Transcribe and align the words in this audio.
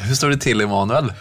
Hur 0.00 0.14
står 0.14 0.28
det 0.30 0.36
till 0.36 0.60
Emanuel? 0.60 1.12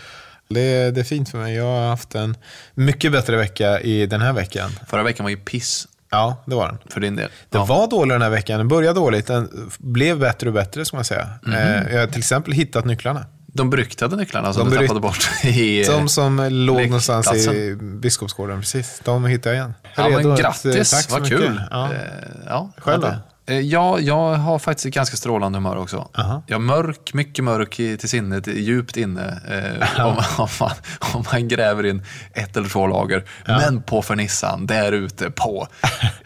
Det, 0.50 0.92
det 0.92 1.00
är 1.02 1.04
fint 1.04 1.30
för 1.30 1.38
mig. 1.38 1.56
Jag 1.56 1.64
har 1.66 1.88
haft 1.90 2.16
en 2.16 2.38
mycket 2.74 3.12
bättre 3.12 3.38
vecka 3.38 3.80
i 3.82 4.06
den 4.06 4.22
här 4.22 4.34
veckan. 4.34 4.72
Förra 4.88 5.04
veckan 5.04 5.24
var 5.24 5.30
ju 5.30 5.38
piss 5.38 5.88
Ja, 6.12 6.44
det 6.46 6.56
var 6.56 6.68
den. 6.68 6.78
för 6.90 7.00
din 7.02 7.16
del. 7.16 7.30
Den 7.50 7.60
Ja. 7.62 7.66
var 7.66 7.88
dålig 7.88 8.14
den 8.16 8.22
här 8.22 8.30
veckan. 8.30 8.58
Den 8.58 8.68
började 8.68 9.00
dåligt. 9.00 9.28
Den 9.28 9.72
blev 9.78 10.20
bättre 10.20 10.48
och 10.48 10.54
bättre, 10.54 10.86
ska 10.86 10.98
man 10.98 11.06
säga. 11.06 11.30
Eh, 11.48 11.94
Jag 11.94 12.00
har 12.00 12.08
till 12.08 12.20
exempel 12.20 12.54
hittat 12.54 12.86
nycklarna. 12.86 13.26
De 13.48 13.70
beryktade 13.70 14.16
nycklarna 14.16 14.54
som 14.54 14.70
De 14.70 14.76
du 14.76 14.82
tappade 14.82 15.00
bort 15.00 15.30
i... 15.44 15.84
De 15.84 16.10
som 16.10 16.48
låg 16.52 16.82
någonstans 16.86 17.48
i. 17.48 17.76
Biskopsgården, 17.82 18.60
precis. 18.62 19.02
De 19.04 19.26
hittade 19.26 19.56
jag 19.56 19.62
igen. 19.64 19.74
Ja, 19.96 20.10
men 20.10 20.32
att- 20.32 20.40
grattis, 20.40 21.10
vad 21.12 21.22
mycket. 21.22 21.38
kul. 21.40 21.62
Ja. 21.72 21.86
Eh, 21.94 22.00
ja, 22.46 22.72
Själv 22.78 23.02
då? 23.02 23.14
Ja, 23.46 23.54
eh, 23.54 23.60
Ja, 23.60 24.00
jag 24.00 24.34
har 24.34 24.60
faktiskt 24.60 24.86
ett 24.86 24.94
ganska 24.94 25.18
strålande 25.18 25.58
humör 25.58 25.78
också. 25.78 26.10
Aha. 26.18 26.44
Jag 26.48 26.56
är 26.56 26.60
mörk, 26.60 27.14
mycket 27.14 27.44
mörk 27.44 27.80
i, 27.80 27.98
till 27.98 28.10
sinnet, 28.10 28.48
djupt 28.48 28.98
inne. 28.98 29.40
Eh, 29.50 30.06
om, 30.06 30.18
om, 30.38 30.48
man, 30.60 30.72
om 31.14 31.26
man 31.32 31.48
gräver 31.48 31.86
in 31.86 32.04
ett 32.34 32.58
eller 32.58 32.70
två 32.70 32.88
lager. 32.88 33.24
Men 33.46 33.82
på 33.82 34.02
fernissan, 34.02 34.68
där 34.68 34.92
ute 34.92 35.32
på 35.32 35.68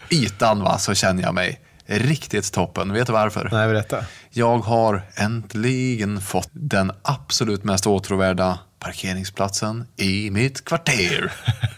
ytan, 0.10 0.64
va, 0.64 0.78
så 0.78 0.94
känner 0.94 1.24
jag 1.24 1.34
mig 1.34 1.60
riktigt 1.86 2.54
toppen. 2.54 2.94
Vet 2.94 3.08
du 3.08 3.14
varför? 3.14 3.50
Nej, 3.52 3.68
berätta. 3.68 4.06
Jag 4.30 4.58
har 4.58 5.02
äntligen 5.16 6.22
fått 6.22 6.50
den 6.52 6.92
absolut 7.02 7.64
mest 7.64 7.88
åtråvärda 7.88 8.60
parkeringsplatsen 8.80 9.88
i 9.96 10.32
mitt 10.32 10.66
kvarter. 10.66 11.32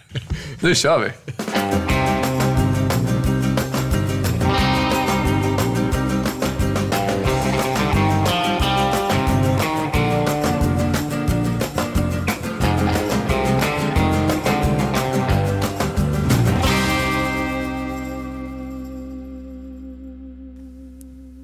nu 0.60 0.76
kör 0.76 0.99
vi! 0.99 2.11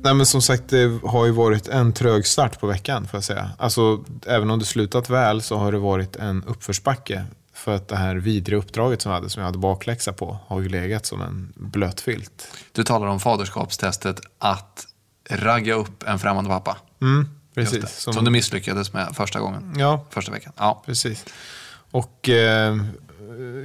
Nej, 0.08 0.14
men 0.14 0.26
som 0.26 0.42
sagt, 0.42 0.64
det 0.70 1.00
har 1.04 1.26
ju 1.26 1.32
varit 1.32 1.68
en 1.68 1.94
trög 1.94 2.28
start 2.28 2.60
på 2.60 2.68
veckan, 2.68 3.08
får 3.08 3.18
jag 3.18 3.24
säga. 3.24 3.52
Alltså, 3.58 4.04
även 4.26 4.50
om 4.50 4.60
det 4.60 4.66
slutat 4.66 5.10
väl 5.10 5.42
så 5.42 5.58
har 5.58 5.72
det 5.72 5.78
varit 5.78 6.16
en 6.16 6.44
uppförsbacke. 6.44 7.26
För 7.54 7.76
att 7.76 7.88
det 7.88 7.96
här 7.96 8.16
vidriga 8.16 8.60
uppdraget 8.60 9.02
som 9.02 9.10
jag 9.12 9.18
hade, 9.18 9.30
som 9.30 9.40
jag 9.40 9.46
hade 9.46 9.58
bakläxa 9.58 10.14
på, 10.14 10.38
har 10.48 10.62
ju 10.62 10.70
legat 10.70 11.06
som 11.06 11.22
en 11.22 11.54
blöt 11.56 12.02
filt. 12.02 12.48
Du 12.72 12.84
talar 12.84 13.08
om 13.08 13.20
faderskapstestet 13.20 14.20
att 14.40 14.88
ragga 15.30 15.74
upp 15.74 16.04
en 16.08 16.20
främmande 16.20 16.50
pappa. 16.50 16.78
Mm, 17.02 17.30
precis. 17.56 17.82
det. 17.82 17.88
Som... 17.88 18.26
du 18.26 18.32
misslyckades 18.32 18.94
med 18.94 19.16
första 19.16 19.40
gången. 19.40 19.74
Ja, 19.78 20.06
Första 20.10 20.32
veckan. 20.32 20.54
Ja. 20.58 20.84
precis. 20.86 21.26
Och 21.92 22.30
eh, 22.30 22.78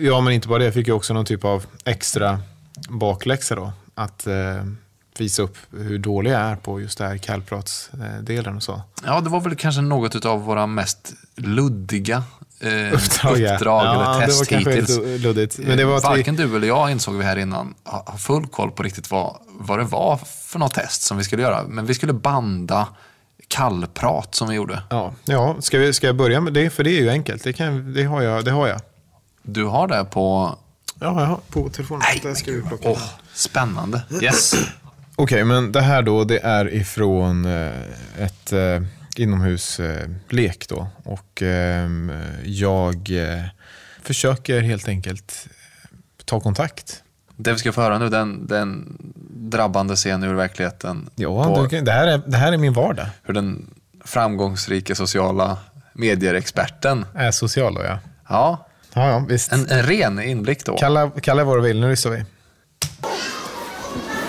ja, 0.00 0.20
men 0.20 0.32
inte 0.32 0.48
bara 0.48 0.58
det. 0.58 0.64
Jag 0.64 0.74
fick 0.74 0.86
ju 0.86 0.92
också 0.92 1.14
någon 1.14 1.24
typ 1.24 1.44
av 1.44 1.66
extra 1.84 2.40
bakläxa 2.88 3.54
då. 3.54 3.72
Att 3.94 4.26
eh, 4.26 4.64
visa 5.18 5.42
upp 5.42 5.56
hur 5.70 5.98
dålig 5.98 6.30
jag 6.30 6.40
är 6.40 6.56
på 6.56 6.80
just 6.80 6.98
det 6.98 7.06
här 7.06 7.16
kallpratsdelen 7.16 8.56
och 8.56 8.62
så. 8.62 8.82
ja, 9.04 9.20
det 9.20 9.30
var 9.30 9.40
väl 9.40 9.56
kanske 9.56 9.80
något 9.80 10.24
av 10.24 10.42
våra 10.44 10.66
mest 10.66 11.12
luddiga 11.36 12.22
eh, 12.60 12.92
Uppdrag, 12.94 13.38
ja. 13.40 13.54
uppdrag 13.54 13.84
Ja, 13.84 13.92
eller 14.14 14.20
det 14.20 14.26
test 14.26 14.52
var 14.52 14.58
hittills. 14.58 15.22
luddigt. 15.24 15.58
Men 15.58 15.76
det 15.76 15.84
var 15.84 15.96
att 15.96 16.04
vi- 16.04 16.08
Varken 16.08 16.36
du 16.36 16.56
eller 16.56 16.68
jag 16.68 16.90
insåg 16.90 17.14
vi 17.14 17.24
här 17.24 17.36
innan 17.36 17.74
ha 17.84 18.02
ha 18.06 18.18
full 18.18 18.46
koll 18.46 18.70
på 18.70 18.82
riktigt 18.82 19.10
vad, 19.10 19.36
vad 19.48 19.78
det 19.78 19.84
var 19.84 20.16
för 20.16 20.58
något 20.58 20.74
test 20.74 21.02
som 21.02 21.16
vi 21.18 21.24
skulle 21.24 21.42
göra. 21.42 21.62
Men 21.68 21.86
vi 21.86 21.94
skulle 21.94 22.12
banda 22.12 22.88
kallprat 23.48 24.34
som 24.34 24.48
vi 24.48 24.54
gjorde. 24.54 24.82
Ja, 24.90 25.12
ja 25.24 25.56
ska, 25.60 25.78
vi, 25.78 25.92
ska 25.92 26.06
jag 26.06 26.16
börja 26.16 26.40
med 26.40 26.52
det? 26.52 26.70
För 26.70 26.84
det 26.84 26.90
är 26.90 27.00
ju 27.00 27.10
enkelt. 27.10 27.44
Det, 27.44 27.52
kan, 27.52 27.92
det, 27.92 28.04
har, 28.04 28.22
jag, 28.22 28.44
det 28.44 28.50
har 28.50 28.68
jag. 28.68 28.80
Du 29.42 29.64
har 29.64 29.88
det 29.88 30.04
på... 30.04 30.56
Ja, 31.00 31.20
jag 31.20 31.26
har 31.26 31.40
på 31.48 31.68
telefonen. 31.68 32.02
Där 32.22 32.34
ska 32.34 32.50
vi 32.52 32.62
plocka. 32.62 32.88
Åh, 32.90 32.98
spännande. 33.34 34.02
Yes. 34.22 34.54
Okej, 35.22 35.44
men 35.44 35.72
det 35.72 35.80
här 35.80 36.02
då, 36.02 36.24
det 36.24 36.38
är 36.38 36.74
ifrån 36.74 37.44
eh, 37.44 37.70
ett 38.18 38.52
eh, 38.52 38.82
inomhuslek 39.16 40.68
då. 40.68 40.86
Och 41.04 41.42
eh, 41.42 41.90
jag 42.44 42.94
eh, 43.10 43.42
försöker 44.02 44.60
helt 44.60 44.88
enkelt 44.88 45.48
ta 46.24 46.40
kontakt. 46.40 47.02
Det 47.36 47.52
vi 47.52 47.58
ska 47.58 47.72
få 47.72 47.80
höra 47.80 47.98
nu, 47.98 48.08
den, 48.08 48.46
den 48.46 48.96
drabbande 49.50 49.96
scen 49.96 50.22
ur 50.22 50.34
verkligheten. 50.34 51.10
Ja, 51.14 51.66
kan- 51.70 51.84
det, 51.84 51.92
här 51.92 52.06
är, 52.06 52.20
det 52.26 52.36
här 52.36 52.52
är 52.52 52.56
min 52.58 52.72
vardag. 52.72 53.06
hur 53.22 53.34
den 53.34 53.70
framgångsrika 54.04 54.94
sociala 54.94 55.56
medier-experten. 55.92 57.04
Är 57.14 57.30
social 57.30 57.74
då, 57.74 57.82
ja. 57.84 57.98
Ja, 58.28 58.68
Ja, 58.94 59.08
ja, 59.10 59.24
visst. 59.28 59.52
en, 59.52 59.66
en 59.70 59.82
ren 59.82 60.20
inblick 60.22 60.64
då. 60.64 60.76
Kalla, 60.76 61.10
kalla 61.10 61.44
vad 61.44 61.58
du 61.58 61.62
vill, 61.62 61.80
nu 61.80 61.90
lyssnar 61.90 62.12
vi. 62.12 62.24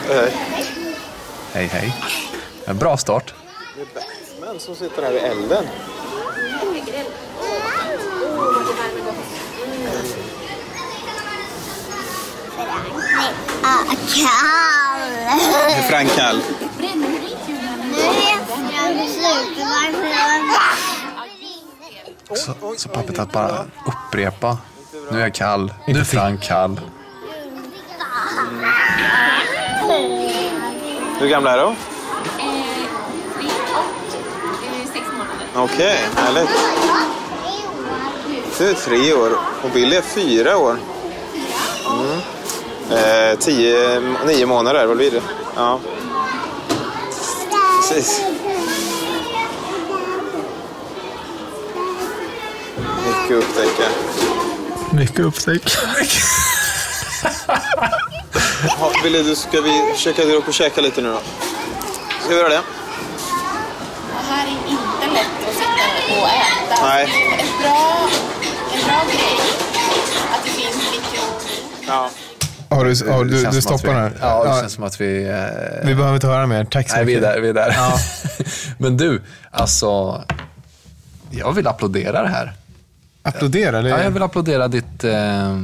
Hej, 0.08 0.34
hej. 1.54 1.94
En 2.66 2.78
bra 2.78 2.98
start. 2.98 3.34
Det 3.76 3.82
är 3.82 3.86
Batman 3.86 4.60
som 4.60 4.76
sitter 4.76 5.02
här 5.04 5.12
vid 5.12 5.24
elden. 5.24 5.66
Ah, 13.64 13.84
kall! 14.16 15.00
Det 15.68 15.74
är 15.74 15.82
Frank 15.90 16.16
Kall. 16.16 16.42
Så, 22.36 22.54
så 22.78 22.90
pappret 22.90 23.20
att 23.20 23.32
bara 23.32 23.66
upprepa. 23.88 24.58
Nu 25.12 25.18
är 25.18 25.22
jag 25.22 25.34
kall. 25.36 25.74
Nu 25.88 26.00
är 26.00 26.04
Frank 26.04 26.44
kall. 26.44 26.80
Hur 31.20 31.28
gamla 31.28 31.52
är 31.52 31.58
de? 31.58 31.76
sex 34.94 35.06
månader. 35.12 35.74
Okej, 35.74 36.00
härligt. 36.16 36.50
Du 38.58 38.70
är 38.70 38.74
tre 38.74 39.14
år 39.14 39.32
och 39.64 39.70
Billy 39.70 39.96
är 39.96 40.02
fyra 40.02 40.58
år. 40.58 40.78
Mm. 41.90 42.20
Eh, 42.92 43.40
tio, 43.40 44.00
nio 44.26 44.46
månader, 44.46 44.86
vad 44.86 44.98
blir 44.98 45.12
det? 45.12 45.22
Ja. 45.56 45.80
Precis. 47.82 48.22
Mycket 53.08 53.38
att 53.38 53.44
upptäcka. 53.44 53.90
Mycket 54.92 55.20
upptäck. 55.20 55.62
Ja, 58.64 58.92
Billy, 59.04 59.24
du 59.24 59.36
ska 59.36 59.62
vi 59.62 59.92
försöka 59.96 60.26
gå 60.26 60.32
upp 60.32 60.48
och 60.48 60.54
käka 60.54 60.82
lite 60.82 61.02
nu 61.02 61.10
då? 61.10 61.20
Ska 62.22 62.30
vi 62.30 62.36
göra 62.36 62.50
det? 62.50 62.56
Det 62.56 64.28
här 64.30 64.46
är 64.48 64.52
inte 64.52 65.14
lätt 65.14 65.50
att 65.50 65.56
sitta 65.56 66.22
och 66.22 66.28
äta. 66.28 66.86
Nej. 66.88 67.04
En 67.40 67.62
bra, 67.62 68.10
en 68.74 68.86
bra 68.86 69.02
grej 69.12 69.40
att 70.34 70.44
det 70.44 70.50
finns 70.50 70.92
mikro... 70.92 71.24
Ja. 71.88 72.10
Har 72.70 72.86
du, 72.86 73.12
har, 73.12 73.26
Det 73.26 73.44
du, 73.44 73.50
du 73.52 73.62
stoppar 73.62 73.94
här? 73.94 74.12
Ja, 74.22 74.44
det 74.44 74.50
Ja, 74.50 74.60
känns 74.62 74.74
som 74.74 74.84
att 74.84 75.02
vi... 75.02 75.24
Eh, 75.30 75.86
Vi 75.88 75.96
behöver 75.96 76.16
inte 76.16 76.28
höra 76.28 76.48
mer. 76.48 76.66
Tack 76.66 76.90
så 76.90 76.96
nej, 76.96 77.06
vi 77.06 77.14
är 77.14 77.18
mycket. 77.20 77.34
där. 77.34 77.42
Vi 77.42 77.50
är 77.50 77.54
där. 77.54 77.76
Men 78.78 78.98
du, 78.98 79.22
alltså... 79.52 80.24
Jag 81.32 81.52
vill 81.54 81.68
applådera 81.68 82.22
det 82.22 82.30
här. 82.30 82.54
Applådera. 83.24 83.82
Det, 83.82 83.90
Ja, 83.90 84.04
jag 84.04 84.12
vill 84.12 84.24
applådera 84.24 84.68
ditt... 84.68 85.04
Eh, 85.04 85.58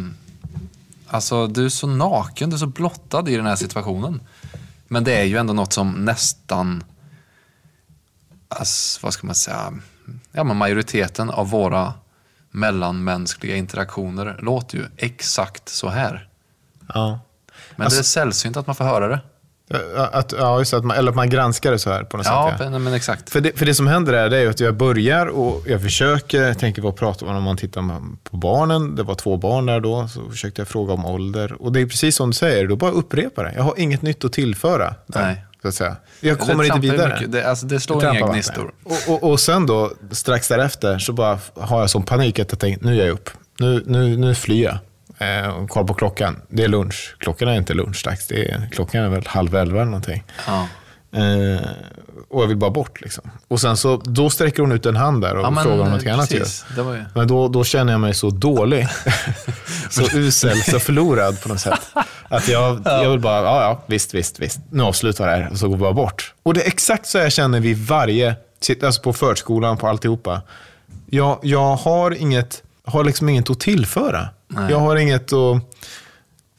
alltså, 1.09 1.47
du 1.47 1.65
är 1.65 1.69
så 1.69 1.87
naken, 1.87 2.49
du 2.49 2.55
är 2.55 2.59
så 2.59 2.67
blottad 2.67 3.29
i 3.29 3.35
den 3.35 3.45
här 3.45 3.55
situationen. 3.55 4.21
Men 4.87 5.03
det 5.03 5.13
är 5.19 5.23
ju 5.23 5.37
ändå 5.37 5.53
något 5.53 5.73
som 5.73 6.05
nästan... 6.05 6.83
Alltså, 8.47 8.99
vad 9.03 9.13
ska 9.13 9.25
man 9.27 9.35
säga? 9.35 9.73
Ja, 10.31 10.43
men 10.43 10.57
majoriteten 10.57 11.29
av 11.29 11.49
våra 11.49 11.93
mellanmänskliga 12.51 13.55
interaktioner 13.55 14.39
låter 14.41 14.77
ju 14.77 14.85
exakt 14.97 15.69
så 15.69 15.89
här. 15.89 16.29
ja. 16.93 17.19
Men 17.75 17.85
Alltså- 17.85 17.97
det 17.97 18.01
är 18.01 18.03
sällsynt 18.03 18.57
att 18.57 18.67
man 18.67 18.75
får 18.75 18.85
höra 18.85 19.07
det. 19.07 19.19
Att, 20.11 20.33
ja, 20.37 20.59
just 20.59 20.73
att 20.73 20.85
man, 20.85 20.97
eller 20.97 21.09
att 21.09 21.15
man 21.15 21.29
granskar 21.29 21.71
det 21.71 21.79
så 21.79 21.89
här 21.89 22.03
på 22.03 22.17
något 22.17 22.25
Ja, 22.25 22.55
sätt. 22.57 22.71
men, 22.71 22.83
men 22.83 22.93
exakt. 22.93 23.29
För 23.29 23.41
det, 23.41 23.59
för 23.59 23.65
det 23.65 23.73
som 23.73 23.87
händer 23.87 24.13
är, 24.13 24.29
det 24.29 24.37
är 24.37 24.49
att 24.49 24.59
jag 24.59 24.75
börjar 24.77 25.25
och 25.25 25.63
jag 25.67 25.81
försöker, 25.81 26.41
jag 26.47 26.59
tänker 26.59 26.81
vad 26.81 26.95
pratar 26.95 27.25
man 27.25 27.35
om 27.35 27.43
man 27.43 27.57
tittar 27.57 27.81
på 28.23 28.37
barnen, 28.37 28.95
det 28.95 29.03
var 29.03 29.15
två 29.15 29.37
barn 29.37 29.65
där 29.65 29.79
då, 29.79 30.07
så 30.07 30.29
försökte 30.29 30.61
jag 30.61 30.67
fråga 30.67 30.93
om 30.93 31.05
ålder. 31.05 31.61
Och 31.61 31.71
det 31.71 31.81
är 31.81 31.85
precis 31.85 32.15
som 32.15 32.29
du 32.29 32.33
säger, 32.33 32.67
då 32.67 32.75
bara 32.75 32.91
upprepa 32.91 33.43
det. 33.43 33.53
Jag 33.55 33.63
har 33.63 33.73
inget 33.77 34.01
nytt 34.01 34.25
att 34.25 34.33
tillföra. 34.33 34.95
Där, 35.07 35.21
Nej. 35.21 35.45
Så 35.61 35.67
att 35.67 35.73
säga. 35.73 35.95
Jag 36.19 36.39
kommer 36.39 36.63
inte 36.63 36.79
vidare. 36.79 37.13
mycket. 37.13 37.31
Det, 37.31 37.43
alltså, 37.49 37.65
det 37.65 37.79
slår 37.79 38.01
Det 38.01 38.09
inga 38.17 38.27
gnistor. 38.27 38.71
Och, 38.83 39.13
och, 39.13 39.31
och 39.31 39.39
sen 39.39 39.65
då, 39.65 39.91
strax 40.11 40.47
därefter, 40.47 40.99
så 40.99 41.13
bara 41.13 41.39
har 41.55 41.79
jag 41.79 41.89
sån 41.89 42.03
panik 42.03 42.39
att 42.39 42.51
jag 42.51 42.59
tänker, 42.59 42.85
nu 42.85 43.01
är 43.01 43.05
jag 43.05 43.13
upp. 43.13 43.29
Nu, 43.59 43.83
nu, 43.85 44.17
nu 44.17 44.35
flyr 44.35 44.63
jag. 44.63 44.77
Eh, 45.19 45.47
och 45.47 45.69
koll 45.69 45.87
på 45.87 45.93
klockan. 45.93 46.41
Det 46.47 46.63
är 46.63 46.67
lunch. 46.67 47.15
Klockan 47.19 47.47
är 47.47 47.57
inte 47.57 47.73
lunchdags. 47.73 48.27
Det 48.27 48.51
är, 48.51 48.69
klockan 48.71 49.03
är 49.03 49.09
väl 49.09 49.27
halv 49.27 49.55
elva 49.55 49.81
eller 49.81 49.91
någonting. 49.91 50.23
Ja. 50.47 50.67
Eh, 51.11 51.69
och 52.29 52.43
jag 52.43 52.47
vill 52.47 52.57
bara 52.57 52.71
bort 52.71 53.01
liksom. 53.01 53.31
Och 53.47 53.61
sen 53.61 53.77
så, 53.77 53.97
då 53.97 54.29
sträcker 54.29 54.61
hon 54.61 54.71
ut 54.71 54.85
en 54.85 54.95
hand 54.95 55.21
där 55.21 55.35
och 55.35 55.45
Ja, 55.45 55.49
men, 55.49 55.63
frågar 55.63 55.79
om 55.79 55.85
någonting 55.85 56.11
annat 56.11 56.29
precis. 56.29 56.65
Det 56.75 56.81
var 56.81 56.93
ju... 56.93 57.05
Men 57.15 57.27
då, 57.27 57.47
då 57.47 57.63
känner 57.63 57.93
jag 57.93 58.01
mig 58.01 58.13
så 58.13 58.29
dålig, 58.29 58.87
så 59.89 60.17
usel, 60.17 60.63
så 60.63 60.79
förlorad 60.79 61.41
på 61.41 61.49
något 61.49 61.59
sätt. 61.59 61.79
Att 62.27 62.47
jag, 62.47 62.81
jag 62.85 63.09
vill 63.09 63.19
bara, 63.19 63.43
ja, 63.43 63.61
ja, 63.61 63.83
visst, 63.87 64.13
visst, 64.13 64.39
visst. 64.39 64.59
Nu 64.71 64.83
avslutar 64.83 65.27
det 65.27 65.31
här 65.31 65.49
och 65.51 65.57
så 65.57 65.67
går 65.67 65.75
vi 65.75 65.81
bara 65.81 65.93
bort. 65.93 66.33
Och 66.43 66.53
det 66.53 66.63
är 66.63 66.67
exakt 66.67 67.07
så 67.07 67.17
jag 67.17 67.31
känner 67.31 67.59
vid 67.59 67.77
varje, 67.77 68.35
alltså 68.83 69.01
på 69.01 69.13
förskolan, 69.13 69.77
på 69.77 69.87
alltihopa. 69.87 70.41
Jag, 71.09 71.39
jag 71.41 71.75
har 71.75 72.11
inget, 72.11 72.63
har 72.85 73.03
liksom 73.03 73.29
inget 73.29 73.49
att 73.49 73.59
tillföra. 73.59 74.29
Nej. 74.49 74.71
Jag 74.71 74.79
har 74.79 74.95
inget 74.95 75.33
att... 75.33 75.63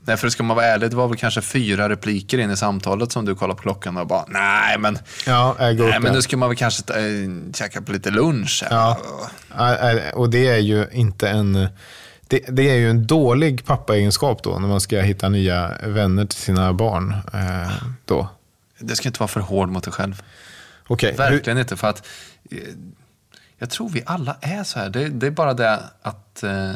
Nej, 0.04 0.16
för 0.16 0.28
ska 0.28 0.42
man 0.42 0.56
vara 0.56 0.66
ärlig, 0.66 0.90
det 0.90 0.96
var 0.96 1.08
väl 1.08 1.16
kanske 1.19 1.40
fyra 1.42 1.88
repliker 1.88 2.38
in 2.38 2.50
i 2.50 2.56
samtalet 2.56 3.12
som 3.12 3.25
du 3.25 3.34
kollade 3.34 3.56
på 3.56 3.62
klockan 3.62 3.96
och 3.96 4.06
bara, 4.06 4.25
nej 4.28 4.78
men, 4.78 4.98
Ja, 5.26 5.56
nej, 5.58 5.75
men 5.76 6.02
där. 6.02 6.12
nu 6.12 6.22
ska 6.22 6.37
man 6.37 6.48
väl 6.48 6.56
kanske 6.56 6.82
ta, 6.82 6.94
äh, 6.98 7.28
käka 7.54 7.82
på 7.82 7.92
lite 7.92 8.10
lunch. 8.10 8.64
Ja. 8.70 8.98
Och 10.14 10.31
det 10.31 10.46
är 10.48 10.58
ju 10.58 10.87
inte 10.92 11.28
en... 11.28 11.69
Det, 12.28 12.38
det 12.48 12.70
är 12.70 12.75
ju 12.75 12.90
en 12.90 13.06
dålig 13.06 13.64
pappaegenskap 13.64 14.42
då, 14.42 14.58
när 14.58 14.69
man 14.69 14.81
ska 14.81 15.00
hitta 15.00 15.28
nya 15.28 15.72
vänner 15.82 16.25
till 16.25 16.38
sina 16.38 16.72
barn. 16.72 17.14
Eh, 17.32 17.72
då. 18.04 18.28
Det 18.78 18.96
ska 18.96 19.08
inte 19.08 19.20
vara 19.20 19.28
för 19.28 19.40
hård 19.40 19.69
mot 19.69 19.84
dig 19.84 19.92
själv. 19.92 20.22
Hur- 20.88 21.16
Verkligen 21.16 21.58
inte, 21.58 21.76
för 21.76 21.88
att 21.88 22.06
eh, 22.50 22.58
jag 23.58 23.70
tror 23.70 23.88
vi 23.88 24.02
alla 24.06 24.37
är 24.40 24.64
så 24.64 24.78
här. 24.78 24.88
Det, 24.90 25.08
det 25.08 25.26
är 25.26 25.31
bara 25.31 25.54
det 25.54 25.81
att 26.02 26.42
eh, 26.42 26.70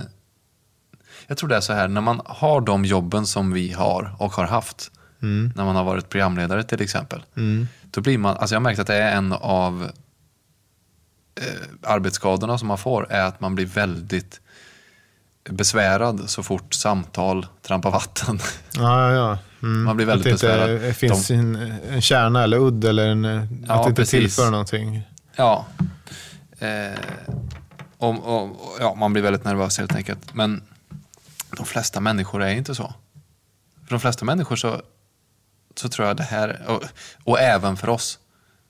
jag 1.26 1.38
tror 1.38 1.48
det 1.48 1.56
är 1.56 1.60
så 1.60 1.72
här, 1.72 1.88
när 1.88 2.00
man 2.00 2.20
har 2.24 2.60
de 2.60 2.84
jobben 2.84 3.26
som 3.26 3.52
vi 3.52 3.72
har 3.72 4.16
och 4.18 4.32
har 4.32 4.44
haft, 4.46 4.90
Mm. 5.22 5.52
när 5.56 5.64
man 5.64 5.76
har 5.76 5.84
varit 5.84 6.08
programledare 6.08 6.62
till 6.64 6.82
exempel, 6.82 7.22
då 7.90 8.00
blir 8.00 8.18
man, 8.18 8.36
alltså 8.36 8.54
jag 8.54 8.60
har 8.60 8.62
märkt 8.62 8.78
att 8.80 8.86
det 8.86 8.94
är 8.94 9.16
en 9.16 9.32
av 9.32 9.90
eh, 11.40 11.90
arbetsskadorna 11.90 12.58
som 12.58 12.68
man 12.68 12.78
får, 12.78 13.06
är 13.12 13.24
att 13.24 13.40
man 13.40 13.54
blir 13.54 13.66
väldigt 13.66 14.40
besvärad 15.50 16.30
så 16.30 16.42
fort 16.42 16.74
samtal 16.74 17.46
trampar 17.62 17.90
vatten. 17.90 18.38
Ja, 18.76 19.12
ja, 19.12 19.14
ja. 19.14 19.38
Mm. 19.62 19.82
Man 19.84 19.96
blir 19.96 20.06
väldigt 20.06 20.34
att 20.34 20.40
det 20.40 20.46
inte 20.54 20.66
besvärad. 20.66 20.96
finns 20.96 21.30
en, 21.30 21.72
en 21.90 22.00
kärna 22.02 22.42
eller 22.42 22.58
udd 22.58 22.84
eller 22.84 23.06
en, 23.08 23.24
Ja, 23.24 23.74
att 23.74 23.82
det 23.82 23.88
inte 23.88 24.02
precis. 24.02 24.20
tillför 24.36 24.50
någonting. 24.50 25.02
Ja. 25.36 25.66
Eh, 26.58 26.98
och, 27.98 28.26
och, 28.26 28.42
och, 28.44 28.76
ja, 28.80 28.94
man 28.94 29.12
blir 29.12 29.22
väldigt 29.22 29.44
nervös 29.44 29.78
helt 29.78 29.94
enkelt. 29.94 30.34
Men 30.34 30.62
de 31.56 31.66
flesta 31.66 32.00
människor 32.00 32.42
är 32.42 32.54
inte 32.54 32.74
så. 32.74 32.94
För 33.84 33.90
de 33.90 34.00
flesta 34.00 34.24
människor 34.24 34.56
så, 34.56 34.82
så 35.76 35.88
tror 35.88 36.08
jag 36.08 36.16
det 36.16 36.22
här, 36.22 36.62
och, 36.68 36.82
och 37.24 37.40
även 37.40 37.76
för 37.76 37.88
oss, 37.88 38.18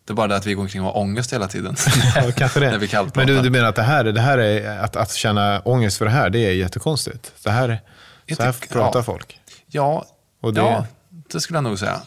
det 0.04 0.12
är 0.12 0.14
bara 0.14 0.26
det 0.28 0.36
att 0.36 0.46
vi 0.46 0.54
går 0.54 0.62
omkring 0.62 0.82
och 0.82 0.92
har 0.92 0.98
ångest 1.00 1.32
hela 1.32 1.48
tiden. 1.48 1.76
Ja, 2.16 2.32
kanske 2.36 2.60
det. 2.60 2.70
När 2.70 2.78
vi. 2.78 2.88
Men 3.14 3.26
du, 3.26 3.42
du 3.42 3.50
menar 3.50 3.68
att 3.68 3.76
det 3.76 3.82
här, 3.82 4.04
det 4.04 4.20
här 4.20 4.38
är, 4.38 4.78
att, 4.78 4.96
att 4.96 5.12
känna 5.12 5.60
ångest 5.60 5.96
för 5.98 6.04
det 6.04 6.10
här, 6.10 6.30
det 6.30 6.38
är 6.38 6.52
jättekonstigt? 6.52 7.32
Det 7.44 7.50
här, 7.50 7.80
Jag 8.26 8.36
så 8.36 8.42
här 8.42 8.52
tycker- 8.52 8.68
pratar 8.74 8.98
ja. 8.98 9.02
folk? 9.04 9.40
Ja, 9.66 10.06
Och 10.40 10.54
det- 10.54 10.60
ja, 10.60 10.86
det 11.32 11.40
skulle 11.40 11.56
jag 11.56 11.64
nog 11.64 11.78
säga. 11.78 12.00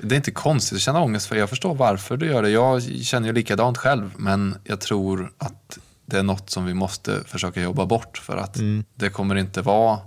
Det 0.00 0.14
är 0.14 0.16
inte 0.16 0.30
konstigt 0.30 0.76
att 0.76 0.82
känna 0.82 1.00
ångest 1.00 1.26
för 1.26 1.36
jag 1.36 1.48
förstår 1.48 1.74
varför 1.74 2.16
du 2.16 2.26
gör 2.26 2.42
det. 2.42 2.50
Jag 2.50 2.82
känner 2.82 3.26
ju 3.28 3.32
likadant 3.34 3.78
själv, 3.78 4.10
men 4.16 4.56
jag 4.64 4.80
tror 4.80 5.32
att 5.38 5.78
det 6.06 6.18
är 6.18 6.22
något 6.22 6.50
som 6.50 6.64
vi 6.66 6.74
måste 6.74 7.24
försöka 7.26 7.60
jobba 7.62 7.86
bort 7.86 8.18
för 8.18 8.36
att 8.36 8.56
Mm. 8.56 8.84
det 8.94 9.10
kommer 9.10 9.34
inte 9.34 9.62
vara 9.62 9.98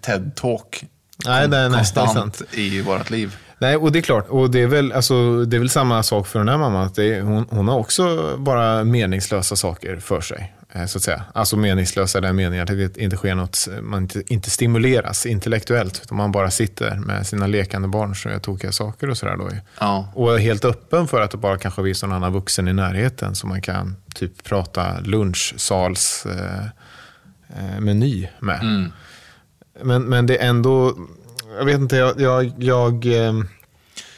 TED-talk 0.00 0.84
Nej, 1.24 1.48
nej, 1.48 1.70
nej, 1.70 1.84
konstant 1.94 2.42
i 2.52 2.80
vårt 2.82 3.10
liv. 3.10 3.36
Nej, 3.58 3.76
och 3.76 3.92
det 3.92 3.98
är 3.98 4.02
klart. 4.02 4.28
Och 4.28 4.50
det 4.50 4.62
är 4.62 4.66
väl, 4.66 4.92
alltså, 4.92 5.44
det 5.44 5.56
är 5.56 5.58
väl 5.58 5.70
samma 5.70 6.02
sak 6.02 6.26
för 6.26 6.38
den 6.38 6.48
här 6.48 6.58
mamman. 6.58 6.86
Att 6.86 6.98
är, 6.98 7.20
hon, 7.20 7.46
hon 7.50 7.68
har 7.68 7.78
också 7.78 8.36
bara 8.38 8.84
meningslösa 8.84 9.56
saker 9.56 9.96
för 9.96 10.20
sig. 10.20 10.52
eh, 10.72 10.86
Så 10.86 10.98
att 10.98 11.02
säga. 11.04 11.24
Alltså 11.34 11.56
meningslösa 11.56 12.18
i 12.18 12.20
den 12.20 12.36
meningen 12.36 12.62
att 12.62 12.68
det 12.68 12.96
inte 12.98 13.16
sker 13.16 13.34
något, 13.34 13.68
man 13.82 14.02
inte, 14.02 14.22
inte 14.26 14.50
stimuleras 14.50 15.26
intellektuellt. 15.26 16.00
Utan 16.04 16.16
man 16.16 16.32
bara 16.32 16.50
sitter 16.50 16.94
med 16.94 17.26
sina 17.26 17.46
lekande 17.46 17.88
barn 17.88 18.14
som 18.16 18.30
gör 18.30 18.38
tokiga 18.38 18.72
saker 18.72 19.10
och 19.10 19.16
sådär. 19.18 19.36
Då. 19.36 19.50
Ja, 19.80 20.12
Och 20.14 20.34
är 20.34 20.38
helt 20.38 20.64
öppen 20.64 21.08
för 21.08 21.20
att 21.20 21.30
det 21.30 21.36
bara 21.38 21.58
kanske 21.58 21.82
finns 21.84 22.02
någon 22.02 22.12
annan 22.12 22.32
vuxen 22.32 22.68
i 22.68 22.72
närheten 22.72 23.34
som 23.34 23.48
man 23.48 23.62
kan 23.62 23.96
typ 24.14 24.44
prata 24.44 25.00
lunchsals 25.00 26.26
eh, 26.26 26.64
eh, 27.58 27.80
meny 27.80 28.28
med. 28.40 28.60
mm. 28.62 28.92
Men, 29.82 30.02
men 30.02 30.26
det 30.26 30.36
är 30.38 30.48
ändå, 30.48 30.96
jag 31.58 31.64
vet 31.64 31.74
inte, 31.80 31.96
jag, 31.96 32.20
jag, 32.20 32.52
jag, 32.58 33.06
eh, 33.06 33.32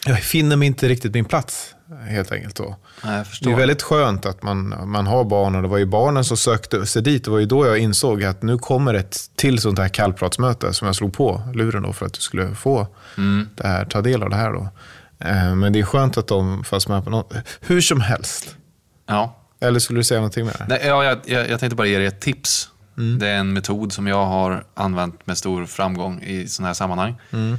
jag 0.06 0.19
finner 0.23 0.56
mig 0.56 0.67
inte 0.67 0.89
riktigt 0.89 1.15
min 1.15 1.25
plats 1.25 1.75
helt 2.09 2.33
enkelt. 2.33 2.56
Då. 2.56 2.77
Nej, 3.05 3.25
Det 3.43 3.51
är 3.53 3.56
väldigt 3.56 3.83
skönt 3.83 4.27
att 4.27 4.43
man, 4.43 4.75
man 4.91 5.06
har 5.06 5.25
barn 5.25 5.55
och 5.55 5.62
det 5.62 5.69
var 5.69 5.79
ju 5.79 5.87
barnen 5.87 6.25
som 6.25 6.37
sökte 6.37 6.87
sig 6.87 7.03
dit. 7.03 7.25
Det 7.25 7.31
var 7.31 7.39
ju 7.39 7.47
då 7.47 7.67
jag 7.67 7.79
insåg 7.79 8.25
att 8.25 8.43
nu 8.43 8.59
kommer 8.59 8.95
ett 8.95 9.17
till 9.37 9.59
sånt 9.59 9.79
här 9.79 9.89
kallpratsmöte 9.89 10.75
som 10.75 10.87
jag 10.87 10.97
slog 10.97 11.12
på 11.12 11.43
luren 11.55 11.83
då 11.83 11.93
för 11.93 12.06
att 12.06 12.12
du 12.12 12.21
skulle 12.21 12.55
få 12.55 12.87
Mm. 13.17 13.49
det 13.55 13.67
här, 13.69 13.85
ta 13.85 14.01
del 14.03 14.23
av 14.23 14.31
det 14.31 14.37
här. 14.37 14.53
Då. 14.53 14.69
Eh, 15.19 15.55
Men 15.55 15.73
det 15.73 15.79
är 15.79 15.83
skönt 15.85 16.17
att 16.17 16.27
de 16.27 16.65
fanns 16.65 16.89
med 16.89 17.05
på 17.05 17.11
något. 17.11 17.35
Hur 17.61 17.81
som 17.81 18.01
helst. 18.01 18.56
Ja. 19.09 19.41
Eller 19.61 19.81
skulle 19.81 19.99
du 20.01 20.05
säga 20.05 20.21
någonting 20.21 20.45
mer? 20.45 20.67
Nej, 20.69 20.81
ja, 20.85 21.05
jag, 21.05 21.19
jag, 21.25 21.51
jag 21.51 21.61
tänkte 21.61 21.77
bara 21.77 21.87
ge 21.87 21.99
dig 21.99 22.06
ett 22.06 22.21
tips. 22.21 22.69
Mm. 22.96 23.19
Det 23.19 23.29
är 23.29 23.37
en 23.38 23.52
metod 23.52 23.93
som 23.93 24.06
jag 24.06 24.26
har 24.26 24.64
använt 24.75 25.26
med 25.26 25.38
stor 25.38 25.67
framgång 25.67 26.23
i 26.23 26.49
sådana 26.49 26.67
här 26.69 26.75
sammanhang. 26.75 27.14
Mm. 27.32 27.58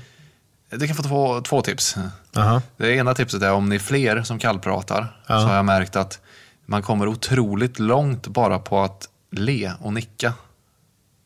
Du 0.70 0.88
kan 0.88 0.96
få 0.96 1.04
två, 1.04 1.42
två 1.42 1.62
tips. 1.62 1.96
Aha. 2.36 2.62
Det 2.78 2.96
ena 2.96 3.14
tipset 3.14 3.42
är 3.42 3.52
om 3.54 3.70
ni 3.70 3.76
är 3.76 3.80
fler 3.80 4.24
som 4.24 4.40
kallpratar 4.40 5.22
Ja. 5.28 5.42
så 5.42 5.48
har 5.48 5.56
jag 5.56 5.66
märkt 5.66 5.96
att 5.96 6.20
man 6.66 6.82
kommer 6.82 7.08
otroligt 7.08 7.80
långt 7.80 8.28
bara 8.28 8.60
på 8.60 8.82
att 8.84 9.10
le 9.32 9.72
och 9.80 9.94
nicka. 9.94 10.34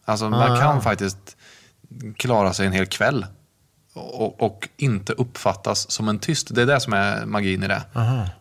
Alltså 0.06 0.30
man 0.30 0.52
Ah. 0.52 0.60
kan 0.60 0.82
faktiskt 0.82 1.38
klara 2.18 2.54
sig 2.54 2.66
en 2.68 2.74
hel 2.74 2.86
kväll 2.86 3.26
och, 3.94 4.42
och 4.44 4.70
inte 4.78 5.14
uppfattas 5.14 5.92
som 5.92 6.10
en 6.10 6.20
tyst. 6.20 6.56
Det 6.56 6.62
är 6.62 6.66
det 6.66 6.80
som 6.80 6.94
är 6.94 7.26
magin 7.26 7.64
i 7.64 7.68
det. 7.68 7.82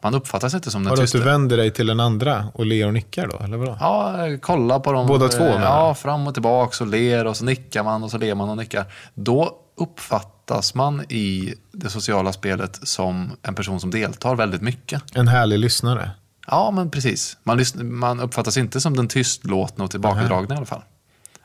Man 0.01 0.15
uppfattas 0.15 0.55
inte 0.55 0.71
som 0.71 0.85
den 0.85 0.97
tysta. 0.97 1.19
du 1.19 1.25
vänder 1.25 1.57
dig 1.57 1.71
till 1.71 1.87
den 1.87 2.01
andra 2.01 2.49
och 2.55 2.67
ler 2.67 2.87
och 2.87 2.95
nickar 2.95 3.27
då? 3.27 3.39
Eller 3.45 3.57
vadå? 3.57 3.77
Ja, 3.81 4.17
kolla 4.43 4.81
på 4.81 4.93
dem. 4.93 5.07
Båda 5.07 5.29
två, 5.29 5.45
Ja, 5.45 5.95
fram 5.95 6.27
och 6.27 6.35
tillbaka 6.35 6.85
och 6.85 6.91
ler 6.91 7.27
och 7.27 7.37
så 7.37 7.45
nickar 7.45 7.83
man 7.83 8.03
och 8.05 8.11
så 8.11 8.19
ler 8.19 8.35
man 8.35 8.49
och 8.49 8.57
nickar. 8.57 8.85
Då 9.15 9.53
uppfattas 9.77 10.75
man 10.75 11.05
i 11.09 11.55
det 11.73 11.91
sociala 11.91 12.33
spelet 12.33 12.81
som 12.83 13.37
en 13.43 13.55
person 13.55 13.81
som 13.81 13.91
deltar 13.91 14.35
väldigt 14.35 14.63
mycket. 14.63 15.03
En 15.15 15.29
härlig 15.29 15.59
lyssnare. 15.59 16.11
Ja, 16.47 16.71
men 16.71 16.91
precis. 16.91 17.37
Man, 17.43 17.65
man 17.83 18.21
uppfattas 18.21 18.57
inte 18.57 18.81
som 18.81 18.97
den 18.97 19.09
tystlåtna 19.09 19.85
och 19.85 19.91
tillbakadragna 19.91 20.55
i 20.55 20.57
alla 20.57 20.67
fall. 20.67 20.83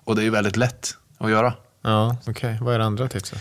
Och 0.04 0.16
det 0.16 0.22
är 0.22 0.24
ju 0.24 0.30
väldigt 0.30 0.58
lätt 0.58 0.90
att 1.18 1.30
göra. 1.32 1.54
Ja, 1.82 2.18
okej. 2.28 2.58
Vad 2.62 2.76
är 2.76 2.80
det 2.80 2.86
andra 2.86 3.08
tipset? 3.08 3.40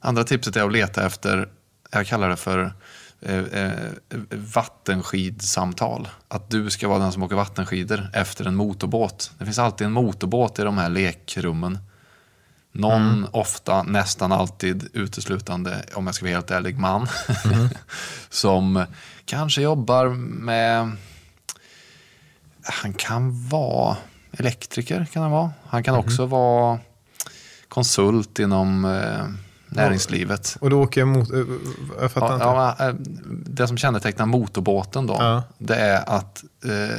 Andra 0.00 0.24
tipset 0.24 0.56
är 0.56 0.64
att 0.64 0.72
leta 0.72 1.06
efter, 1.06 1.48
jag 1.90 2.06
kallar 2.06 2.28
det 2.28 2.36
för 2.36 2.72
eh, 3.20 3.38
eh, 3.38 3.70
vattenskidsamtal. 4.54 6.08
Att 6.28 6.50
du 6.50 6.70
ska 6.70 6.88
vara 6.88 6.98
den 6.98 7.12
som 7.12 7.22
åker 7.22 7.36
vattenskidor 7.36 8.10
efter 8.12 8.44
en 8.44 8.56
motorbåt. 8.56 9.32
Det 9.38 9.44
finns 9.44 9.58
alltid 9.58 9.86
en 9.86 9.92
motorbåt 9.92 10.58
i 10.58 10.62
de 10.62 10.78
här 10.78 10.88
lekrummen. 10.88 11.78
Någon, 12.72 13.26
ofta, 13.30 13.82
nästan 13.82 14.32
alltid 14.32 14.88
uteslutande, 14.92 15.84
om 15.94 16.06
jag 16.06 16.14
ska 16.14 16.24
vara 16.24 16.34
helt 16.34 16.50
ärlig, 16.50 16.78
man. 16.78 17.08
som 18.28 18.84
kanske 19.24 19.62
jobbar 19.62 20.08
med... 20.08 20.96
Han 22.62 22.92
kan 22.92 23.48
vara 23.48 23.96
elektriker, 24.32 25.06
kan 25.12 25.22
han 25.22 25.32
vara. 25.32 25.50
Han 25.66 25.82
kan 25.82 25.94
också 25.94 26.26
vara 26.26 26.78
konsult 27.68 28.38
inom 28.38 28.84
eh, 28.84 29.26
näringslivet. 29.70 30.56
Och 30.60 30.70
då 30.70 30.82
åker 30.82 31.00
jag 31.00 31.08
mot... 31.08 31.32
eh, 31.32 31.38
Jag 32.00 32.12
fattar 32.12 32.28
Ja, 32.38 32.70
inte. 32.70 32.82
ja, 32.84 32.88
eh, 32.88 32.94
det 33.46 33.68
som 33.68 33.76
kännetecknar 33.78 34.26
motorbåten 34.26 35.06
då, 35.06 35.16
Ja. 35.18 35.42
det 35.58 35.74
är 35.74 36.08
att 36.08 36.44
eh, 36.64 36.96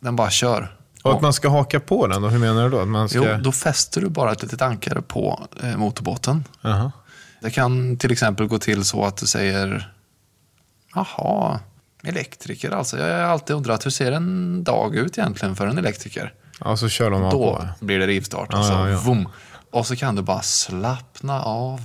den 0.00 0.16
bara 0.16 0.30
kör. 0.30 0.76
och 1.02 1.12
att 1.14 1.22
man 1.22 1.32
ska 1.32 1.48
haka 1.48 1.80
på 1.80 2.06
den 2.06 2.22
då? 2.22 2.28
Hur 2.28 2.38
menar 2.38 2.64
du 2.64 2.70
då? 2.70 2.80
Att 2.80 2.88
man 2.88 3.08
ska... 3.08 3.18
Jo, 3.18 3.42
då 3.42 3.52
fäster 3.52 4.00
du 4.00 4.08
bara 4.08 4.32
ett 4.32 4.42
litet 4.42 4.62
ankare 4.62 5.02
på 5.02 5.46
eh, 5.62 5.76
motorbåten. 5.76 6.44
Jaha. 6.60 6.92
Det 7.40 7.50
kan 7.50 7.96
till 7.96 8.12
exempel 8.12 8.46
gå 8.46 8.58
till 8.58 8.84
så 8.84 9.04
att 9.04 9.16
du 9.16 9.26
säger 9.26 9.92
Jaha, 10.94 11.60
elektriker 12.04 12.70
alltså. 12.70 12.98
Jag 12.98 13.14
har 13.16 13.22
alltid 13.32 13.56
undrat 13.56 13.86
hur 13.86 13.90
ser 13.90 14.12
en 14.12 14.64
dag 14.64 14.94
ut 14.96 15.18
egentligen 15.18 15.56
för 15.56 15.66
en 15.66 15.78
elektriker? 15.78 16.32
Ja, 16.60 16.76
så 16.76 16.88
kör 16.88 17.10
de 17.10 17.22
av 17.22 17.32
Då 17.32 17.56
på. 17.78 17.84
blir 17.86 17.98
det 17.98 18.06
rivstart. 18.06 18.48
Ja, 18.52 18.58
och, 18.58 18.64
så, 18.64 18.72
ja, 18.72 18.88
ja. 18.90 18.98
Vroom. 18.98 19.28
Och 19.74 19.86
så 19.86 19.96
kan 19.96 20.16
du 20.16 20.22
bara 20.22 20.42
slappna 20.42 21.42
av. 21.42 21.80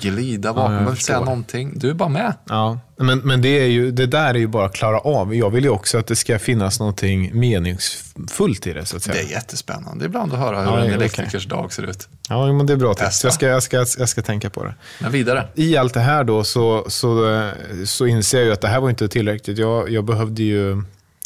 glida 0.00 0.52
bakom, 0.52 0.86
Ja, 0.86 0.96
säga 0.96 1.20
någonting. 1.20 1.72
Du 1.78 1.90
är 1.90 1.94
bara 1.94 2.08
med. 2.08 2.34
Ja, 2.44 2.78
men, 2.96 3.18
men 3.18 3.42
det, 3.42 3.48
är 3.48 3.66
ju, 3.66 3.90
det 3.90 4.06
där 4.06 4.34
är 4.34 4.38
ju 4.38 4.46
bara 4.46 4.66
att 4.66 4.74
klara 4.74 4.98
av. 4.98 5.34
Jag 5.34 5.50
vill 5.50 5.64
ju 5.64 5.70
också 5.70 5.98
att 5.98 6.06
det 6.06 6.16
ska 6.16 6.38
finnas 6.38 6.80
någonting 6.80 7.30
meningsfullt 7.38 8.66
i 8.66 8.72
det, 8.72 8.84
så 8.84 8.96
att 8.96 9.02
säga. 9.02 9.14
Det 9.14 9.22
är 9.22 9.30
jättespännande 9.30 10.04
ibland 10.04 10.32
att 10.32 10.38
höra 10.38 10.60
hur 10.60 10.70
Ja, 10.70 10.84
en 10.84 10.92
elektrikers 10.92 11.46
dag 11.46 11.72
ser 11.72 11.82
ut. 11.82 12.08
Ja, 12.28 12.52
men 12.52 12.66
det 12.66 12.72
är 12.72 12.76
bra 12.76 12.94
tips. 12.94 13.24
Jag 13.24 13.32
ska, 13.32 13.46
jag, 13.46 13.62
ska, 13.62 13.76
jag 13.98 14.08
ska 14.08 14.22
tänka 14.22 14.50
på 14.50 14.64
det. 14.64 14.74
Men 15.00 15.12
vidare. 15.12 15.48
I 15.54 15.76
allt 15.76 15.94
det 15.94 16.00
här 16.00 16.24
då 16.24 16.44
så, 16.44 16.84
så, 16.88 17.50
så 17.86 18.06
inser 18.06 18.38
jag 18.38 18.46
ju 18.46 18.52
att 18.52 18.60
det 18.60 18.68
här 18.68 18.80
var 18.80 18.90
inte 18.90 19.08
tillräckligt. 19.08 19.58
Jag, 19.58 19.90
jag 19.90 20.04
behövde 20.04 20.42
ju 20.42 20.82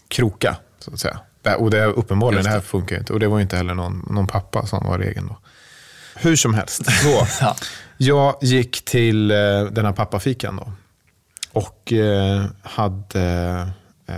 kroka, 0.09 0.57
så 0.79 0.93
att 0.93 1.01
säga. 1.01 1.19
Och 1.59 1.71
det 1.71 1.79
är 1.79 1.87
uppenbarligen, 1.87 2.45
det 2.45 2.51
det. 2.51 2.55
här 2.55 2.61
funkar 2.61 2.97
ju 2.97 3.01
inte. 3.01 3.13
Och 3.13 3.21
det 3.21 3.29
var 3.29 3.39
ju 3.39 3.43
inte 3.43 3.57
heller 3.57 3.75
någon, 3.75 4.07
någon 4.11 4.27
pappa 4.27 4.67
som 4.67 4.87
var 4.87 4.99
regeln 4.99 5.27
då. 5.29 5.37
Hur 6.21 6.37
som 6.37 6.55
helst, 6.55 6.83
så. 7.03 7.27
Ja. 7.41 7.57
Jag 7.97 8.37
gick 8.41 8.85
till 8.85 9.31
eh, 9.31 9.37
den 9.71 9.85
här 9.85 9.93
pappafikan 9.93 10.57
då. 10.57 10.73
Och 11.53 11.93
eh, 11.93 12.45
hade... 12.63 13.69
Eh, 14.07 14.15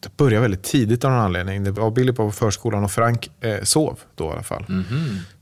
det 0.00 0.16
började 0.16 0.42
väldigt 0.42 0.62
tidigt 0.62 1.04
av 1.04 1.10
någon 1.10 1.20
anledning. 1.20 1.64
Det 1.64 1.70
var 1.70 1.90
Billy 1.90 2.12
på 2.12 2.30
förskolan 2.30 2.84
och 2.84 2.90
Frank 2.90 3.30
eh, 3.40 3.62
sov 3.62 4.00
då 4.14 4.24
i 4.24 4.28
alla 4.28 4.42
fall. 4.42 4.64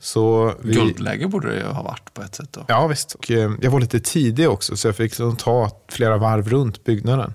Så 0.01 0.55
vi, 0.63 0.75
Guldläge 0.75 1.27
borde 1.27 1.49
det 1.49 1.57
ju 1.57 1.67
ha 1.67 1.83
varit 1.83 2.15
på 2.15 2.23
ett 2.23 2.35
sätt 2.35 2.49
då. 2.53 2.65
Ja, 2.69 2.87
visst. 2.87 3.15
Och, 3.15 3.31
eh, 3.31 3.53
jag 3.63 3.71
var 3.71 3.81
lite 3.81 4.01
tidig 4.01 4.51
också, 4.51 4.77
så 4.77 4.89
jag 4.89 4.97
fick 4.97 5.13
liksom 5.13 5.37
ta 5.37 5.71
flera 5.89 6.17
varv 6.17 6.49
runt 6.49 6.85
byggnaden. 6.85 7.35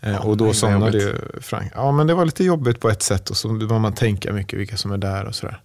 Eh, 0.00 0.26
och 0.26 0.36
då 0.36 0.44
nej, 0.44 0.54
somnade 0.54 0.98
ju 0.98 1.14
Frank. 1.40 1.72
Ja, 1.74 1.92
men 1.92 2.06
det 2.06 2.14
var 2.14 2.24
lite 2.24 2.44
jobbigt 2.44 2.80
på 2.80 2.88
ett 2.90 3.02
sätt. 3.02 3.30
Och 3.30 3.36
så 3.36 3.48
man 3.48 3.94
tänka 3.94 4.32
mycket 4.32 4.58
vilka 4.58 4.76
som 4.76 4.92
är 4.92 4.98
där 4.98 5.24
och 5.24 5.34
sådär. 5.34 5.60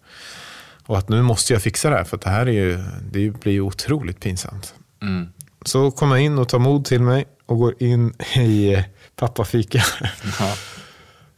Och 0.89 0.97
att 0.97 1.09
nu 1.09 1.21
måste 1.21 1.53
jag 1.53 1.61
fixa 1.61 1.89
det 1.89 1.95
här, 1.95 2.03
för 2.03 2.17
det 2.17 2.29
här 2.29 2.45
är 2.45 2.51
ju, 2.51 2.83
det 3.11 3.29
blir 3.29 3.53
ju 3.53 3.61
otroligt 3.61 4.19
pinsamt. 4.19 4.73
Mm. 5.01 5.27
Så 5.65 5.91
kom 5.91 6.11
jag 6.11 6.21
in 6.21 6.37
och 6.37 6.49
tar 6.49 6.59
mod 6.59 6.85
till 6.85 7.01
mig 7.01 7.27
och 7.45 7.57
går 7.57 7.83
in 7.83 8.13
i 8.35 8.73
eh, 8.73 8.83
pappafika. 9.15 9.83
Ja. 10.39 10.53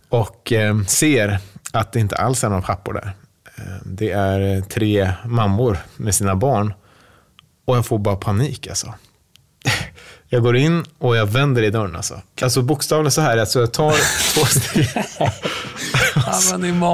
Och 0.17 0.51
eh, 0.51 0.81
ser 0.84 1.39
att 1.72 1.93
det 1.93 2.00
inte 2.00 2.15
alls 2.15 2.43
är 2.43 2.50
några 2.50 2.62
pappor 2.62 2.93
där. 2.93 3.12
Eh, 3.55 3.63
det 3.86 4.12
är 4.12 4.55
eh, 4.55 4.63
tre 4.63 5.12
mammor 5.25 5.77
med 5.98 6.15
sina 6.15 6.36
barn. 6.36 6.74
Och 7.65 7.77
jag 7.77 7.86
får 7.86 8.00
bara 8.00 8.15
panik 8.15 8.67
alltså. 8.67 8.93
Jag 10.27 10.43
går 10.43 10.58
in 10.58 10.84
och 10.98 11.15
jag 11.15 11.25
vänder 11.25 11.63
i 11.63 11.70
dörren 11.70 11.96
alltså. 11.96 12.22
Alltså 12.41 12.62
bokstavligen 12.62 13.12
så 13.12 13.22
här, 13.22 13.38
alltså 13.38 13.60
jag 13.60 13.74
tar 13.74 13.91
två 14.34 14.46
steg. 14.46 14.88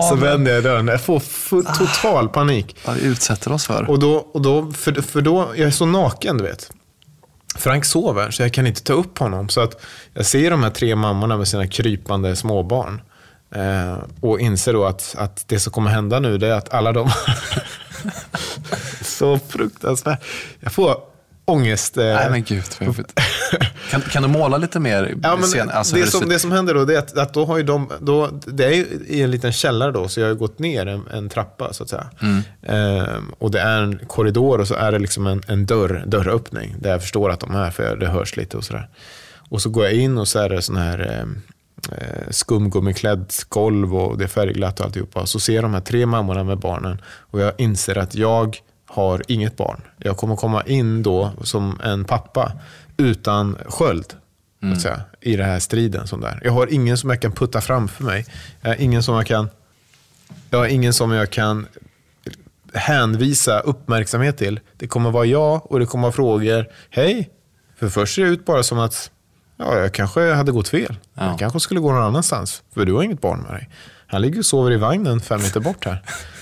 Så 0.09 0.15
vänder 0.15 0.53
jag 0.53 0.63
dörren. 0.63 0.87
Jag 0.87 1.01
får 1.01 1.19
full, 1.19 1.65
total 1.65 2.29
panik. 2.29 2.75
Vad 2.85 2.95
vi 2.95 3.05
utsätter 3.05 3.51
oss 3.51 3.65
för. 3.65 3.89
Och 3.89 3.99
då, 3.99 4.13
och 4.15 4.41
då, 4.41 4.71
för, 4.71 4.93
för 5.01 5.21
då, 5.21 5.51
jag 5.55 5.67
är 5.67 5.71
så 5.71 5.85
naken 5.85 6.37
du 6.37 6.43
vet. 6.43 6.71
Frank 7.55 7.85
sover 7.85 8.31
så 8.31 8.41
jag 8.41 8.53
kan 8.53 8.67
inte 8.67 8.83
ta 8.83 8.93
upp 8.93 9.17
honom. 9.17 9.49
Så 9.49 9.61
att 9.61 9.81
jag 10.13 10.25
ser 10.25 10.51
de 10.51 10.63
här 10.63 10.69
tre 10.69 10.95
mammorna 10.95 11.37
med 11.37 11.47
sina 11.47 11.67
krypande 11.67 12.35
småbarn. 12.35 13.01
Eh, 13.55 13.97
och 14.21 14.39
inser 14.39 14.73
då 14.73 14.85
att, 14.85 15.15
att 15.17 15.47
det 15.47 15.59
som 15.59 15.73
kommer 15.73 15.91
hända 15.91 16.19
nu 16.19 16.37
det 16.37 16.47
är 16.47 16.53
att 16.53 16.73
alla 16.73 16.91
de... 16.91 17.09
så 19.01 19.39
fruktansvärt. 19.47 20.23
Jag 20.59 20.73
får 20.73 20.97
ångest. 21.47 21.97
Eh, 21.97 22.03
Nej 22.03 22.29
men 22.29 22.43
gud 22.43 22.63
vad 22.79 22.87
jobbigt. 22.87 23.19
Kan, 23.91 24.01
kan 24.01 24.23
du 24.23 24.29
måla 24.29 24.57
lite 24.57 24.79
mer? 24.79 25.15
Ja, 25.23 25.35
men 25.35 25.47
sen, 25.47 25.69
alltså, 25.69 25.95
det, 25.95 26.07
som, 26.07 26.29
det 26.29 26.39
som 26.39 26.51
händer 26.51 26.73
då 26.73 26.85
det 26.85 26.95
är 26.95 26.99
att, 26.99 27.17
att 27.17 27.33
då 27.33 27.45
har 27.45 27.63
de, 27.63 27.91
då, 27.99 28.29
det 28.45 28.65
är 28.65 28.71
ju 28.71 28.85
i 29.07 29.21
en 29.21 29.31
liten 29.31 29.51
källare 29.51 29.91
då, 29.91 30.07
så 30.07 30.19
jag 30.19 30.27
har 30.27 30.33
gått 30.33 30.59
ner 30.59 30.85
en, 30.85 31.07
en 31.11 31.29
trappa 31.29 31.73
så 31.73 31.83
att 31.83 31.89
säga. 31.89 32.07
Mm. 32.21 32.41
Ehm, 32.61 33.33
och 33.39 33.51
det 33.51 33.59
är 33.59 33.81
en 33.81 33.99
korridor 34.07 34.59
och 34.59 34.67
så 34.67 34.73
är 34.73 34.91
det 34.91 34.99
liksom 34.99 35.27
en, 35.27 35.41
en 35.47 35.65
dörr, 35.65 36.03
dörröppning 36.07 36.75
där 36.79 36.91
jag 36.91 37.01
förstår 37.01 37.29
att 37.29 37.39
de 37.39 37.55
är, 37.55 37.71
för 37.71 37.95
det 37.95 38.07
hörs 38.07 38.37
lite 38.37 38.57
och 38.57 38.63
sådär. 38.63 38.89
Och 39.49 39.61
så 39.61 39.69
går 39.69 39.85
jag 39.85 39.93
in 39.93 40.17
och 40.17 40.27
så 40.27 40.39
är 40.39 40.49
det 40.49 40.61
sån 40.61 40.77
här 40.77 40.99
ehm, 40.99 41.41
eh, 41.91 42.29
skumgummiklädd 42.29 43.33
golv 43.49 43.95
och 43.95 44.17
det 44.17 44.23
är 44.23 44.27
färgglatt 44.27 44.79
och 44.79 44.85
alltihopa. 44.85 45.25
Så 45.25 45.39
ser 45.39 45.55
jag 45.55 45.63
de 45.63 45.73
här 45.73 45.81
tre 45.81 46.05
mammorna 46.05 46.43
med 46.43 46.57
barnen 46.57 47.01
och 47.05 47.39
jag 47.39 47.53
inser 47.57 47.97
att 47.97 48.15
jag 48.15 48.57
har 48.87 49.23
inget 49.27 49.57
barn. 49.57 49.81
Jag 49.97 50.17
kommer 50.17 50.35
komma 50.35 50.63
in 50.63 51.03
då 51.03 51.31
som 51.43 51.79
en 51.83 52.05
pappa 52.05 52.51
utan 52.97 53.57
sköld 53.65 54.13
att 54.61 54.81
säga, 54.81 55.01
i 55.21 55.35
den 55.35 55.45
här 55.45 55.59
striden. 55.59 56.07
Som 56.07 56.21
där. 56.21 56.41
Jag 56.43 56.51
har 56.51 56.73
ingen 56.73 56.97
som 56.97 57.09
jag 57.09 57.21
kan 57.21 57.31
putta 57.31 57.61
framför 57.61 58.03
mig. 58.03 58.25
Jag 58.61 58.69
har 58.69 58.75
ingen 58.75 59.03
som 59.03 59.15
jag 59.15 59.25
kan, 59.25 59.49
jag 60.49 60.59
har 60.59 60.67
ingen 60.67 60.93
som 60.93 61.11
jag 61.11 61.29
kan 61.29 61.67
hänvisa 62.73 63.59
uppmärksamhet 63.59 64.37
till. 64.37 64.59
Det 64.77 64.87
kommer 64.87 65.11
vara 65.11 65.25
jag 65.25 65.71
och 65.71 65.79
det 65.79 65.85
kommer 65.85 66.01
vara 66.01 66.11
frågor. 66.11 66.65
Hej, 66.89 67.29
för 67.79 67.89
först 67.89 68.15
ser 68.15 68.23
det 68.23 68.29
ut 68.29 68.45
bara 68.45 68.63
som 68.63 68.79
att 68.79 69.11
ja, 69.57 69.77
jag 69.77 69.93
kanske 69.93 70.33
hade 70.33 70.51
gått 70.51 70.67
fel. 70.67 70.95
Ja. 71.13 71.25
Jag 71.25 71.39
kanske 71.39 71.59
skulle 71.59 71.79
gå 71.79 71.91
någon 71.91 72.03
annanstans. 72.03 72.63
För 72.73 72.85
du 72.85 72.93
har 72.93 73.03
inget 73.03 73.21
barn 73.21 73.39
med 73.39 73.51
dig. 73.51 73.69
Han 74.07 74.21
ligger 74.21 74.39
och 74.39 74.45
sover 74.45 74.71
i 74.71 74.77
vagnen 74.77 75.21
fem 75.21 75.41
meter 75.41 75.59
bort 75.59 75.85
här. 75.85 76.03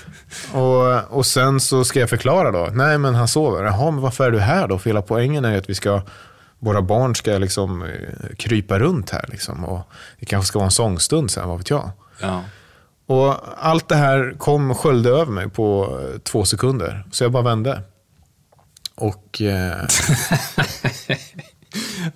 Och, 0.53 1.17
och 1.17 1.25
sen 1.25 1.59
så 1.59 1.83
ska 1.83 1.99
jag 1.99 2.09
förklara 2.09 2.51
då. 2.51 2.69
Nej, 2.73 2.97
men 2.97 3.15
han 3.15 3.27
sover. 3.27 3.63
Jaha, 3.63 3.91
men 3.91 4.01
varför 4.01 4.27
är 4.27 4.31
du 4.31 4.39
här 4.39 4.67
då? 4.67 4.79
För 4.79 4.89
hela 4.89 5.01
poängen 5.01 5.45
är 5.45 5.51
ju 5.51 5.57
att 5.57 5.69
vi 5.69 5.75
ska, 5.75 6.01
våra 6.59 6.81
barn 6.81 7.15
ska 7.15 7.31
liksom 7.31 7.81
eh, 7.81 8.35
krypa 8.37 8.79
runt 8.79 9.09
här. 9.09 9.25
Liksom. 9.27 9.65
Och 9.65 9.89
det 10.19 10.25
kanske 10.25 10.47
ska 10.47 10.59
vara 10.59 10.65
en 10.65 10.71
sångstund 10.71 11.31
sen, 11.31 11.47
vad 11.47 11.57
vet 11.57 11.69
jag. 11.69 11.91
Ja. 12.21 12.43
Och 13.07 13.35
allt 13.57 13.89
det 13.89 13.95
här 13.95 14.35
kom 14.37 14.75
sköljde 14.75 15.09
över 15.09 15.31
mig 15.31 15.49
på 15.49 15.99
eh, 16.01 16.19
två 16.19 16.45
sekunder. 16.45 17.03
Så 17.11 17.23
jag 17.23 17.31
bara 17.31 17.43
vände. 17.43 17.81
Och, 18.95 19.41
eh, 19.41 19.87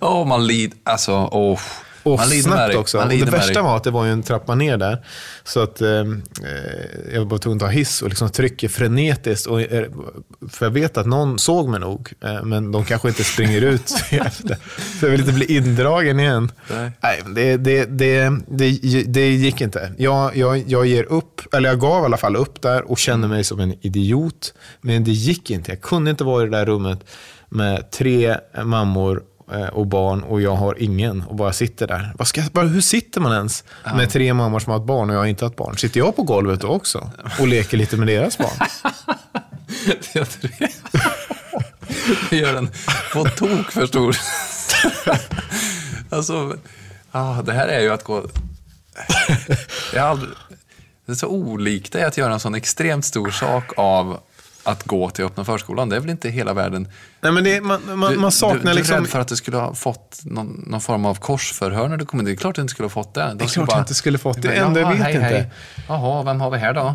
Åh, 0.00 0.26
man 0.26 0.46
lider. 0.46 0.78
Alltså, 0.84 1.28
åh. 1.32 1.60
Och 2.02 2.20
snabbt 2.20 2.74
också. 2.74 2.98
Och 2.98 3.08
det 3.08 3.24
värsta 3.24 3.62
var 3.62 3.76
att 3.76 3.84
det 3.84 3.90
var 3.90 4.04
ju 4.04 4.12
en 4.12 4.22
trappa 4.22 4.54
ner 4.54 4.76
där. 4.76 5.04
Så 5.44 5.60
att 5.60 5.80
eh, 5.80 5.90
eh, 5.90 6.04
jag 7.14 7.24
var 7.24 7.38
tvungen 7.38 7.56
att 7.56 7.60
ta 7.60 7.66
hiss 7.66 8.02
och 8.02 8.08
liksom 8.08 8.30
trycker 8.30 8.68
frenetiskt. 8.68 9.46
Och, 9.46 9.60
eh, 9.60 9.84
för 10.50 10.66
jag 10.66 10.70
vet 10.70 10.96
att 10.96 11.06
någon 11.06 11.38
såg 11.38 11.68
mig 11.68 11.80
nog, 11.80 12.12
eh, 12.24 12.42
men 12.42 12.72
de 12.72 12.84
kanske 12.84 13.08
inte 13.08 13.24
springer 13.24 13.62
ut 13.62 13.94
efter. 14.10 14.56
Så 15.00 15.06
jag 15.06 15.10
vill 15.10 15.20
inte 15.20 15.32
bli 15.32 15.56
indragen 15.56 16.20
igen. 16.20 16.52
Nej. 16.70 16.92
Nej, 17.00 17.22
det, 17.34 17.56
det, 17.56 17.84
det, 17.84 18.32
det, 18.48 18.70
det 19.06 19.30
gick 19.30 19.60
inte. 19.60 19.92
Jag, 19.98 20.36
jag, 20.36 20.64
jag 20.66 20.86
ger 20.86 21.04
upp, 21.04 21.54
eller 21.54 21.68
jag 21.68 21.80
gav 21.80 22.02
i 22.02 22.04
alla 22.04 22.16
fall 22.16 22.36
upp 22.36 22.62
där 22.62 22.90
och 22.90 22.98
kände 22.98 23.28
mig 23.28 23.44
som 23.44 23.60
en 23.60 23.74
idiot. 23.80 24.54
Men 24.80 25.04
det 25.04 25.10
gick 25.10 25.50
inte. 25.50 25.72
Jag 25.72 25.80
kunde 25.80 26.10
inte 26.10 26.24
vara 26.24 26.42
i 26.42 26.46
det 26.46 26.56
där 26.56 26.66
rummet 26.66 27.04
med 27.48 27.90
tre 27.90 28.36
mammor 28.64 29.22
och 29.72 29.86
barn 29.86 30.22
och 30.22 30.40
jag 30.40 30.54
har 30.54 30.82
ingen 30.82 31.22
och 31.22 31.36
bara 31.36 31.52
sitter 31.52 31.86
där. 31.86 32.12
Vad 32.18 32.28
ska, 32.28 32.42
bara, 32.52 32.66
hur 32.66 32.80
sitter 32.80 33.20
man 33.20 33.32
ens 33.32 33.64
med 33.96 34.10
tre 34.10 34.34
mammor 34.34 34.58
som 34.58 34.70
har 34.70 34.80
ett 34.80 34.86
barn 34.86 35.10
och 35.10 35.16
jag 35.16 35.20
har 35.20 35.26
inte 35.26 35.44
har 35.44 35.50
ett 35.50 35.56
barn? 35.56 35.76
Sitter 35.76 36.00
jag 36.00 36.16
på 36.16 36.22
golvet 36.22 36.60
då 36.60 36.68
också 36.68 37.10
och 37.40 37.48
leker 37.48 37.76
lite 37.76 37.96
med 37.96 38.08
deras 38.08 38.38
barn? 38.38 38.50
Det. 42.30 42.36
Gör 42.36 42.52
den 42.54 42.70
på 43.12 43.24
tok 43.24 43.70
för 43.70 43.86
stor. 43.86 44.16
Alltså, 46.10 46.56
ja, 47.12 47.42
det 47.46 47.52
här 47.52 47.68
är 47.68 47.80
ju 47.80 47.92
att 47.92 48.04
gå... 48.04 48.22
Jag 49.94 50.04
aldrig... 50.04 50.30
Det 51.06 51.12
är 51.12 51.16
så 51.16 51.26
olikt 51.26 51.92
dig 51.92 52.04
att 52.04 52.16
göra 52.16 52.32
en 52.32 52.40
sån 52.40 52.54
extremt 52.54 53.04
stor 53.04 53.30
sak 53.30 53.72
av 53.76 54.20
att 54.64 54.82
gå 54.84 55.10
till 55.10 55.24
öppna 55.24 55.44
förskolan. 55.44 55.88
Det 55.88 55.96
är 55.96 56.00
väl 56.00 56.10
inte 56.10 56.28
hela 56.28 56.52
världen. 56.54 56.88
Nej, 57.20 57.32
men 57.32 57.44
det, 57.44 57.60
man, 57.60 57.80
man, 57.98 58.12
Du, 58.12 58.18
man 58.18 58.32
saknar 58.32 58.58
du, 58.58 58.64
du 58.64 58.70
är 58.70 58.74
liksom... 58.74 58.96
rädd 58.96 59.06
för 59.08 59.20
att 59.20 59.28
du 59.28 59.36
skulle 59.36 59.56
ha 59.56 59.74
fått 59.74 60.20
någon, 60.24 60.64
någon 60.66 60.80
form 60.80 61.06
av 61.06 61.14
korsförhör 61.14 61.88
när 61.88 61.96
du 61.96 62.06
kom 62.06 62.18
in. 62.18 62.24
Det 62.26 62.32
är 62.32 62.36
klart 62.36 62.50
att 62.50 62.54
du 62.54 62.62
inte 62.62 62.70
skulle 62.72 62.84
ha 62.84 62.90
fått 62.90 63.14
det. 63.14 63.20
De 63.20 63.38
Det 63.38 63.44
är 63.44 63.48
klart 63.48 63.68
jag 63.70 63.78
inte 63.78 63.94
skulle 63.94 64.18
fått 64.18 64.42
det. 64.42 64.48
bara, 64.48 64.54
Ändå, 64.56 64.80
jag 64.80 64.86
"Jaha, 64.86 64.94
vet 64.94 65.02
hej, 65.02 65.14
inte." 65.14 65.26
Hej. 65.26 65.50
Jaha, 65.88 66.22
vem 66.22 66.40
har 66.40 66.50
vi 66.50 66.58
här 66.58 66.72
då? 66.74 66.94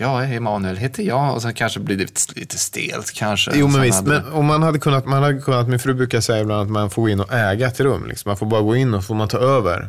Ja, 0.00 0.24
Emanuel 0.24 0.76
heter 0.76 1.02
jag. 1.02 1.34
Och 1.34 1.42
sen 1.42 1.54
kanske 1.54 1.80
blir 1.80 1.96
det 1.96 2.34
lite 2.36 2.58
stelt 2.58 3.12
kanske. 3.14 3.50
Jo, 3.54 3.68
men 3.68 3.80
visst. 3.82 3.94
hade- 3.98 4.10
Men 4.10 4.32
om 4.32 4.46
man 4.46 4.62
hade 4.62 4.78
kunnat, 4.78 5.06
man 5.06 5.22
hade 5.22 5.40
kunnat, 5.40 5.68
min 5.68 5.78
fru 5.78 5.94
brukar 5.94 6.20
säga 6.20 6.40
ibland 6.40 6.62
att 6.62 6.68
man 6.70 6.90
får 6.90 7.02
gå 7.02 7.08
in 7.08 7.20
och 7.20 7.32
äga 7.32 7.66
ett 7.66 7.80
rum. 7.80 8.06
Liksom. 8.08 8.28
Man 8.30 8.36
får 8.36 8.46
bara 8.46 8.60
gå 8.62 8.76
in 8.76 8.94
och 8.94 9.04
får 9.04 9.14
man 9.14 9.28
ta 9.28 9.38
över. 9.38 9.88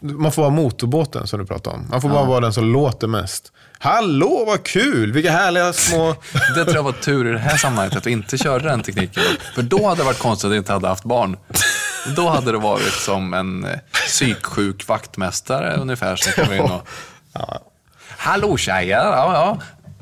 Man 0.00 0.32
får 0.32 0.42
vara 0.42 0.50
motorbåten 0.52 1.26
som 1.26 1.38
du 1.40 1.46
pratade 1.46 1.76
om. 1.76 1.86
Man 1.90 2.00
får 2.02 2.08
bara 2.08 2.24
vara 2.24 2.40
den 2.40 2.52
som 2.52 2.64
låter 2.72 3.06
mest. 3.06 3.52
Hallå, 3.78 4.44
vad 4.46 4.62
kul! 4.62 5.12
Vilka 5.12 5.30
härliga 5.30 5.72
små... 5.72 6.16
Det 6.54 6.64
tror 6.64 6.76
jag 6.76 6.82
var 6.82 6.92
tur 6.92 7.26
i 7.28 7.32
det 7.32 7.38
här 7.38 7.56
sammanhanget 7.56 7.96
att 7.96 8.06
vi 8.06 8.10
inte 8.10 8.38
körde 8.38 8.68
den 8.68 8.82
tekniken. 8.82 9.22
För 9.54 9.62
då 9.62 9.86
hade 9.88 10.00
det 10.00 10.04
varit 10.04 10.18
konstigt 10.18 10.46
att 10.46 10.52
vi 10.52 10.56
inte 10.56 10.72
hade 10.72 10.88
haft 10.88 11.04
barn. 11.04 11.36
Då 12.16 12.28
hade 12.28 12.52
det 12.52 12.58
varit 12.58 12.92
som 12.92 13.34
en 13.34 13.64
eh, 13.64 13.70
psyksjuk 13.92 14.88
vaktmästare 14.88 15.76
ungefär 15.76 16.16
som 16.16 16.32
kommer 16.44 16.56
in 16.56 16.62
och... 16.70 16.88
Hallå 18.24 18.56
tjejer! 18.56 18.96
Ja, 18.96 19.34
ja. 19.34 19.58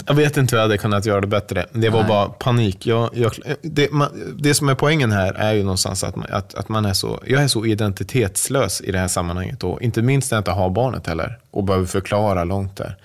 Jag 0.06 0.14
vet 0.14 0.36
inte 0.36 0.56
hur 0.56 0.58
jag 0.58 0.64
hade 0.64 0.78
kunnat 0.78 1.06
göra 1.06 1.20
det 1.20 1.26
bättre. 1.26 1.66
Det 1.72 1.88
var 1.88 2.04
bara 2.04 2.28
panik. 2.28 2.86
Jag, 2.86 3.10
jag, 3.12 3.32
det, 3.62 3.92
man, 3.92 4.34
det 4.36 4.54
som 4.54 4.68
är 4.68 4.74
poängen 4.74 5.12
här 5.12 5.34
är 5.34 5.52
ju 5.52 5.62
någonstans 5.62 6.04
att 6.04 6.16
man, 6.16 6.26
att, 6.30 6.54
att 6.54 6.68
man 6.68 6.84
är 6.84 6.92
så... 6.92 7.22
Jag 7.26 7.42
är 7.42 7.48
så 7.48 7.66
identitetslös 7.66 8.80
i 8.80 8.92
det 8.92 8.98
här 8.98 9.08
sammanhanget. 9.08 9.64
Och 9.64 9.82
inte 9.82 10.02
minst 10.02 10.30
när 10.30 10.36
jag 10.36 10.40
inte 10.40 10.50
har 10.50 10.70
barnet 10.70 11.06
heller. 11.06 11.38
Och 11.50 11.64
behöver 11.64 11.86
förklara 11.86 12.44
långt 12.44 12.76
där. 12.76 12.96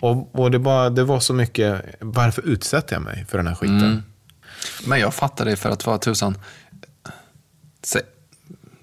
Och, 0.00 0.34
och 0.34 0.50
det, 0.50 0.58
bara, 0.58 0.90
det 0.90 1.04
var 1.04 1.20
så 1.20 1.34
mycket, 1.34 1.82
varför 2.00 2.48
utsätter 2.48 2.94
jag 2.94 3.02
mig 3.02 3.26
för 3.28 3.38
den 3.38 3.46
här 3.46 3.54
skiten? 3.54 4.02
Men 4.86 5.00
jag 5.00 5.14
fattar 5.14 5.44
det 5.44 5.56
för 5.56 5.70
att 5.70 5.86
vara 5.86 5.98
tusan... 5.98 6.38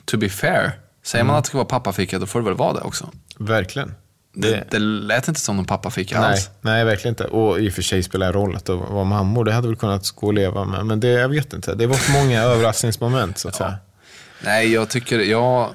To 0.06 0.18
be 0.18 0.30
fair, 0.30 0.80
säger 1.04 1.26
man 1.26 1.36
att 1.36 1.44
det 1.44 1.48
ska 1.48 1.58
vara 1.58 1.66
pappafika 1.66 2.20
då 2.20 2.26
får 2.26 2.40
det 2.40 2.46
väl 2.46 2.56
vara 2.56 2.74
det 2.74 2.82
också. 2.82 3.10
Verkligen. 3.38 3.96
Det, 4.36 4.64
det 4.72 4.80
lät 4.80 5.28
inte 5.28 5.40
som 5.40 5.56
någon 5.56 5.66
pappafika 5.66 6.22
Nej, 6.22 6.32
alls. 6.32 6.50
nej, 6.62 6.86
verkligen 6.86 7.12
inte. 7.12 7.24
Och 7.24 7.60
i 7.60 7.70
och 7.70 7.74
för 7.74 7.82
sig 7.82 8.04
spelar 8.04 8.28
det 8.28 8.34
roll 8.34 8.56
att 8.56 8.66
det 8.66 8.74
var 8.74 9.06
mammor. 9.06 9.46
Det 9.46 9.54
hade 9.54 9.68
väl 9.68 9.78
kunnat 9.78 10.10
gå 10.10 10.30
att 10.30 10.36
leva 10.36 10.66
med. 10.66 10.86
Men 10.86 11.00
det, 11.00 11.08
jag 11.08 11.30
vet 11.30 11.54
inte. 11.54 11.76
Det 11.76 11.88
var 11.88 11.96
för 11.96 12.12
många 12.12 12.42
överraskningsmoment 12.54 13.38
så 13.38 13.48
att 13.48 13.56
säga. 13.56 13.76
Nej, 14.44 14.74
jag 14.74 14.90
tycker... 14.90 15.20
Jag, 15.20 15.70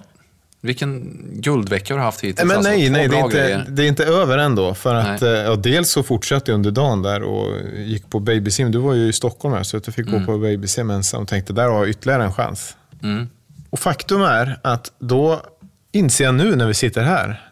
vilken 0.62 1.21
guldvecka 1.33 1.95
har 1.95 1.99
du 1.99 2.05
haft 2.05 2.21
hittills? 2.21 2.49
Men 2.49 2.57
alltså. 2.57 2.73
nej, 2.73 2.90
nej 2.90 3.09
det, 3.09 3.17
är 3.17 3.25
inte, 3.25 3.64
det 3.69 3.85
är 3.85 3.88
inte 3.88 4.05
över 4.05 4.38
ändå. 4.38 4.75
För 4.75 4.95
att, 4.95 5.23
eh, 5.23 5.31
ja, 5.31 5.57
dels 5.57 5.90
så 5.90 6.02
fortsatte 6.02 6.50
jag 6.50 6.55
under 6.55 6.71
dagen 6.71 7.02
där 7.02 7.23
och 7.23 7.57
gick 7.76 8.11
på 8.11 8.21
babysim. 8.21 8.71
Du 8.71 8.79
var 8.79 8.95
ju 8.95 9.09
i 9.09 9.12
Stockholm 9.12 9.55
här, 9.55 9.62
så 9.62 9.76
att 9.76 9.87
jag 9.87 9.95
fick 9.95 10.07
gå 10.07 10.21
på 10.21 10.38
babysim 10.38 10.90
ensam 10.90 11.23
och 11.23 11.29
tänkte 11.29 11.52
där 11.52 11.69
har 11.69 11.79
jag 11.79 11.88
ytterligare 11.88 12.25
en 12.25 12.33
chans. 12.33 12.76
Mm. 13.02 13.29
Och 13.71 13.79
faktum 13.79 14.23
är 14.23 14.59
att 14.62 14.93
då 14.99 15.43
inser 15.93 16.25
jag 16.25 16.35
nu 16.35 16.57
när 16.57 16.67
vi 16.67 16.75
sitter 16.75 17.02
här, 17.02 17.50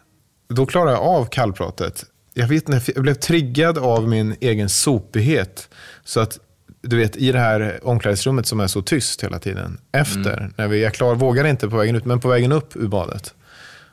då 0.49 0.65
klarar 0.65 0.91
jag 0.91 1.01
av 1.01 1.25
kallpratet. 1.25 2.05
Jag, 2.33 2.47
vet, 2.47 2.69
inte, 2.69 2.91
jag 2.95 3.03
blev 3.03 3.13
triggad 3.13 3.77
av 3.77 4.07
min 4.07 4.35
egen 4.39 4.69
sopighet. 4.69 5.69
Så 6.03 6.19
att 6.19 6.39
du 6.81 6.97
vet, 6.97 7.15
i 7.15 7.31
det 7.31 7.39
här 7.39 7.79
omklädningsrummet 7.83 8.45
som 8.47 8.59
är 8.59 8.67
så 8.67 8.81
tyst 8.81 9.23
hela 9.23 9.39
tiden. 9.39 9.77
Efter, 9.91 10.51
när 10.55 10.67
vi, 10.67 10.83
jag 10.83 10.93
klar, 10.93 11.15
vågar 11.15 11.45
inte 11.45 11.69
på 11.69 11.77
vägen 11.77 11.95
ut, 11.95 12.05
men 12.05 12.19
på 12.19 12.27
vägen 12.27 12.51
upp 12.51 12.75
ur 12.75 12.87
badet. 12.87 13.33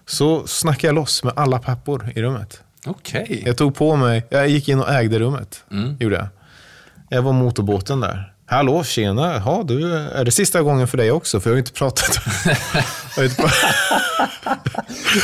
Så 0.07 0.47
snackade 0.47 0.87
jag 0.87 0.95
loss 0.95 1.25
med 1.25 1.33
alla 1.37 1.59
pappor 1.59 2.13
i 2.15 2.23
rummet. 2.23 2.61
Okej. 2.87 3.43
Jag 3.47 3.57
tog 3.57 3.75
på 3.75 3.97
mig, 3.97 4.27
jag 4.29 4.49
gick 4.49 4.69
in 4.69 4.81
och 4.81 4.91
ägde 4.91 5.19
rummet. 5.19 5.65
Mm. 5.71 5.97
Gjorde 6.01 6.17
jag. 6.17 6.27
Jag 7.09 7.23
var 7.23 7.33
motorbåten 7.33 8.01
där. 8.01 8.33
Hallå, 8.49 8.85
tjena. 8.85 9.43
Ja, 9.47 9.63
du, 9.65 9.95
är 9.95 10.25
det 10.25 10.31
sista 10.31 10.63
gången 10.63 10.89
för 10.89 10.97
dig 10.97 11.11
också? 11.11 11.41
För 11.41 11.51
jag 11.51 11.55
har 11.55 11.59
inte 11.59 11.73
pratat. 11.73 12.19
jag 12.47 12.55
har 13.17 13.25
inte 13.25 13.37
pratat. 13.37 14.75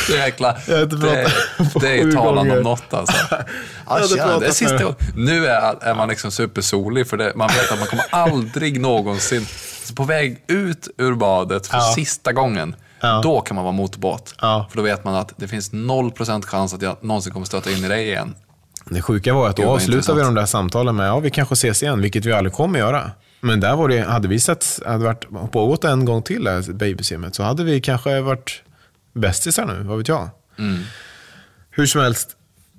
Jäklar. 0.09 0.59
Jag 0.67 0.75
har 0.75 0.83
inte 0.83 0.95
Det, 0.95 1.25
pratat 1.57 1.73
på 1.73 1.79
det 1.79 1.99
är 1.99 2.03
gånger. 2.11 2.57
om 2.57 2.63
något 2.63 2.93
alltså. 2.93 3.15
Ja, 3.89 3.99
tjena, 4.07 4.39
det 4.39 4.45
är 4.47 4.51
sista 4.51 4.77
gången. 4.77 4.95
Nu 5.15 5.45
är, 5.47 5.83
är 5.83 5.95
man 5.95 6.09
liksom 6.09 6.31
supersolig 6.31 7.07
för 7.07 7.17
det, 7.17 7.33
man 7.35 7.47
vet 7.47 7.71
att 7.71 7.79
man 7.79 7.87
kommer 7.87 8.05
aldrig 8.09 8.81
någonsin, 8.81 9.45
så 9.83 9.93
på 9.95 10.03
väg 10.03 10.43
ut 10.47 10.87
ur 10.97 11.13
badet 11.15 11.67
för 11.67 11.77
Ja. 11.77 11.93
sista 11.95 12.31
gången, 12.33 12.75
Ja. 13.01 13.19
då 13.23 13.41
kan 13.41 13.55
man 13.55 13.63
vara 13.63 13.71
motorbåt. 13.73 14.35
För 14.39 14.65
då 14.73 14.81
vet 14.81 15.03
man 15.03 15.15
att 15.15 15.33
det 15.37 15.47
finns 15.47 15.71
0% 15.73 16.45
chans 16.45 16.73
att 16.73 16.81
jag 16.81 16.97
någonsin 17.03 17.33
kommer 17.33 17.45
stöta 17.45 17.71
in 17.71 17.85
i 17.85 17.87
dig 17.87 18.07
igen. 18.07 18.35
Det 18.89 19.01
sjuka 19.01 19.33
var 19.33 19.49
att 19.49 19.57
då 19.57 19.63
avslutade 19.63 20.19
vi 20.19 20.25
de 20.25 20.35
där 20.35 20.45
samtalen 20.45 20.95
med 20.95 21.07
ja, 21.07 21.19
vi 21.19 21.29
kanske 21.29 21.53
ses 21.53 21.83
igen, 21.83 22.01
vilket 22.01 22.25
vi 22.25 22.33
aldrig 22.33 22.53
kommer 22.53 22.79
göra. 22.79 23.11
Men 23.41 23.59
där 23.59 23.75
var 23.75 23.87
det, 23.87 23.99
hade 24.01 24.27
vi 24.27 24.39
sett, 24.39 24.79
hade 24.85 25.03
varit 25.03 25.51
pågått 25.51 25.83
en 25.83 26.05
gång 26.05 26.21
till, 26.21 26.43
det 26.43 26.51
här 26.51 26.73
babysimmet, 26.73 27.35
så 27.35 27.43
hade 27.43 27.63
vi 27.63 27.81
kanske 27.81 28.21
varit 28.21 28.63
bästisar 29.13 29.65
nu, 29.65 29.83
vad 29.83 29.97
vet 29.97 30.07
jag. 30.07 30.29
Hur 31.71 31.85
som 31.85 32.01
helst, 32.01 32.37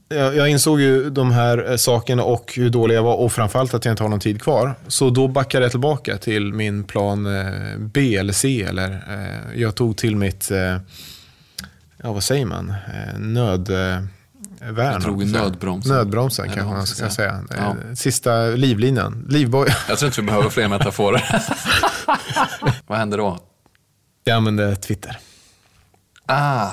jag, 0.08 0.48
insåg 0.48 0.80
ju 0.80 1.10
de 1.10 1.32
här 1.32 1.70
eh, 1.70 1.76
sakerna 1.76 2.22
och 2.22 2.52
hur 2.56 2.70
dålig 2.70 2.94
jag 2.96 3.02
var 3.02 3.16
och 3.16 3.32
framförallt 3.32 3.74
att 3.74 3.84
jag 3.84 3.92
inte 3.92 4.02
har 4.02 4.10
någon 4.10 4.20
tid 4.20 4.42
kvar. 4.42 4.74
Så 4.86 5.10
då 5.10 5.28
backade 5.28 5.64
jag 5.64 5.70
tillbaka 5.70 6.18
till 6.18 6.52
min 6.52 6.84
plan 6.84 7.26
eh, 7.26 7.78
B 7.78 8.16
eller 8.16 8.32
C. 8.32 8.62
Eller, 8.62 8.90
eh, 8.90 9.60
jag 9.60 9.74
tog 9.74 9.96
till 9.96 10.16
mitt, 10.16 10.50
ja 12.02 12.12
vad 12.12 12.22
säger 12.22 12.46
man, 12.46 12.74
nöd... 13.18 13.70
Värn, 14.70 14.92
Jag 14.92 15.00
drog 15.02 15.22
i 15.22 15.26
nödbromsen. 15.32 15.92
Nödbromsen 15.96 16.46
kanske 16.50 16.74
man 16.74 16.86
ska 16.86 17.10
säga. 17.10 17.40
säga. 17.50 17.76
Eh, 17.90 17.94
Sista 17.94 18.42
livlinan. 18.46 19.26
Livboj. 19.28 19.68
Jag 19.88 19.98
tror 19.98 20.06
inte 20.06 20.20
vi 20.20 20.26
behöver 20.26 20.50
fler 20.50 20.68
metaforer. 20.68 21.24
Vad 22.86 22.98
händer 22.98 23.18
då? 23.18 23.38
Jag 24.24 24.36
använde 24.36 24.76
Twitter. 24.76 25.18
Ah, 26.26 26.70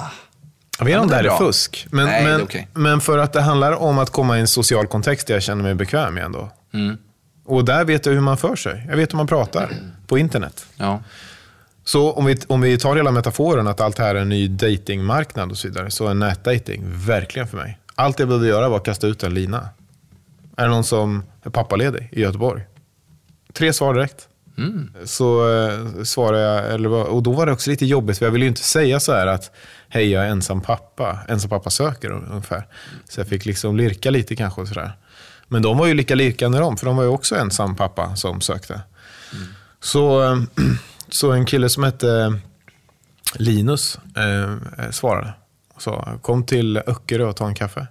Jag 0.80 0.86
vet 0.86 0.92
inte 0.94 0.98
Ja, 0.98 1.02
om 1.02 1.08
det 1.08 1.16
det 1.24 1.30
här 1.30 1.42
är 1.42 1.46
fusk. 1.46 1.88
Men, 1.92 2.06
Nej, 2.06 2.24
det 2.24 2.30
men, 2.32 2.42
okej. 2.42 2.68
men 2.74 3.02
för 3.02 3.18
att 3.18 3.34
det 3.34 3.42
handlar 3.42 3.72
om 3.72 4.00
att 4.00 4.10
komma 4.10 4.38
i 4.38 4.42
en 4.42 4.48
social 4.48 4.88
kontext 4.88 5.28
där 5.28 5.34
jag 5.34 5.44
känner 5.44 5.64
mig 5.64 5.76
bekväm 5.76 6.18
igen 6.18 6.32
då. 6.32 6.50
mm, 6.74 6.98
Och 7.46 7.66
där 7.66 7.86
vet 7.86 8.06
jag 8.06 8.14
hur 8.14 8.22
man 8.22 8.38
för 8.38 8.56
sig. 8.56 8.86
Jag 8.90 8.98
vet 8.98 9.14
hur 9.14 9.18
man 9.18 9.28
pratar 9.28 9.70
på 10.08 10.18
internet. 10.18 10.66
ja. 10.76 11.04
Så 11.84 12.12
om 12.12 12.26
vi, 12.26 12.38
om 12.48 12.62
vi 12.62 12.78
tar 12.78 12.96
hela 12.96 13.12
metaforen 13.12 13.68
att 13.68 13.82
allt 13.82 14.00
här 14.00 14.16
är 14.16 14.20
en 14.20 14.30
ny 14.30 14.48
datingmarknad 14.48 15.52
och 15.52 15.58
så 15.58 15.68
vidare, 15.68 15.92
så 15.92 16.08
är 16.08 16.14
nätdating 16.14 16.84
verkligen 16.86 17.48
för 17.48 17.58
mig. 17.58 17.80
Allt 18.02 18.20
jag 18.20 18.28
behövde 18.28 18.48
göra 18.48 18.70
var 18.70 18.78
att 18.78 18.86
kasta 18.86 19.08
ut 19.08 19.24
en 19.24 19.34
lina. 19.34 19.70
Är 20.58 20.64
det 20.64 20.70
någon 20.70 20.84
som 20.84 21.24
är 21.44 21.50
pappaledig 21.50 22.10
i 22.12 22.22
Göteborg? 22.22 22.64
Tre 23.54 23.74
svar 23.74 23.94
direkt. 23.94 24.28
Mm. 24.58 24.94
Så 25.06 25.50
eh, 25.50 26.04
svarade 26.04 26.44
jag, 26.44 26.74
eller, 26.74 26.94
och 26.94 27.24
då 27.24 27.32
var 27.32 27.46
det 27.46 27.52
också 27.52 27.70
lite 27.70 27.86
jobbigt, 27.86 28.18
för 28.18 28.26
jag 28.26 28.32
ville 28.32 28.46
ju 28.46 28.50
inte 28.50 28.64
säga 28.64 29.00
så 29.00 29.14
här 29.14 29.28
att 29.28 29.52
hej 29.90 30.10
jag 30.10 30.26
är 30.26 30.30
ensam 30.30 30.62
pappa, 30.62 31.20
ensam 31.28 31.50
pappa 31.50 31.70
söker 31.70 32.12
ungefär. 32.12 32.68
Så 33.10 33.20
jag 33.20 33.28
fick 33.28 33.46
liksom 33.46 33.78
lirka 33.78 34.12
lite 34.12 34.36
kanske 34.36 34.62
och 34.62 34.68
sådär. 34.68 34.92
Men 35.48 35.62
de 35.62 35.78
var 35.78 35.88
ju 35.88 35.94
lika 35.94 36.16
lirkande 36.16 36.60
de, 36.60 36.78
för 36.78 36.86
de 36.86 36.96
var 36.96 37.04
ju 37.04 37.10
också 37.10 37.36
ensam 37.36 37.76
pappa 37.76 38.16
som 38.16 38.42
sökte. 38.42 38.82
Så, 39.80 40.24
eh, 40.24 40.38
så 41.10 41.32
en 41.32 41.46
kille 41.46 41.70
som 41.70 41.84
hette 41.84 42.40
Linus 43.36 44.00
eh, 44.16 44.90
svarade 44.92 45.34
sa, 45.82 46.20
kom 46.22 46.46
till 46.46 46.78
Öckerö 46.78 47.26
och 47.26 47.36
ta 47.36 47.48
en 47.48 47.56
kaffe. 47.56 47.88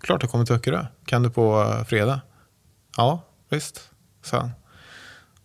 Klart 0.00 0.22
jag 0.22 0.30
kommer 0.30 0.44
till 0.44 0.54
Öckerö. 0.54 0.86
Kan 1.06 1.22
du 1.22 1.30
på 1.30 1.62
eh, 1.62 1.84
fredag? 1.84 2.20
Ja, 2.96 3.24
visst, 3.50 3.90
sa 4.22 4.40
han. 4.40 4.50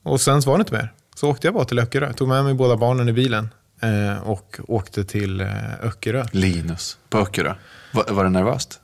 Och 0.03 0.21
sen 0.21 0.39
var 0.39 0.57
det 0.57 0.61
inte 0.61 0.73
mer. 0.73 0.93
Så 1.15 1.29
åkte 1.29 1.47
jag 1.47 1.53
bara 1.53 1.65
till 1.65 1.79
Öckerö. 1.79 2.13
Tog 2.13 2.27
med 2.27 2.43
mig 2.43 2.53
båda 2.53 2.77
barnen 2.77 3.09
i 3.09 3.13
bilen 3.13 3.49
eh, 3.81 4.23
och 4.23 4.59
åkte 4.67 5.03
till 5.03 5.41
eh, 5.41 5.47
Öckerö. 5.81 6.25
Linus 6.31 6.97
på 7.09 7.17
Öckerö. 7.17 7.55
Var, 7.91 8.05
var 8.09 8.23
det 8.23 8.29
nervöst? 8.29 8.81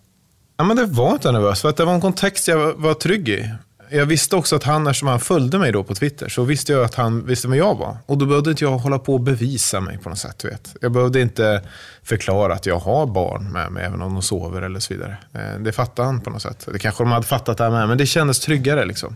Ja, 0.57 0.63
men 0.63 0.77
det 0.77 0.85
var 0.85 1.13
inte 1.13 1.31
nervöst, 1.31 1.61
för 1.61 1.69
att 1.69 1.77
det 1.77 1.85
var 1.85 1.93
en 1.93 2.01
kontext 2.01 2.47
jag 2.47 2.57
var, 2.57 2.73
var 2.73 2.93
trygg 2.93 3.29
i. 3.29 3.53
Jag 3.93 4.05
visste 4.05 4.35
också 4.35 4.55
att 4.55 4.63
han, 4.63 4.87
eftersom 4.87 5.07
han 5.07 5.19
följde 5.19 5.59
mig 5.59 5.71
då 5.71 5.83
på 5.83 5.95
Twitter, 5.95 6.29
så 6.29 6.43
visste 6.43 6.71
jag 6.71 6.83
att 6.83 6.95
han 6.95 7.25
visste 7.25 7.47
vem 7.47 7.57
jag 7.57 7.75
var. 7.77 7.97
Och 8.05 8.17
då 8.17 8.25
behövde 8.25 8.49
inte 8.49 8.63
jag 8.63 8.77
hålla 8.77 8.99
på 8.99 9.13
och 9.13 9.21
bevisa 9.21 9.79
mig 9.81 9.97
på 9.97 10.09
något 10.09 10.17
sätt. 10.19 10.39
Du 10.39 10.47
vet. 10.47 10.75
Jag 10.81 10.91
behövde 10.91 11.21
inte 11.21 11.61
förklara 12.03 12.53
att 12.53 12.65
jag 12.65 12.79
har 12.79 13.05
barn 13.05 13.51
med 13.51 13.71
mig, 13.71 13.85
även 13.85 14.01
om 14.01 14.13
de 14.13 14.21
sover 14.21 14.61
eller 14.61 14.79
så 14.79 14.93
vidare. 14.93 15.17
Eh, 15.33 15.59
Det 15.59 15.71
fattade 15.71 16.05
han 16.05 16.21
på 16.21 16.29
något 16.29 16.41
sätt. 16.41 16.67
Det 16.73 16.79
kanske 16.79 17.03
de 17.03 17.11
hade 17.11 17.25
fattat 17.25 17.57
där 17.57 17.69
med, 17.69 17.87
men 17.87 17.97
det 17.97 18.05
kändes 18.05 18.39
tryggare. 18.39 18.85
Liksom. 18.85 19.15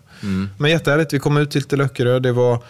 Men 0.58 0.72
jättehärligt, 0.72 1.14
vi 1.14 1.20
kom 1.20 1.38
ut 1.38 1.52
till 1.52 1.64
till 1.64 1.82
Öckerö. 1.82 2.20
Det 2.20 2.32
var 2.32 2.64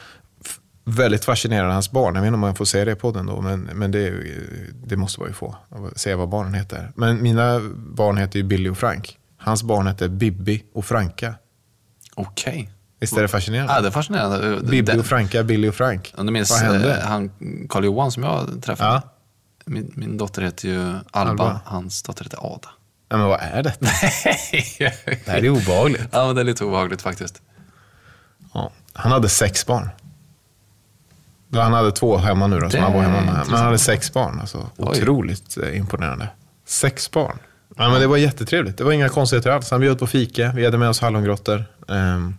väldigt 0.83 1.25
fascinerande, 1.25 1.73
hans 1.73 1.91
barn. 1.91 2.15
Jag 2.15 2.21
vet 2.21 2.27
inte 2.27 2.33
om 2.35 2.39
man 2.39 2.55
får 2.55 2.65
säga 2.65 2.85
det 2.85 2.95
på 2.95 3.11
den 3.11 3.25
då, 3.25 3.41
men, 3.41 3.59
men 3.61 3.91
det, 3.91 4.13
det 4.85 4.95
måste 4.95 5.19
man 5.19 5.29
ju 5.29 5.33
få. 5.33 5.55
Säga 5.95 6.17
vad 6.17 6.29
barnen 6.29 6.53
heter. 6.53 6.91
Men 6.95 7.21
mina 7.21 7.59
barn 7.75 8.17
heter 8.17 8.39
ju 8.39 8.43
Billy 8.43 8.69
och 8.69 8.77
Frank. 8.77 9.17
Hans 9.37 9.63
barn 9.63 9.87
heter 9.87 10.07
Bibi 10.07 10.63
och 10.73 10.85
Franka. 10.85 11.33
Okej. 12.17 12.69
Visst 12.99 13.17
är 13.17 13.21
det 13.21 13.27
fascinerande? 13.27 13.73
Ja, 13.73 13.81
det 13.81 13.87
är 13.87 13.91
fascinerande. 13.91 14.59
Bibi 14.63 14.97
och 14.99 15.05
Franka, 15.05 15.43
Billy 15.43 15.69
och 15.69 15.75
Frank. 15.75 16.13
Du 16.17 16.23
minns 16.23 16.49
Vad 16.51 16.59
hände? 16.59 16.97
eh, 16.97 17.07
han 17.07 17.31
Karl 17.69 17.85
Johan 17.85 18.11
som 18.11 18.23
jag 18.23 18.63
träffade. 18.63 18.89
Ja. 18.89 19.01
Min, 19.65 19.91
min 19.95 20.17
dotter 20.17 20.41
heter 20.41 20.67
ju 20.67 20.93
Alba, 21.11 21.29
Alba. 21.43 21.59
hans 21.65 22.03
dotter 22.03 22.23
heter 22.23 22.37
Ada. 22.55 22.69
Ja, 23.09 23.17
men 23.17 23.27
vad 23.27 23.39
är 23.41 23.63
detta? 23.63 23.85
Det 25.25 25.27
här 25.31 25.45
är 25.45 25.49
obehagligt. 25.49 26.07
ja, 26.11 26.25
men 26.25 26.35
det 26.35 26.41
är 26.41 26.45
lite 26.45 26.63
obehagligt 26.65 27.01
faktiskt. 27.01 27.41
Ja. 28.53 28.71
Han 28.93 29.11
hade 29.11 29.29
sex 29.29 29.65
barn. 29.65 29.89
Han 31.53 31.73
hade 31.73 31.91
två 31.91 32.17
hemma 32.17 32.47
nu 32.47 32.59
då, 32.59 32.69
som 32.69 32.79
han 32.83 32.91
bor 32.93 33.01
hemma 33.01 33.21
med. 33.21 33.33
Men 33.47 33.55
han 33.55 33.65
hade 33.65 33.77
sex 33.77 34.13
barn. 34.13 34.39
Alltså, 34.39 34.69
Oj. 34.77 34.87
otroligt 35.01 35.57
eh, 35.57 35.77
imponerande. 35.77 36.29
Sex 36.65 37.11
barn. 37.11 37.39
Ja, 37.77 37.89
men 37.89 38.01
det 38.01 38.07
var 38.07 38.17
jättetrevligt. 38.17 38.77
Det 38.77 38.83
var 38.83 38.91
inga 38.91 39.09
konstigheter 39.09 39.49
alls. 39.49 39.71
Han 39.71 39.81
bjöd 39.81 39.99
på 39.99 40.07
fika. 40.07 40.51
Vi 40.55 40.65
hade 40.65 40.77
med 40.77 40.89
oss 40.89 40.99
hallongrottor. 40.99 41.65
Ehm, 41.87 42.35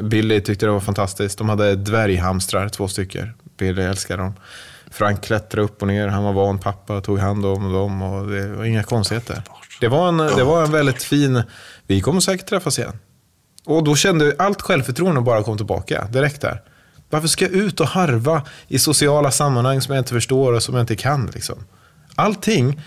Billy 0.00 0.40
tyckte 0.40 0.66
det 0.66 0.72
var 0.72 0.80
fantastiskt. 0.80 1.38
De 1.38 1.48
hade 1.48 1.76
dvärghamstrar, 1.76 2.68
två 2.68 2.88
stycken. 2.88 3.30
Billy 3.58 3.82
älskade 3.82 4.22
dem. 4.22 4.34
Frank 4.90 5.22
klättrade 5.22 5.64
upp 5.64 5.82
och 5.82 5.88
ner. 5.88 6.08
Han 6.08 6.24
var 6.24 6.32
van 6.32 6.58
pappa, 6.58 6.96
och 6.96 7.04
tog 7.04 7.18
hand 7.18 7.46
om 7.46 7.72
dem 7.72 8.02
och 8.02 8.26
det 8.26 8.48
var 8.48 8.64
inga 8.64 8.82
konstigheter. 8.82 9.42
Det 9.80 9.88
var 9.88 10.08
en, 10.08 10.16
det 10.16 10.44
var 10.44 10.64
en 10.64 10.72
väldigt 10.72 11.02
fin... 11.02 11.42
Vi 11.86 12.00
kommer 12.00 12.20
säkert 12.20 12.48
träffas 12.48 12.78
igen. 12.78 12.98
Och 13.64 13.84
då 13.84 13.96
kände 13.96 14.24
jag 14.24 14.34
allt 14.38 14.62
självförtroende 14.62 15.20
bara 15.20 15.42
kom 15.42 15.56
tillbaka 15.56 16.04
direkt 16.04 16.40
där. 16.40 16.62
Varför 17.10 17.28
ska 17.28 17.44
jag 17.44 17.54
ut 17.54 17.80
och 17.80 17.86
harva 17.86 18.42
i 18.68 18.78
sociala 18.78 19.30
sammanhang 19.30 19.80
som 19.80 19.94
jag 19.94 20.00
inte 20.00 20.12
förstår 20.12 20.52
och 20.52 20.62
som 20.62 20.74
jag 20.74 20.82
inte 20.82 20.96
kan? 20.96 21.30
Liksom? 21.34 21.64
Allting. 22.14 22.80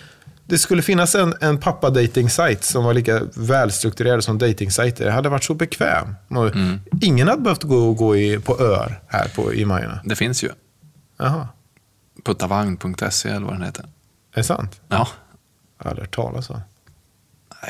Det 0.54 0.60
skulle 0.60 0.82
finnas 0.82 1.16
en, 1.16 1.34
en 1.42 1.58
pappa-dating-sajt 1.60 2.64
som 2.64 2.84
var 2.84 2.94
lika 2.94 3.22
välstrukturerad 3.36 4.24
som 4.24 4.38
dating-sajter. 4.38 5.06
Jag 5.06 5.14
hade 5.14 5.30
varit 5.30 5.44
så 5.44 5.54
bekväm. 5.54 6.16
Och 6.30 6.52
Ingen 7.02 7.28
hade 7.28 7.42
behövt 7.42 7.64
gå, 7.64 7.94
gå 7.94 8.16
i, 8.18 8.40
på 8.40 8.60
öar 8.60 9.02
här 9.08 9.28
på, 9.36 9.54
i 9.54 9.66
Majorna. 9.66 10.02
Det 10.06 10.16
finns 10.16 10.44
ju. 10.44 10.50
Jaha, 11.18 11.48
Puttavagn.se 12.26 13.30
eller 13.30 13.46
vad 13.46 13.54
den 13.56 13.62
heter. 13.64 13.84
är 13.84 13.88
det 14.34 14.44
sant? 14.44 14.82
Ja, 14.88 15.08
Jag 15.78 15.84
har 15.86 15.90
aldrig 15.92 16.08
hört 16.08 16.16
talas 16.16 16.50
om. 16.50 16.62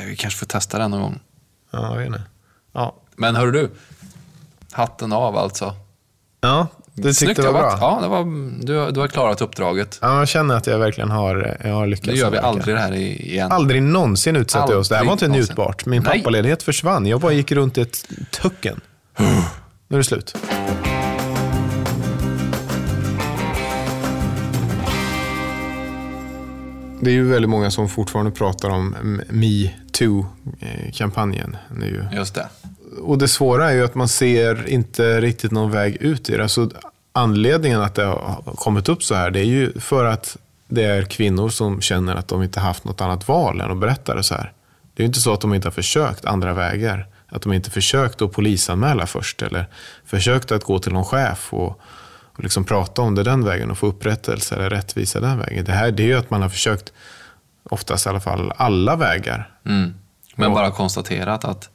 Vi 0.07 0.15
kanske 0.15 0.39
får 0.39 0.45
testa 0.45 0.77
den 0.77 0.91
någon 0.91 1.01
gång. 1.01 1.19
Ja, 1.71 1.89
jag 1.91 1.97
vet 1.97 2.07
inte. 2.07 2.21
Ja, 2.71 2.95
Men 3.15 3.35
hör 3.35 3.51
du, 3.51 3.71
Hatten 4.71 5.13
av 5.13 5.37
alltså. 5.37 5.75
Ja, 6.41 6.67
du 6.95 7.13
tyckte 7.13 7.41
det 7.41 7.51
var 7.51 7.59
bra? 7.61 7.77
Ja, 7.81 7.99
det 8.01 8.07
var, 8.07 8.23
du, 8.65 8.91
du 8.91 8.99
har 8.99 9.07
klarat 9.07 9.41
uppdraget. 9.41 9.99
Ja, 10.01 10.19
jag 10.19 10.27
känner 10.27 10.55
att 10.55 10.67
jag 10.67 10.79
verkligen 10.79 11.11
har, 11.11 11.57
jag 11.63 11.73
har 11.73 11.87
lyckats. 11.87 12.07
Nu 12.07 12.13
gör 12.13 12.31
vi 12.31 12.37
aldrig 12.37 12.75
det 12.75 12.81
här 12.81 12.93
igen. 12.93 13.51
Aldrig 13.51 13.83
någonsin 13.83 14.35
utsatte 14.35 14.73
jag 14.73 14.79
oss. 14.79 14.89
Det 14.89 14.95
här 14.95 15.05
var 15.05 15.11
inte 15.13 15.27
någonsin. 15.27 15.49
njutbart. 15.49 15.85
Min 15.85 16.03
Nej. 16.03 16.19
pappaledighet 16.19 16.63
försvann. 16.63 17.05
Jag 17.05 17.21
bara 17.21 17.31
gick 17.31 17.51
runt 17.51 17.77
i 17.77 17.81
ett 17.81 18.05
tucken. 18.31 18.81
nu 19.87 19.95
är 19.95 19.97
det 19.97 20.03
slut. 20.03 20.35
Det 27.01 27.09
är 27.09 27.13
ju 27.13 27.27
väldigt 27.27 27.49
många 27.49 27.71
som 27.71 27.89
fortfarande 27.89 28.31
pratar 28.31 28.69
om 28.69 28.95
metoo-kampanjen. 29.29 31.57
Just 32.11 32.35
det. 32.35 32.47
Och 33.01 33.17
det 33.17 33.27
svåra 33.27 33.69
är 33.71 33.75
ju 33.75 33.85
att 33.85 33.95
man 33.95 34.07
ser 34.07 34.69
inte 34.69 35.21
riktigt 35.21 35.51
någon 35.51 35.71
väg 35.71 35.95
ut 35.95 36.29
i 36.29 36.37
det. 36.37 36.43
Alltså, 36.43 36.69
anledningen 37.13 37.81
att 37.81 37.95
det 37.95 38.03
har 38.03 38.41
kommit 38.55 38.89
upp 38.89 39.03
så 39.03 39.15
här, 39.15 39.31
det 39.31 39.39
är 39.39 39.45
ju 39.45 39.79
för 39.79 40.05
att 40.05 40.37
det 40.67 40.83
är 40.83 41.03
kvinnor 41.03 41.49
som 41.49 41.81
känner 41.81 42.15
att 42.15 42.27
de 42.27 42.43
inte 42.43 42.59
haft 42.59 42.83
något 42.83 43.01
annat 43.01 43.27
val 43.27 43.61
än 43.61 43.71
att 43.71 43.77
berätta 43.77 44.15
det 44.15 44.23
så 44.23 44.35
här. 44.35 44.51
Det 44.93 45.01
är 45.01 45.03
ju 45.03 45.07
inte 45.07 45.19
så 45.19 45.33
att 45.33 45.41
de 45.41 45.53
inte 45.53 45.67
har 45.67 45.73
försökt 45.73 46.25
andra 46.25 46.53
vägar. 46.53 47.07
Att 47.27 47.41
de 47.41 47.53
inte 47.53 47.69
försökt 47.69 48.21
att 48.21 48.31
polisanmäla 48.31 49.05
först 49.07 49.41
eller 49.41 49.67
försökt 50.05 50.51
att 50.51 50.63
gå 50.63 50.79
till 50.79 50.93
någon 50.93 51.05
chef 51.05 51.53
och, 51.53 51.79
och 52.21 52.43
liksom 52.43 52.63
prata 52.63 53.01
om 53.01 53.15
det 53.15 53.23
den 53.23 53.45
vägen 53.45 53.71
och 53.71 53.77
få 53.77 53.87
upprättelse 53.87 54.55
eller 54.55 54.69
rättvisa 54.69 55.19
den 55.19 55.37
vägen. 55.37 55.65
Det 55.65 55.71
här 55.71 55.91
det 55.91 56.03
är 56.03 56.07
ju 56.07 56.17
att 56.17 56.29
man 56.29 56.41
har 56.41 56.49
försökt, 56.49 56.93
oftast 57.63 58.05
i 58.05 58.09
alla 58.09 58.19
fall, 58.19 58.53
alla 58.57 58.95
vägar. 58.95 59.51
Mm. 59.65 59.93
Men 60.35 60.53
bara 60.53 60.71
konstaterat 60.71 61.45
att 61.45 61.69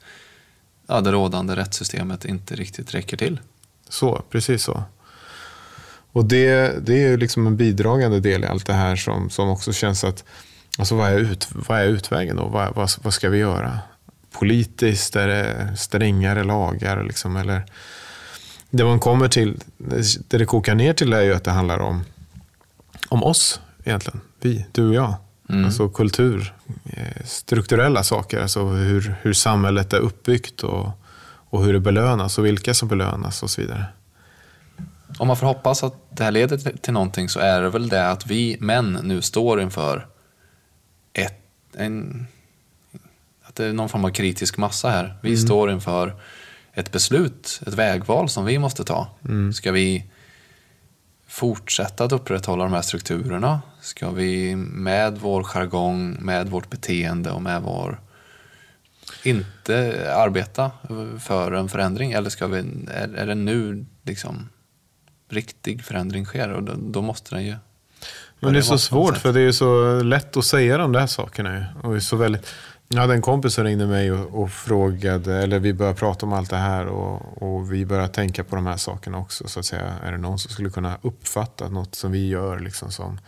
ja, 0.89 1.01
det 1.01 1.11
rådande 1.11 1.55
rättssystemet 1.55 2.25
inte 2.25 2.55
riktigt 2.55 2.93
räcker 2.93 3.17
till. 3.17 3.39
Så, 3.89 4.21
precis 4.29 4.63
så. 4.63 4.83
Och 6.11 6.25
det, 6.25 6.75
det 6.85 6.93
är 6.93 7.09
ju 7.09 7.17
liksom 7.17 7.47
en 7.47 7.57
bidragande 7.57 8.19
del 8.19 8.43
i 8.43 8.47
allt 8.47 8.65
det 8.65 8.73
här 8.73 8.95
som, 8.95 9.29
som 9.29 9.49
också 9.49 9.73
känns 9.73 10.03
att, 10.03 10.23
alltså 10.77 10.95
vad 10.95 11.09
är, 11.09 11.17
ut, 11.17 11.47
vad 11.51 11.79
är 11.79 11.85
utvägen 11.85 12.35
då? 12.35 12.45
Vad, 12.45 12.75
vad, 12.75 12.89
vad 13.01 13.13
ska 13.13 13.29
vi 13.29 13.37
göra? 13.37 13.79
Politiskt, 14.31 15.15
är 15.15 15.27
det 15.27 15.77
strängare 15.77 16.43
lagar 16.43 17.03
liksom, 17.03 17.35
eller 17.35 17.65
det 18.69 18.85
man 18.85 18.99
kommer 18.99 19.27
till, 19.27 19.57
det 19.77 20.37
det 20.37 20.45
kokar 20.45 20.75
ner 20.75 20.93
till 20.93 21.13
är 21.13 21.21
ju 21.21 21.33
att 21.33 21.43
det 21.43 21.51
handlar 21.51 21.79
om, 21.79 22.03
om 23.09 23.23
oss 23.23 23.61
egentligen. 23.83 24.21
Vi, 24.41 24.65
du 24.71 24.87
och 24.87 24.95
jag. 24.95 25.13
Alltså 25.65 25.89
kultur, 25.89 26.53
eh, 26.85 27.25
strukturella 27.25 28.03
saker, 28.03 28.41
alltså 28.41 28.65
hur, 28.65 29.15
hur 29.21 29.33
samhället 29.33 29.93
är 29.93 29.97
uppbyggt 29.99 30.63
och, 30.63 30.89
och 31.49 31.63
hur 31.65 31.73
det 31.73 31.79
belönas 31.79 32.37
och 32.37 32.45
vilka 32.45 32.73
som 32.73 32.87
belönas 32.87 33.43
och 33.43 33.49
så 33.49 33.61
vidare. 33.61 33.85
Om 35.17 35.27
man 35.27 35.37
får 35.37 35.47
hoppas 35.47 35.83
att 35.83 35.93
det 36.09 36.23
här 36.23 36.31
leder 36.31 36.57
till- 36.57 36.93
någonting 36.93 37.29
så 37.29 37.39
är 37.39 37.61
det 37.61 37.69
väl 37.69 37.89
det 37.89 38.09
att 38.09 38.27
vi 38.27 38.57
män 38.59 38.99
nu 39.03 39.21
står 39.21 39.61
inför 39.61 40.07
ett, 41.13 41.43
en, 41.77 42.27
att 43.43 43.55
det 43.55 43.65
är 43.65 43.73
någon 43.73 43.89
form 43.89 44.05
av 44.05 44.09
kritisk 44.09 44.57
massa 44.57 44.89
här. 44.89 45.17
Vi 45.21 45.37
står 45.37 45.71
inför 45.71 46.15
ett 46.73 46.91
beslut, 46.91 47.61
ett 47.67 47.73
vägval 47.73 48.29
som 48.29 48.45
vi 48.45 48.59
måste 48.59 48.83
ta. 48.83 49.07
Ska 49.53 49.71
vi 49.71 50.03
fortsätta 51.29 52.03
att 52.03 52.11
upprätthålla 52.11 52.63
de 52.63 52.73
här 52.73 52.81
strukturerna? 52.81 53.61
Ska 53.81 54.11
vi 54.11 54.55
med 54.55 55.17
vår 55.17 55.43
jargong, 55.43 56.17
med 56.19 56.49
vårt 56.49 56.69
beteende 56.69 57.31
och 57.31 57.41
med 57.41 57.61
vår 57.61 57.99
inte 59.23 60.05
arbeta 60.15 60.71
för 61.19 61.51
en 61.51 61.69
förändring? 61.69 62.11
Eller 62.11 62.29
ska 62.29 62.47
vi, 62.47 62.59
är, 62.93 63.15
är 63.15 63.25
det 63.25 63.35
nu 63.35 63.85
liksom 64.03 64.49
riktig 65.29 65.83
förändring 65.83 66.25
sker? 66.25 66.49
Och 66.49 66.63
då, 66.63 66.73
då 66.77 67.01
måste 67.01 67.35
den 67.35 67.45
ju... 67.45 67.55
Men 68.39 68.53
det 68.53 68.59
är 68.59 68.63
så 68.63 68.77
svårt 68.77 69.17
för 69.17 69.33
det 69.33 69.39
är 69.39 69.43
ju 69.43 69.53
så 69.53 70.01
lätt 70.03 70.37
att 70.37 70.45
säga 70.45 70.77
de 70.77 70.91
där 70.91 71.07
sakerna. 71.07 71.65
Och 71.83 71.91
det 71.91 71.97
är 71.97 71.99
så 71.99 72.15
väldigt... 72.15 72.47
Jag 72.91 73.01
hade 73.01 73.13
en 73.13 73.21
kompis 73.21 73.53
som 73.53 73.63
ringde 73.63 73.87
mig 73.87 74.11
och, 74.11 74.41
och 74.41 74.51
frågade, 74.51 75.35
eller 75.35 75.59
vi 75.59 75.73
började 75.73 75.97
prata 75.97 76.25
om 76.25 76.33
allt 76.33 76.49
det 76.49 76.57
här 76.57 76.85
och, 76.85 77.43
och 77.43 77.73
vi 77.73 77.85
började 77.85 78.07
tänka 78.07 78.43
på 78.43 78.55
de 78.55 78.65
här 78.65 78.77
sakerna 78.77 79.17
också. 79.17 79.47
Så 79.47 79.59
att 79.59 79.65
säga, 79.65 79.93
är 80.03 80.11
det 80.11 80.17
någon 80.17 80.39
som 80.39 80.51
skulle 80.51 80.69
kunna 80.69 80.97
uppfatta 81.01 81.69
något 81.69 81.95
som 81.95 82.11
vi 82.11 82.27
gör 82.27 82.59
liksom 82.59 82.91
som, 82.91 83.19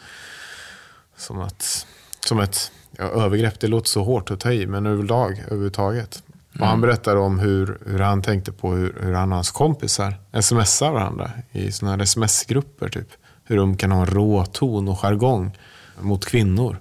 som, 1.17 1.41
att, 1.41 1.87
som 2.19 2.39
ett 2.39 2.71
ja, 2.97 3.03
övergrepp? 3.03 3.59
Det 3.59 3.67
låter 3.67 3.89
så 3.89 4.03
hårt 4.03 4.31
att 4.31 4.39
ta 4.39 4.51
i, 4.51 4.67
men 4.67 4.85
överlag, 4.85 5.39
överhuvudtaget. 5.45 6.23
Och 6.59 6.67
han 6.67 6.81
berättade 6.81 7.19
om 7.19 7.39
hur, 7.39 7.77
hur 7.85 7.99
han 7.99 8.21
tänkte 8.21 8.51
på 8.51 8.71
hur, 8.71 8.95
hur 9.01 9.13
han 9.13 9.31
och 9.31 9.35
hans 9.35 9.51
kompisar 9.51 10.15
smsar 10.41 10.91
varandra 10.91 11.31
i 11.51 11.71
sådana 11.71 11.95
här 11.95 12.03
sms-grupper. 12.03 12.89
Typ. 12.89 13.07
Hur 13.43 13.57
de 13.57 13.77
kan 13.77 13.91
ha 13.91 14.01
en 14.01 14.07
rå 14.07 14.45
ton 14.45 14.87
och 14.87 14.99
jargong 14.99 15.57
mot 15.99 16.25
kvinnor. 16.25 16.77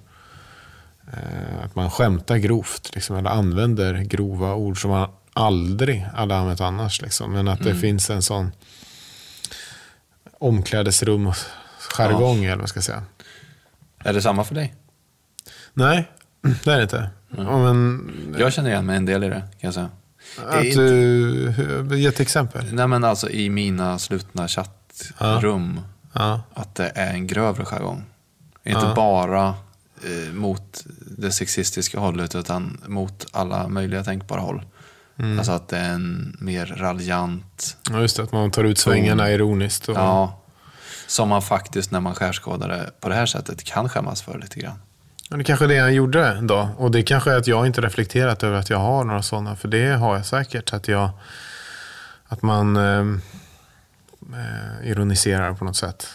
Eh, 1.13 1.65
att 1.65 1.75
man 1.75 1.89
skämtar 1.91 2.37
grovt, 2.37 2.91
liksom, 2.95 3.15
eller 3.15 3.29
använder 3.29 3.93
grova 4.01 4.53
ord 4.53 4.81
som 4.81 4.91
man 4.91 5.09
aldrig 5.33 5.99
hade 6.01 6.35
använt 6.35 6.61
annars. 6.61 7.01
Liksom. 7.01 7.31
Men 7.33 7.47
att 7.47 7.63
det 7.63 7.75
finns 7.75 8.09
en 8.09 8.21
sån 8.21 8.51
omklädesrum 10.39 11.31
jargong, 11.97 12.43
eller 12.43 12.57
vad 12.59 12.69
ska 12.69 12.77
jag 12.77 12.83
säga. 12.83 13.03
Är 14.03 14.13
det 14.13 14.21
samma 14.21 14.43
för 14.43 14.55
dig? 14.55 14.75
Nej, 15.73 16.11
det 16.63 16.71
är 16.71 16.77
det 16.77 16.83
inte. 16.83 17.09
Ja, 17.37 17.57
men, 17.73 18.35
Jag 18.39 18.53
känner 18.53 18.69
igen 18.69 18.85
mig 18.85 18.97
en 18.97 19.05
del 19.05 19.23
i 19.23 19.27
det, 19.29 19.39
kan 19.41 19.67
jag 19.67 19.73
säga. 19.73 19.89
Att 20.47 20.63
inte- 20.63 20.81
du, 20.81 21.99
ge 21.99 22.07
ett 22.07 22.19
exempel. 22.19 22.73
Nej 22.73 22.87
men 22.87 23.03
alltså 23.03 23.29
i 23.29 23.49
mina 23.49 23.99
slutna 23.99 24.47
chattrum, 24.47 25.81
Ja. 26.13 26.41
att 26.53 26.75
det 26.75 26.91
är 26.95 27.13
en 27.13 27.27
grövre 27.27 27.65
jargong. 27.65 28.03
Inte 28.63 28.79
Ja. 28.79 28.93
bara 28.95 29.55
eh, 30.03 30.33
mot 30.33 30.85
det 31.17 31.31
sexistiska 31.31 31.99
hållet 31.99 32.35
utan 32.35 32.81
mot 32.87 33.27
alla 33.31 33.67
möjliga 33.67 34.03
tänkbara 34.03 34.41
håll. 34.41 34.65
Mm. 35.19 35.37
Alltså 35.37 35.51
att 35.51 35.67
det 35.67 35.77
är 35.77 35.93
en 35.93 36.37
mer 36.39 36.65
raljant, 36.65 37.77
Ja, 37.89 38.01
just 38.01 38.17
det, 38.17 38.23
att 38.23 38.31
man 38.31 38.51
tar 38.51 38.63
ut 38.63 38.77
svängarna 38.77 39.31
ironiskt. 39.31 39.89
Och, 39.89 39.95
ja, 39.95 40.41
som 41.07 41.29
man 41.29 41.41
faktiskt 41.41 41.91
när 41.91 41.99
man 41.99 42.15
skärskådar 42.15 42.67
det 42.67 42.91
på 42.99 43.09
det 43.09 43.15
här 43.15 43.25
sättet 43.25 43.63
kan 43.63 43.89
skämmas 43.89 44.21
för 44.21 44.39
lite 44.39 44.59
grann. 44.59 44.79
Men 45.29 45.37
det 45.37 45.43
kanske 45.43 45.65
är 45.65 45.69
det 45.69 45.79
han 45.79 45.93
gjorde 45.93 46.41
då. 46.41 46.69
Och 46.77 46.91
det 46.91 47.03
kanske 47.03 47.31
är 47.31 47.37
att 47.37 47.47
jag 47.47 47.65
inte 47.65 47.81
reflekterat 47.81 48.43
över 48.43 48.57
att 48.57 48.69
jag 48.69 48.77
har 48.77 49.03
några 49.03 49.21
sådana. 49.21 49.55
För 49.55 49.67
det 49.67 49.87
har 49.87 50.15
jag 50.15 50.25
säkert. 50.25 50.73
Att, 50.73 50.87
jag, 50.87 51.09
att 52.27 52.41
man 52.41 52.77
eh, 52.77 52.99
eh, 54.39 54.89
ironiserar 54.89 55.53
på 55.53 55.65
något 55.65 55.75
sätt. 55.75 56.07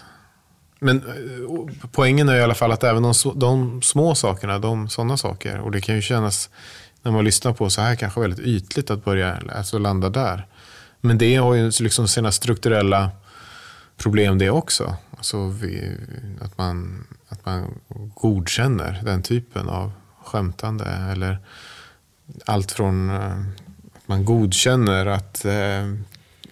Men 0.87 0.97
eh, 0.97 1.89
poängen 1.93 2.29
är 2.29 2.37
i 2.37 2.43
alla 2.43 2.55
fall 2.55 2.73
att 2.73 2.85
även 2.85 3.03
de, 3.03 3.15
de 3.35 3.83
små 3.83 4.15
sakerna, 4.15 4.59
de 4.59 4.89
sådana 4.89 5.17
saker. 5.17 5.61
Och 5.61 5.71
det 5.71 5.81
kan 5.81 5.95
ju 5.95 6.03
kännas, 6.03 6.51
när 7.03 7.13
man 7.13 7.25
lyssnar 7.25 7.53
på 7.53 7.71
så 7.71 7.81
här, 7.81 7.97
kanske 7.97 8.21
väldigt 8.21 8.47
ytligt 8.47 8.91
att 8.91 9.05
börja 9.05 9.39
alltså 9.57 9.79
landa 9.79 10.11
där. 10.11 10.47
Men 11.01 11.19
det 11.19 11.37
har 11.37 11.55
ju 11.55 11.71
liksom 11.81 12.09
sina 12.09 12.33
strukturella 12.33 13.11
problem 13.97 14.39
det 14.39 14.51
också. 14.51 14.97
Alltså 15.17 15.49
vi, 15.49 15.97
att, 16.41 16.59
man, 16.59 17.07
att 17.29 17.47
man 17.47 17.81
godkänner 18.15 19.01
den 19.05 19.23
typen 19.23 19.69
av 19.69 19.93
skämtande. 20.25 20.85
Eller 20.85 21.39
allt 22.45 22.73
från 22.73 23.11
eh, 23.11 23.41
att 23.95 24.09
man 24.09 24.25
godkänner 24.25 25.07
att 25.07 25.45
eh, 25.45 25.95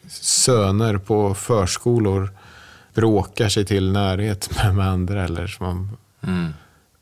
söner 0.09 0.99
på 0.99 1.35
förskolor 1.35 2.31
bråkar 2.95 3.49
sig 3.49 3.65
till 3.65 3.93
närhet 3.93 4.51
med, 4.65 4.75
med 4.75 4.89
andra. 4.89 5.25
Eller 5.25 5.47
som 5.47 5.67
man 5.67 5.97
Mm. 6.27 6.55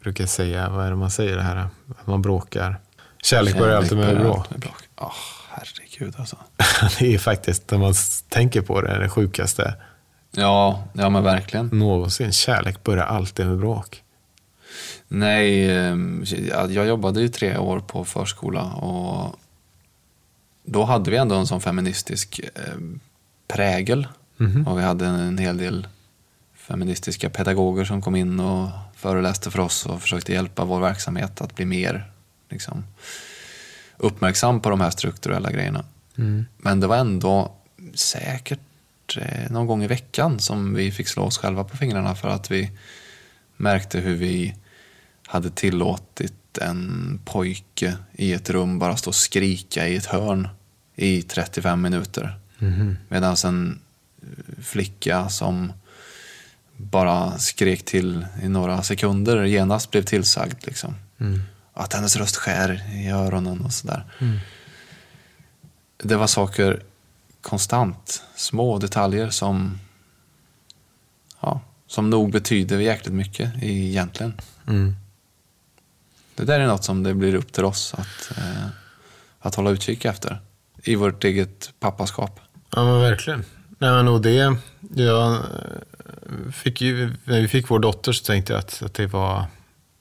brukar 0.03 0.27
säga, 0.27 0.69
vad 0.71 0.87
är 0.87 0.91
det 0.91 0.97
man 0.97 1.11
säger 1.11 1.37
det 1.37 1.43
här? 1.43 1.57
Att 1.57 2.07
man 2.07 2.23
bråkar. 2.23 2.81
Kärlek 3.23 3.59
börjar 3.59 3.77
alltid 3.77 3.99
med 3.99 4.07
Kärlek 4.07 4.23
börjar 4.23 4.35
alltid 4.37 4.53
med 4.53 4.61
bråk. 4.61 4.75
Åh, 4.97 5.13
herregud 5.51 6.15
alltså. 6.19 6.37
det 6.99 7.15
är 7.15 7.19
faktiskt, 7.19 7.71
när 7.71 7.79
man 7.79 7.95
tänker 8.29 8.61
på 8.63 8.81
det, 8.81 8.99
det 8.99 9.09
sjukaste 9.09 9.75
Ja, 10.31 10.85
ja 10.93 11.09
men 11.09 11.23
verkligen. 11.25 11.67
någonsin. 11.67 12.33
Kärlek 12.33 12.83
börjar 12.85 13.05
alltid 13.05 13.47
med 13.47 13.59
bråk. 13.59 14.03
Nej, 15.09 15.71
eh, 15.71 15.97
jag 16.69 16.87
jobbade 16.87 17.21
ju 17.21 17.29
tre 17.29 17.57
år 17.59 17.81
på 17.81 18.05
förskola 18.05 18.63
och 18.63 19.37
då 20.65 20.85
hade 20.85 21.11
vi 21.11 21.17
ändå 21.17 21.35
en 21.35 21.47
sån 21.47 21.61
feministisk 21.61 22.41
eh, 22.55 22.63
prägel. 24.39 24.67
Och 24.67 24.79
vi 24.79 24.83
hade 24.83 25.07
en 25.07 25.39
hel 25.39 25.59
del 25.59 25.87
feministiska 26.55 27.31
pedagoger 27.31 27.85
som 27.85 28.03
kom 28.03 28.17
in 28.17 28.41
och 28.41 28.69
föreläste 28.97 29.51
för 29.51 29.61
oss 29.61 29.87
och 29.87 30.03
försökte 30.03 30.33
hjälpa 30.33 30.65
vår 30.65 30.81
verksamhet 30.81 31.41
att 31.41 31.55
bli 31.55 31.65
mer 31.65 32.11
liksom, 32.51 32.85
uppmärksam 33.97 34.61
på 34.61 34.71
de 34.71 34.81
här 34.81 34.91
strukturella 34.91 35.53
grejerna. 35.53 35.85
Men 36.57 36.81
det 36.81 36.87
var 36.87 36.97
ändå 36.97 37.53
säkert 37.95 39.19
eh, 39.19 39.51
någon 39.51 39.67
gång 39.67 39.85
i 39.85 39.87
veckan 39.87 40.41
som 40.41 40.75
vi 40.75 40.91
fick 40.91 41.09
slå 41.09 41.23
oss 41.23 41.39
själva 41.39 41.65
på 41.65 41.77
fingrarna 41.77 42.15
för 42.15 42.29
att 42.29 42.51
vi 42.51 42.71
märkte 43.57 44.01
hur 44.01 44.17
vi 44.17 44.55
hade 45.27 45.51
tillåtit 45.51 46.59
en 46.59 47.21
pojke 47.25 47.97
i 48.13 48.33
ett 48.33 48.51
rum 48.51 48.79
bara 48.79 48.97
stå 48.97 49.11
och 49.11 49.15
skrika 49.15 49.89
i 49.89 49.97
ett 49.97 50.07
hörn 50.07 50.49
i 50.97 51.23
35 51.23 51.83
minuter. 51.83 52.39
Medan 53.09 53.37
en 53.45 53.81
flicka 54.63 55.29
som 55.29 55.73
bara 56.77 57.39
skrek 57.39 57.85
till 57.85 58.27
i 58.43 58.49
några 58.49 58.83
sekunder 58.83 59.45
genast 59.45 59.91
blev 59.91 60.03
tillsagd. 60.03 60.67
Liksom. 60.67 60.95
Att 61.73 61.93
hennes 61.93 62.17
röst 62.17 62.37
skär 62.37 62.83
i 62.93 63.09
öronen 63.11 63.61
och 63.61 63.73
sådär. 63.73 64.05
Det 66.03 66.17
var 66.17 66.27
saker 66.27 66.83
konstant, 67.41 68.23
små 68.35 68.79
detaljer 68.79 69.31
som, 69.31 69.79
ja, 71.41 71.61
som 71.87 72.11
nog 72.11 72.33
betyder 72.33 72.79
jäkligt 72.79 73.15
mycket 73.15 73.53
egentligen. 73.63 74.41
Det 76.35 76.45
där 76.45 76.61
är 76.61 76.67
något 76.67 76.85
som 76.85 77.03
det 77.03 77.15
blir 77.15 77.35
upp 77.35 77.53
till 77.53 77.65
oss 77.65 77.95
att, 77.95 78.39
eh, 78.39 78.67
att 79.41 79.55
hålla 79.55 79.71
utkik 79.71 80.05
efter 80.05 80.41
i 80.85 80.95
vårt 80.95 81.25
eget 81.25 81.73
pappaskap. 81.81 82.41
Ja, 82.71 82.85
men 82.85 83.01
verkligen. 83.01 83.45
Nej, 83.83 83.91
men 83.91 84.09
och 84.09 84.21
det, 84.21 84.57
jag 84.95 85.35
eh, 85.35 85.41
fick 86.53 86.81
ju, 86.81 87.13
när 87.25 87.41
vi 87.41 87.49
fick 87.49 87.71
vår 87.71 87.79
dotter 87.79 88.13
så 88.13 88.25
tänkte 88.25 88.53
jag 88.53 88.61
att, 88.61 88.83
att 88.83 88.95
det, 88.95 89.07
var, 89.07 89.45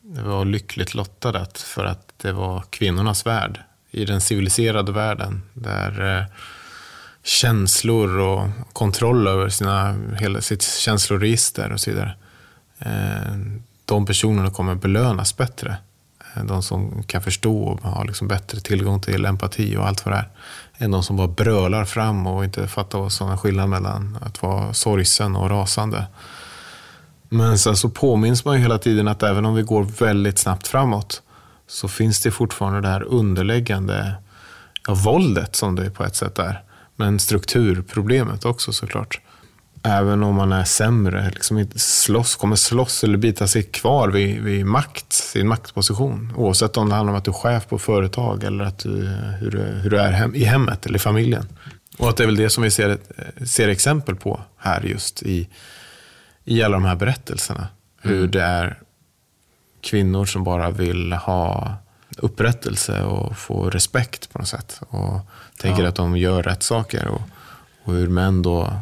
det 0.02 0.22
var 0.22 0.46
lyckligt 0.46 0.94
lottat 0.94 1.58
för 1.58 1.86
att 1.86 2.14
det 2.18 2.32
var 2.32 2.64
kvinnornas 2.70 3.26
värld. 3.26 3.60
I 3.92 4.06
den 4.06 4.22
civiliserade 4.22 4.92
världen 4.92 5.42
där 5.54 6.18
eh, 6.18 6.26
känslor 7.24 8.18
och 8.20 8.48
kontroll 8.74 9.28
över 9.28 9.50
sina, 9.50 9.96
hela 10.20 10.42
sitt 10.42 10.64
känsloregister 10.64 11.72
och 11.72 11.80
så 11.80 11.92
vidare. 11.92 12.16
Eh, 12.80 13.36
de 13.86 14.06
personerna 14.06 14.50
kommer 14.50 14.76
belönas 14.76 15.38
bättre. 15.38 15.76
Eh, 16.34 16.44
de 16.44 16.64
som 16.64 17.04
kan 17.04 17.22
förstå 17.22 17.64
och 17.64 17.82
har 17.82 18.06
liksom 18.06 18.28
bättre 18.28 18.60
tillgång 18.60 19.02
till 19.02 19.26
empati 19.26 19.78
och 19.78 19.88
allt 19.88 20.06
vad 20.06 20.14
det 20.14 20.18
är. 20.18 20.30
Än 20.78 20.92
de 20.92 21.04
som 21.04 21.18
bara 21.18 21.28
brölar 21.28 21.86
fram 21.86 22.28
och 22.28 22.44
inte 22.44 22.68
fattar 22.68 23.00
vad 23.00 23.12
som 23.12 23.30
är 23.30 23.38
skillnad 23.38 23.70
mellan 23.70 24.18
att 24.22 24.42
vara 24.42 24.74
sorgsen 24.74 25.36
och 25.36 25.50
rasande. 25.50 26.06
Men 27.30 27.58
sen 27.58 27.76
så 27.76 27.90
påminns 27.90 28.46
man 28.46 28.56
ju 28.56 28.62
hela 28.62 28.78
tiden 28.78 29.08
att 29.08 29.24
även 29.24 29.46
om 29.46 29.56
vi 29.56 29.62
går 29.62 29.84
väldigt 29.84 30.40
snabbt 30.40 30.68
framåt 30.68 31.22
så 31.68 31.88
finns 31.88 32.20
det 32.20 32.32
fortfarande 32.32 32.82
det 32.82 32.88
här 32.88 33.04
underliggande 33.04 34.16
ja, 34.88 34.94
våldet 34.94 35.56
som 35.56 35.76
det 35.76 35.90
på 35.90 36.04
ett 36.04 36.16
sätt 36.16 36.40
är. 36.40 36.64
Men 36.96 37.20
strukturproblemet 37.20 38.46
också 38.46 38.74
såklart. 38.74 39.22
Även 39.84 40.24
om 40.24 40.36
man 40.36 40.52
är 40.52 40.64
sämre, 40.64 41.30
liksom 41.30 41.68
slåss, 41.76 42.36
kommer 42.36 42.56
slåss 42.56 43.04
eller 43.04 43.18
bita 43.18 43.48
sig 43.48 43.64
kvar 43.64 44.10
vid, 44.10 44.42
vid 44.42 44.66
makt, 44.66 45.14
sin 45.14 45.48
maktposition. 45.48 46.34
Oavsett 46.38 46.78
om 46.78 46.90
det 46.90 46.96
handlar 46.96 47.14
om 47.14 47.18
att 47.18 47.26
du 47.26 47.32
är 47.32 47.36
chef 47.36 47.68
på 47.68 47.80
företag 47.80 48.44
eller 48.44 48.64
att 48.64 48.80
du, 48.80 49.08
hur, 49.40 49.52
du, 49.52 49.58
hur 49.60 49.90
du 49.90 50.00
är 50.00 50.12
hem, 50.12 50.36
i 50.36 50.44
hemmet 50.44 50.86
eller 50.86 50.96
i 50.96 51.00
familjen. 51.00 51.48
Och 51.98 52.10
att 52.10 52.18
det 52.18 52.24
är 52.24 52.26
väl 52.26 52.36
det 52.36 52.50
som 52.50 52.64
vi 52.64 52.72
ser, 52.72 52.98
ser 53.46 53.68
exempel 53.68 54.16
på 54.16 54.42
här 54.58 54.82
just 54.82 55.24
i, 55.24 55.50
i 56.46 56.64
alla 56.64 56.74
de 56.74 56.86
här 56.86 56.96
berättelserna. 56.96 57.68
Hur 58.02 58.28
det 58.28 58.42
är 58.42 58.80
kvinnor 59.82 60.26
som 60.26 60.44
bara 60.44 60.70
vill 60.70 61.14
ha 61.14 61.76
upprättelse 62.18 63.04
och 63.04 63.38
få 63.38 63.70
respekt 63.70 64.34
på 64.34 64.40
något 64.40 64.48
sätt. 64.48 64.82
Och 64.90 65.20
tänker 65.58 65.84
Ja. 65.84 65.90
att 65.90 65.96
de 65.96 66.18
gör 66.18 66.44
rätt 66.44 66.64
saker. 66.64 67.08
Och, 67.08 67.22
och 67.84 67.94
hur 67.94 68.08
män 68.08 68.42
då 68.42 68.74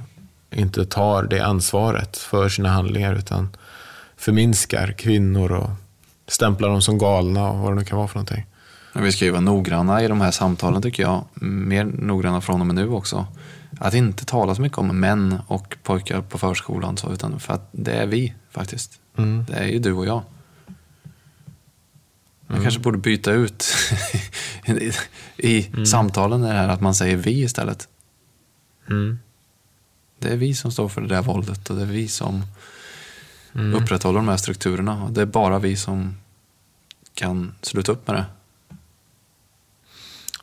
inte 0.51 0.85
tar 0.85 1.23
det 1.23 1.39
ansvaret 1.39 2.17
för 2.17 2.49
sina 2.49 2.69
handlingar 2.69 3.15
utan 3.15 3.49
förminskar 4.17 4.91
kvinnor 4.91 5.51
och 5.51 5.69
stämplar 6.27 6.69
dem 6.69 6.81
som 6.81 6.97
galna 6.97 7.49
och 7.49 7.59
vad 7.59 7.71
det 7.71 7.75
nu 7.75 7.83
kan 7.83 7.97
vara 7.97 8.07
för 8.07 8.15
någonting. 8.15 8.45
Vi 8.93 9.11
ska 9.11 9.25
ju 9.25 9.31
vara 9.31 9.41
noggranna 9.41 10.03
i 10.03 10.07
de 10.07 10.21
här 10.21 10.31
samtalen 10.31 10.81
tycker 10.81 11.03
jag. 11.03 11.25
Mer 11.41 11.83
noggranna 11.83 12.41
från 12.41 12.61
och 12.61 12.67
med 12.67 12.75
nu 12.75 12.89
också. 12.89 13.27
Att 13.79 13.93
inte 13.93 14.25
tala 14.25 14.55
så 14.55 14.61
mycket 14.61 14.77
om 14.77 14.99
män 14.99 15.39
och 15.47 15.77
pojkar 15.83 16.21
på 16.21 16.37
förskolan. 16.37 16.97
Så, 16.97 17.13
utan 17.13 17.39
för 17.39 17.53
att 17.53 17.69
det 17.71 17.91
är 17.91 18.05
vi 18.05 18.33
faktiskt. 18.51 18.99
Det 19.47 19.53
är 19.53 19.67
ju 19.67 19.79
du 19.79 19.93
och 19.93 20.05
jag. 20.05 20.21
Man 22.47 22.61
kanske 22.61 22.79
borde 22.79 22.97
byta 22.97 23.31
ut 23.31 23.65
i, 24.65 24.91
i 25.37 25.85
samtalen 25.85 26.41
det 26.41 26.47
här 26.47 26.67
att 26.67 26.81
man 26.81 26.95
säger 26.95 27.17
vi 27.17 27.41
istället. 27.41 27.87
Det 30.19 30.29
är 30.29 30.37
vi 30.37 30.53
som 30.53 30.71
står 30.71 30.89
för 30.89 31.01
det 31.01 31.07
där 31.07 31.21
våldet 31.21 31.69
och 31.69 31.75
det 31.75 31.81
är 31.81 31.85
vi 31.85 32.07
som 32.07 32.43
upprätthåller 33.53 34.19
de 34.19 34.27
här 34.27 34.37
strukturerna. 34.37 35.03
Och 35.03 35.11
det 35.11 35.21
är 35.21 35.25
bara 35.25 35.59
vi 35.59 35.75
som 35.75 36.17
kan 37.13 37.55
sluta 37.61 37.91
upp 37.91 38.07
med 38.07 38.15
det. 38.15 38.25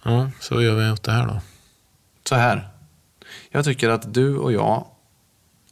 Ja, 0.03 0.31
så 0.41 0.63
gör 0.63 0.75
vi 0.75 0.91
åt 0.91 1.03
det 1.03 1.13
här 1.13 1.27
då. 1.27 1.41
Så 2.29 2.35
här. 2.35 2.69
Jag 3.51 3.65
tycker 3.65 3.89
att 3.89 4.15
du 4.15 4.37
och 4.37 4.53
jag 4.53 4.87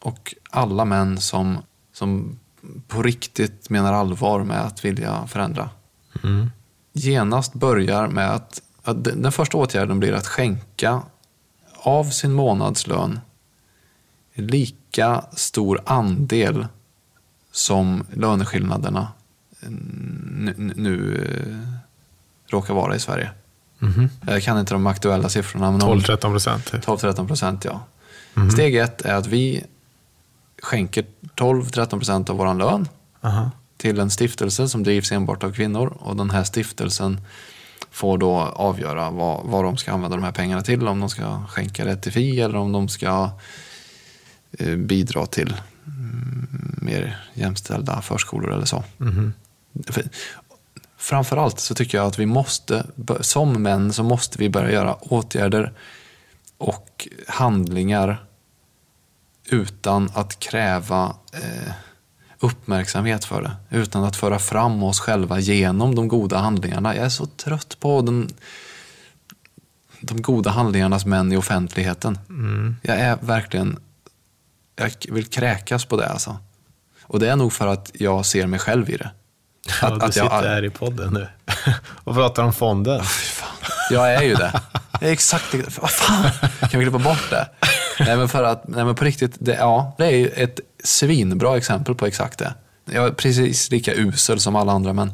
och 0.01 0.35
alla 0.51 0.85
män 0.85 1.21
som, 1.21 1.59
som 1.93 2.39
på 2.89 3.03
riktigt 3.03 3.71
menar 3.71 3.93
allvar 3.93 4.45
med 4.45 4.61
att 4.61 4.85
vilja 4.85 5.27
förändra 5.27 5.71
genast 6.95 7.55
börjar 7.55 8.09
med 8.09 8.35
att, 8.35 8.63
att 8.83 9.05
den 9.05 9.33
första 9.33 9.57
åtgärden 9.57 10.01
blir 10.01 10.13
att 10.13 10.27
skänka 10.27 11.03
av 11.73 12.05
sin 12.05 12.33
månadslön 12.33 13.21
lika 14.35 15.25
stor 15.33 15.81
andel 15.87 16.67
som 17.53 18.07
löneskillnaderna 18.13 19.09
nu, 19.69 20.73
nu 20.77 21.25
eh, 21.25 22.53
råkar 22.53 22.75
vara 22.75 22.97
i 22.97 22.99
Sverige. 23.01 23.31
Jag 24.27 24.43
kan 24.43 24.59
inte 24.59 24.75
de 24.75 24.87
aktuella 24.87 25.29
siffrorna. 25.29 25.71
Men 25.71 25.83
om- 25.83 25.99
12-13 26.01 26.17
procent. 26.21 26.71
typ. 26.73 26.85
12-13 26.87 27.27
procent, 27.27 27.65
ja. 27.65 27.81
Steg 28.53 28.77
ett 28.77 29.03
är 29.03 29.15
att 29.15 29.27
vi 29.27 29.65
skänker 30.63 31.05
12-13 31.37 31.87
procent 31.89 32.31
av 32.31 32.37
vår 32.37 32.55
lön 32.55 32.89
Aha. 33.21 33.51
till 33.77 34.01
en 34.01 34.11
stiftelse 34.11 34.69
som 34.69 34.83
drivs 34.83 35.13
enbart 35.13 35.45
av 35.45 35.53
kvinnor. 35.53 35.97
Och 36.01 36.17
den 36.17 36.31
här 36.31 36.45
stiftelsen 36.45 37.21
får 37.91 38.19
då 38.19 38.37
avgöra 38.41 39.11
vad, 39.11 39.45
vad 39.47 39.65
de 39.65 39.77
ska 39.77 39.93
använda 39.93 40.17
de 40.17 40.23
här 40.25 40.33
pengarna 40.33 40.63
till. 40.63 40.89
Om 40.89 41.01
de 41.01 41.09
ska 41.09 41.43
skänka 41.49 41.85
det 41.85 41.97
till 41.97 42.13
FI 42.13 42.41
eller 42.41 42.57
om 42.59 42.73
de 42.73 42.89
ska 42.89 43.07
eh, 43.25 43.31
bidra 44.77 45.27
till 45.27 45.57
mm, 45.87 46.79
mer 46.83 47.17
jämställda 47.35 48.03
förskolor 48.03 48.53
eller 48.53 48.65
så. 48.65 48.85
För, 49.87 50.05
framförallt 50.97 51.61
så 51.61 51.75
tycker 51.75 51.99
jag 51.99 52.07
att 52.07 52.19
vi 52.19 52.27
måste, 52.27 52.87
som 53.21 53.63
män 53.63 53.93
så 53.93 54.03
måste 54.03 54.39
vi 54.39 54.49
börja 54.49 54.73
göra 54.73 54.95
åtgärder 54.95 55.73
och 56.59 57.09
handlingar 57.29 58.25
utan 59.49 60.11
att 60.15 60.39
kräva 60.39 61.17
eh, 61.33 61.73
uppmärksamhet 62.39 63.25
för 63.25 63.43
det. 63.43 63.77
Utan 63.79 64.05
att 64.05 64.17
föra 64.17 64.39
fram 64.39 64.83
oss 64.83 65.01
själva 65.01 65.39
genom 65.39 65.95
de 65.95 66.09
goda 66.09 66.39
handlingarna. 66.39 66.97
Jag 66.97 67.05
är 67.05 67.09
så 67.09 67.27
trött 67.27 67.77
på 67.81 68.03
den, 68.03 68.31
de 70.01 70.23
goda 70.23 70.51
handlingarnas 70.51 71.07
män 71.07 71.33
i 71.33 71.37
offentligheten. 71.37 72.19
Jag 72.83 72.97
är 72.97 73.17
verkligen, 73.21 73.79
jag 74.77 74.93
vill 75.09 75.27
kräkas 75.27 75.85
på 75.85 75.97
det 75.97 76.09
alltså. 76.09 76.37
Och 77.03 77.21
det 77.21 77.29
är 77.31 77.37
nog 77.37 77.53
för 77.53 77.67
att 77.67 77.91
jag 77.95 78.27
ser 78.27 78.47
mig 78.47 78.59
själv 78.59 78.91
i 78.91 78.97
det. 78.97 79.11
Ja, 79.83 79.89
Att- 79.89 80.01
du 80.01 80.07
att 80.07 80.17
jag- 80.17 80.25
sitter 80.27 80.49
här 80.49 80.65
i 80.65 80.71
podden 80.71 81.13
nu 81.13 81.29
och 82.05 82.15
pratar 82.15 82.43
om 82.43 82.53
fonden. 82.53 83.03
Jag 83.91 84.15
är 84.15 84.23
ju 84.23 84.35
det. 84.35 84.61
Jag 85.01 85.09
är 85.09 85.13
exakt. 85.13 85.55
Vad 85.81 85.91
fan, 85.91 86.31
kan 86.71 86.81
vi 86.81 86.87
klippa 86.87 86.99
bort 86.99 87.31
det? 87.31 87.49
Nej 88.01 88.17
men 88.17 88.29
för 88.29 88.43
att, 88.45 88.69
nej 88.69 88.85
men 88.85 88.95
på 88.95 89.05
riktigt, 89.05 89.37
det, 89.39 89.55
ja, 89.55 89.95
det 89.99 90.07
är 90.07 90.11
ju 90.17 90.29
ett 90.29 90.61
svinbra 90.85 91.57
exempel 91.57 91.95
på 91.95 92.07
exakt 92.07 92.39
det. 92.39 92.55
Jag 92.85 93.07
är 93.07 93.11
precis 93.11 93.71
lika 93.71 93.95
usel 93.95 94.41
som 94.41 94.57
alla 94.57 94.73
andra 94.73 94.93
män. 94.93 95.13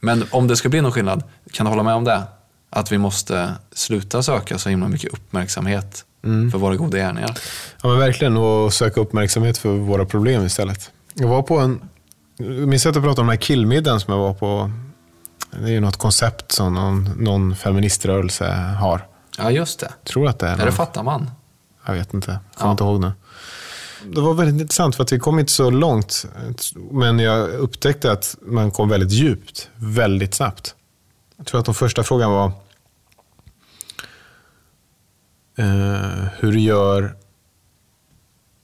Men 0.00 0.24
om 0.30 0.48
det 0.48 0.56
ska 0.56 0.68
bli 0.68 0.80
någon 0.80 0.92
skillnad, 0.92 1.22
kan 1.52 1.66
du 1.66 1.70
hålla 1.70 1.82
med 1.82 1.94
om 1.94 2.04
det? 2.04 2.22
Att 2.70 2.92
vi 2.92 2.98
måste 2.98 3.54
sluta 3.72 4.22
söka 4.22 4.58
så 4.58 4.68
himla 4.68 4.88
mycket 4.88 5.12
uppmärksamhet 5.12 6.04
för 6.52 6.58
våra 6.58 6.76
goda 6.76 6.98
gärningar. 6.98 7.38
Ja, 7.82 7.88
men 7.88 7.98
verkligen. 7.98 8.36
Och 8.36 8.72
söka 8.72 9.00
uppmärksamhet 9.00 9.58
för 9.58 9.68
våra 9.76 10.04
problem 10.04 10.46
istället. 10.46 10.90
Jag 11.14 11.28
var 11.28 11.42
på 11.42 11.58
en... 11.58 11.80
Minns 12.38 12.86
att 12.86 12.94
jag 12.94 13.04
pratade 13.04 13.20
om 13.20 13.26
den 13.26 13.36
här 13.36 13.42
killmiddagen 13.42 14.00
som 14.00 14.12
jag 14.14 14.20
var 14.20 14.34
på. 14.34 14.70
Det 15.50 15.64
är 15.64 15.68
ju 15.72 15.80
något 15.80 15.96
koncept 15.96 16.52
som 16.52 16.74
någon, 16.74 17.04
någon 17.18 17.56
feministrörelse 17.56 18.52
har. 18.80 19.06
Ja, 19.38 19.50
just 19.50 19.80
det. 19.80 19.92
tror 20.04 20.28
att 20.28 20.38
det 20.38 20.46
är. 20.46 20.52
Är 20.52 20.56
någon- 20.56 20.66
det 20.66 20.72
fattar 20.72 21.02
man? 21.02 21.30
Jag 21.86 21.94
vet 21.94 22.14
inte. 22.14 22.26
Kommer 22.54 22.68
Ja. 22.68 22.70
inte 22.70 22.84
ihåg 22.84 23.00
nu. 23.00 23.12
Det 24.14 24.20
var 24.20 24.34
väldigt 24.34 24.60
intressant 24.60 24.96
för 24.96 25.02
att 25.02 25.12
vi 25.12 25.18
kom 25.18 25.38
inte 25.38 25.52
så 25.52 25.70
långt. 25.70 26.26
Men 26.90 27.18
jag 27.18 27.48
upptäckte 27.50 28.12
att 28.12 28.36
man 28.42 28.70
kom 28.70 28.88
väldigt 28.88 29.10
djupt, 29.10 29.68
väldigt 29.76 30.34
snabbt. 30.34 30.74
Jag 31.36 31.46
tror 31.46 31.60
att 31.60 31.66
de 31.66 31.74
första 31.74 32.02
frågan 32.02 32.30
var 32.30 32.52
eh, 35.58 36.03
hur 36.44 36.52
du 36.52 36.60
gör 36.60 37.14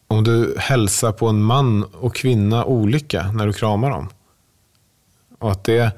om 0.09 0.25
du 0.25 0.55
hälsar 0.59 1.13
på 1.13 1.29
en 1.29 1.43
man 1.43 1.85
och 1.85 2.15
kvinna 2.15 2.65
olika 2.65 3.33
när 3.33 3.47
du 3.47 3.53
kramar 3.53 3.91
dem. 3.91 4.09
Och 5.39 5.51
att 5.53 5.65
det 5.65 5.91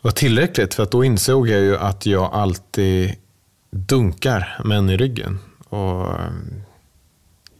var 0.00 0.10
tillräckligt 0.10 0.74
för 0.74 0.82
att 0.82 0.90
då 0.90 1.04
insåg 1.04 1.48
jag 1.48 1.60
ju 1.60 1.76
att 1.76 2.06
jag 2.06 2.32
alltid 2.34 3.14
dunkar 3.70 4.60
män 4.64 4.90
i 4.90 4.96
ryggen 4.96 5.38
och 5.68 6.08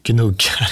gnuggar. 0.03 0.71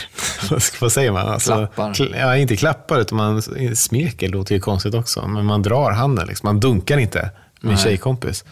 Vad 0.80 0.92
säger 0.92 1.12
man? 1.12 1.28
Alltså, 1.28 1.52
Klappar. 1.54 1.92
kl- 1.94 2.16
Ja, 2.18 2.36
inte 2.36 2.56
klappar, 2.56 3.00
utan 3.00 3.16
man 3.18 3.42
smeker 3.76 4.28
låter 4.28 4.54
ju 4.54 4.60
konstigt 4.60 4.94
också. 4.94 5.28
Men 5.28 5.44
man 5.46 5.62
drar 5.62 5.90
handen, 5.92 6.26
liksom. 6.28 6.46
man 6.46 6.60
dunkar 6.60 6.98
inte 6.98 7.30
min 7.60 7.74
Nej. 7.74 7.82
tjejkompis. 7.82 8.44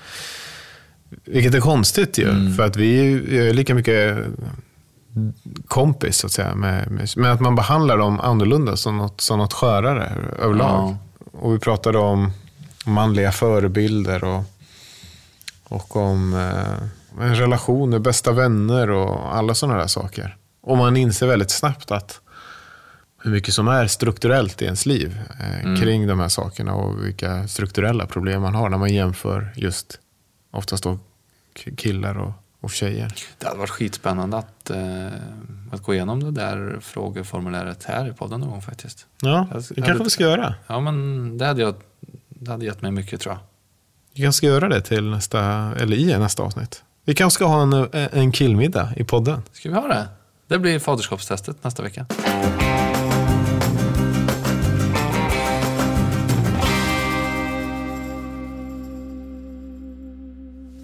Vilket 1.25 1.55
är 1.55 1.61
konstigt 1.61 2.18
ju, 2.18 2.29
Mm. 2.31 2.55
för 2.55 2.66
att 2.66 2.77
vi 2.77 3.12
är 3.38 3.53
lika 3.53 3.75
mycket 3.75 4.18
kompis, 5.68 6.16
så 6.16 6.27
att 6.27 6.33
säga. 6.33 6.55
Med, 6.55 6.90
med, 6.90 7.09
men 7.16 7.31
att 7.33 7.40
man 7.40 7.55
behandlar 7.55 7.99
dem 7.99 8.20
annorlunda, 8.20 8.77
som 8.77 8.96
något, 8.96 9.20
som 9.20 9.38
något 9.38 9.53
skörare 9.53 10.12
överlag. 10.38 10.96
Och 11.33 11.55
vi 11.55 11.59
pratade 11.59 11.99
om 11.99 12.33
manliga 12.87 13.33
förebilder 13.33 14.25
och, 14.25 14.42
och 15.64 15.96
om 15.96 16.35
eh, 16.35 17.23
relationer, 17.23 17.99
bästa 17.99 18.33
vänner 18.33 18.90
och 18.90 19.37
alla 19.37 19.55
sådana 19.55 19.79
där 19.79 19.87
saker. 19.87 20.37
Och 20.62 20.77
man 20.77 20.96
inser 20.96 21.27
väldigt 21.27 21.51
snabbt 21.51 21.90
att 21.90 22.20
hur 23.23 23.31
mycket 23.31 23.55
som 23.55 23.68
är 23.68 23.87
strukturellt 23.87 24.62
i 24.62 24.64
ens 24.64 24.87
liv 24.87 25.20
eh, 25.40 25.81
kring 25.81 26.07
de 26.07 26.20
här 26.20 26.29
sakerna 26.29 26.75
och 26.75 27.05
vilka 27.07 27.49
strukturella 27.49 28.07
problem 28.07 28.42
man 28.42 28.55
har 28.55 28.68
när 28.68 28.79
man 28.79 28.94
jämför 28.94 29.53
just 29.57 29.99
oftast 30.50 30.82
då 30.84 30.98
killar 31.76 32.18
och, 32.18 32.32
och 32.60 32.70
tjejer. 32.70 33.14
Det 33.38 33.46
hade 33.46 33.58
varit 33.58 33.70
skitspännande 33.70 34.36
att, 34.36 34.70
eh, 34.70 35.06
att 35.72 35.82
gå 35.82 35.94
igenom 35.94 36.22
det 36.22 36.30
där 36.30 36.78
frågeformuläret 36.80 37.84
här 37.84 38.08
i 38.08 38.12
podden 38.12 38.40
någon 38.40 38.50
gång 38.50 38.62
faktiskt. 38.62 39.06
Ja, 39.22 39.46
det 39.50 39.74
kanske 39.74 39.92
vet- 39.92 40.06
vi 40.06 40.10
ska 40.10 40.22
göra. 40.24 40.54
Ja, 40.66 40.80
men 40.80 41.38
det 41.38 41.46
hade, 41.46 41.62
jag, 41.62 41.74
det 42.28 42.50
hade 42.50 42.64
gett 42.64 42.82
mig 42.82 42.90
mycket 42.90 43.20
tror 43.20 43.34
jag. 43.34 43.40
Vi 44.14 44.22
kanske 44.22 44.36
ska 44.36 44.46
göra 44.46 44.68
det 44.68 44.80
till 44.80 45.10
nästa, 45.10 45.40
eller 45.76 45.96
i 45.96 46.18
nästa 46.18 46.42
avsnitt. 46.42 46.84
Vi 47.04 47.14
kanske 47.14 47.34
ska 47.34 47.44
ha 47.46 47.62
en, 47.62 47.88
en 47.92 48.32
killmiddag 48.32 48.88
i 48.96 49.04
podden. 49.04 49.42
Ska 49.52 49.68
vi 49.68 49.74
ha 49.74 49.88
det? 49.88 50.08
Det 50.48 50.58
blir 50.58 50.78
faderskapstestet 50.78 51.64
nästa 51.64 51.82
vecka. 51.82 52.06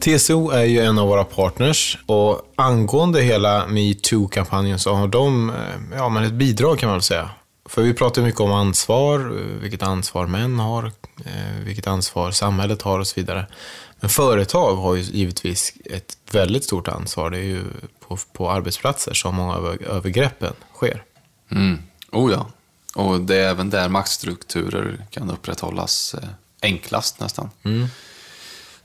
TCO 0.06 0.50
är 0.50 0.64
ju 0.64 0.80
en 0.80 0.98
av 0.98 1.08
våra 1.08 1.24
partners 1.24 1.98
och 2.06 2.52
angående 2.56 3.22
hela 3.22 3.66
metoo-kampanjen 3.66 4.78
så 4.78 4.94
har 4.94 5.08
de 5.08 5.50
eh, 5.50 5.96
ja, 5.96 6.08
men 6.08 6.24
ett 6.24 6.32
bidrag 6.32 6.78
kan 6.78 6.86
man 6.86 6.96
väl 6.96 7.02
säga. 7.02 7.30
För 7.68 7.82
vi 7.82 7.94
pratar 7.94 8.22
mycket 8.22 8.40
om 8.40 8.52
ansvar, 8.52 9.20
eh, 9.20 9.60
vilket 9.60 9.82
ansvar 9.82 10.26
män 10.26 10.58
har, 10.58 10.84
eh, 11.24 11.64
vilket 11.64 11.86
ansvar 11.86 12.30
samhället 12.30 12.82
har 12.82 12.98
och 12.98 13.06
så 13.06 13.20
vidare. 13.20 13.46
Men 14.00 14.10
företag 14.10 14.76
har 14.76 14.94
ju 14.94 15.02
givetvis 15.02 15.72
ett 15.84 16.16
väldigt 16.30 16.64
stort 16.64 16.88
ansvar. 16.88 17.30
Det 17.30 17.38
är 17.38 17.44
ju 17.44 17.62
på, 18.08 18.18
på 18.32 18.50
arbetsplatser 18.50 19.14
som 19.14 19.34
många 19.34 19.54
av 19.54 19.78
övergreppen 19.86 20.52
sker. 20.74 21.02
Mm. 21.50 21.78
Oh 22.12 22.32
ja. 22.32 22.46
Och 22.94 23.20
det 23.20 23.36
är 23.36 23.50
även 23.50 23.70
där 23.70 23.88
maktstrukturer 23.88 25.06
kan 25.10 25.30
upprätthållas 25.30 26.14
enklast 26.62 27.20
nästan. 27.20 27.50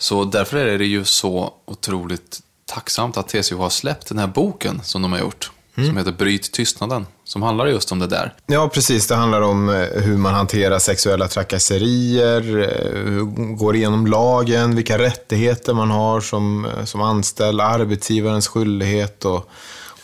Så 0.01 0.25
därför 0.25 0.57
är 0.57 0.77
det 0.77 0.85
ju 0.85 1.05
så 1.05 1.53
otroligt 1.65 2.39
tacksamt 2.65 3.17
att 3.17 3.27
TCO 3.27 3.57
har 3.57 3.69
släppt 3.69 4.07
den 4.07 4.17
här 4.17 4.27
boken 4.27 4.81
som 4.83 5.01
de 5.01 5.11
har 5.11 5.19
gjort. 5.19 5.51
Som 5.75 5.97
heter 5.97 6.11
Bryt 6.11 6.51
tystnaden. 6.51 7.07
Som 7.23 7.41
handlar 7.41 7.67
just 7.67 7.91
om 7.91 7.99
det 7.99 8.07
där. 8.07 8.33
Ja, 8.47 8.69
precis. 8.73 9.07
Det 9.07 9.15
handlar 9.15 9.41
om 9.41 9.69
eh, 9.69 10.01
hur 10.01 10.17
man 10.17 10.33
hanterar 10.33 10.79
sexuella 10.79 11.27
trakasserier, 11.27 12.59
eh, 12.59 13.23
går 13.55 13.75
igenom 13.75 14.07
lagen, 14.07 14.75
vilka 14.75 14.97
rättigheter 14.97 15.73
man 15.73 15.91
har 15.91 16.21
som, 16.21 16.65
eh, 16.65 16.85
som 16.85 17.01
anställd, 17.01 17.61
arbetsgivarens 17.61 18.47
skyldighet 18.47 19.25
och 19.25 19.49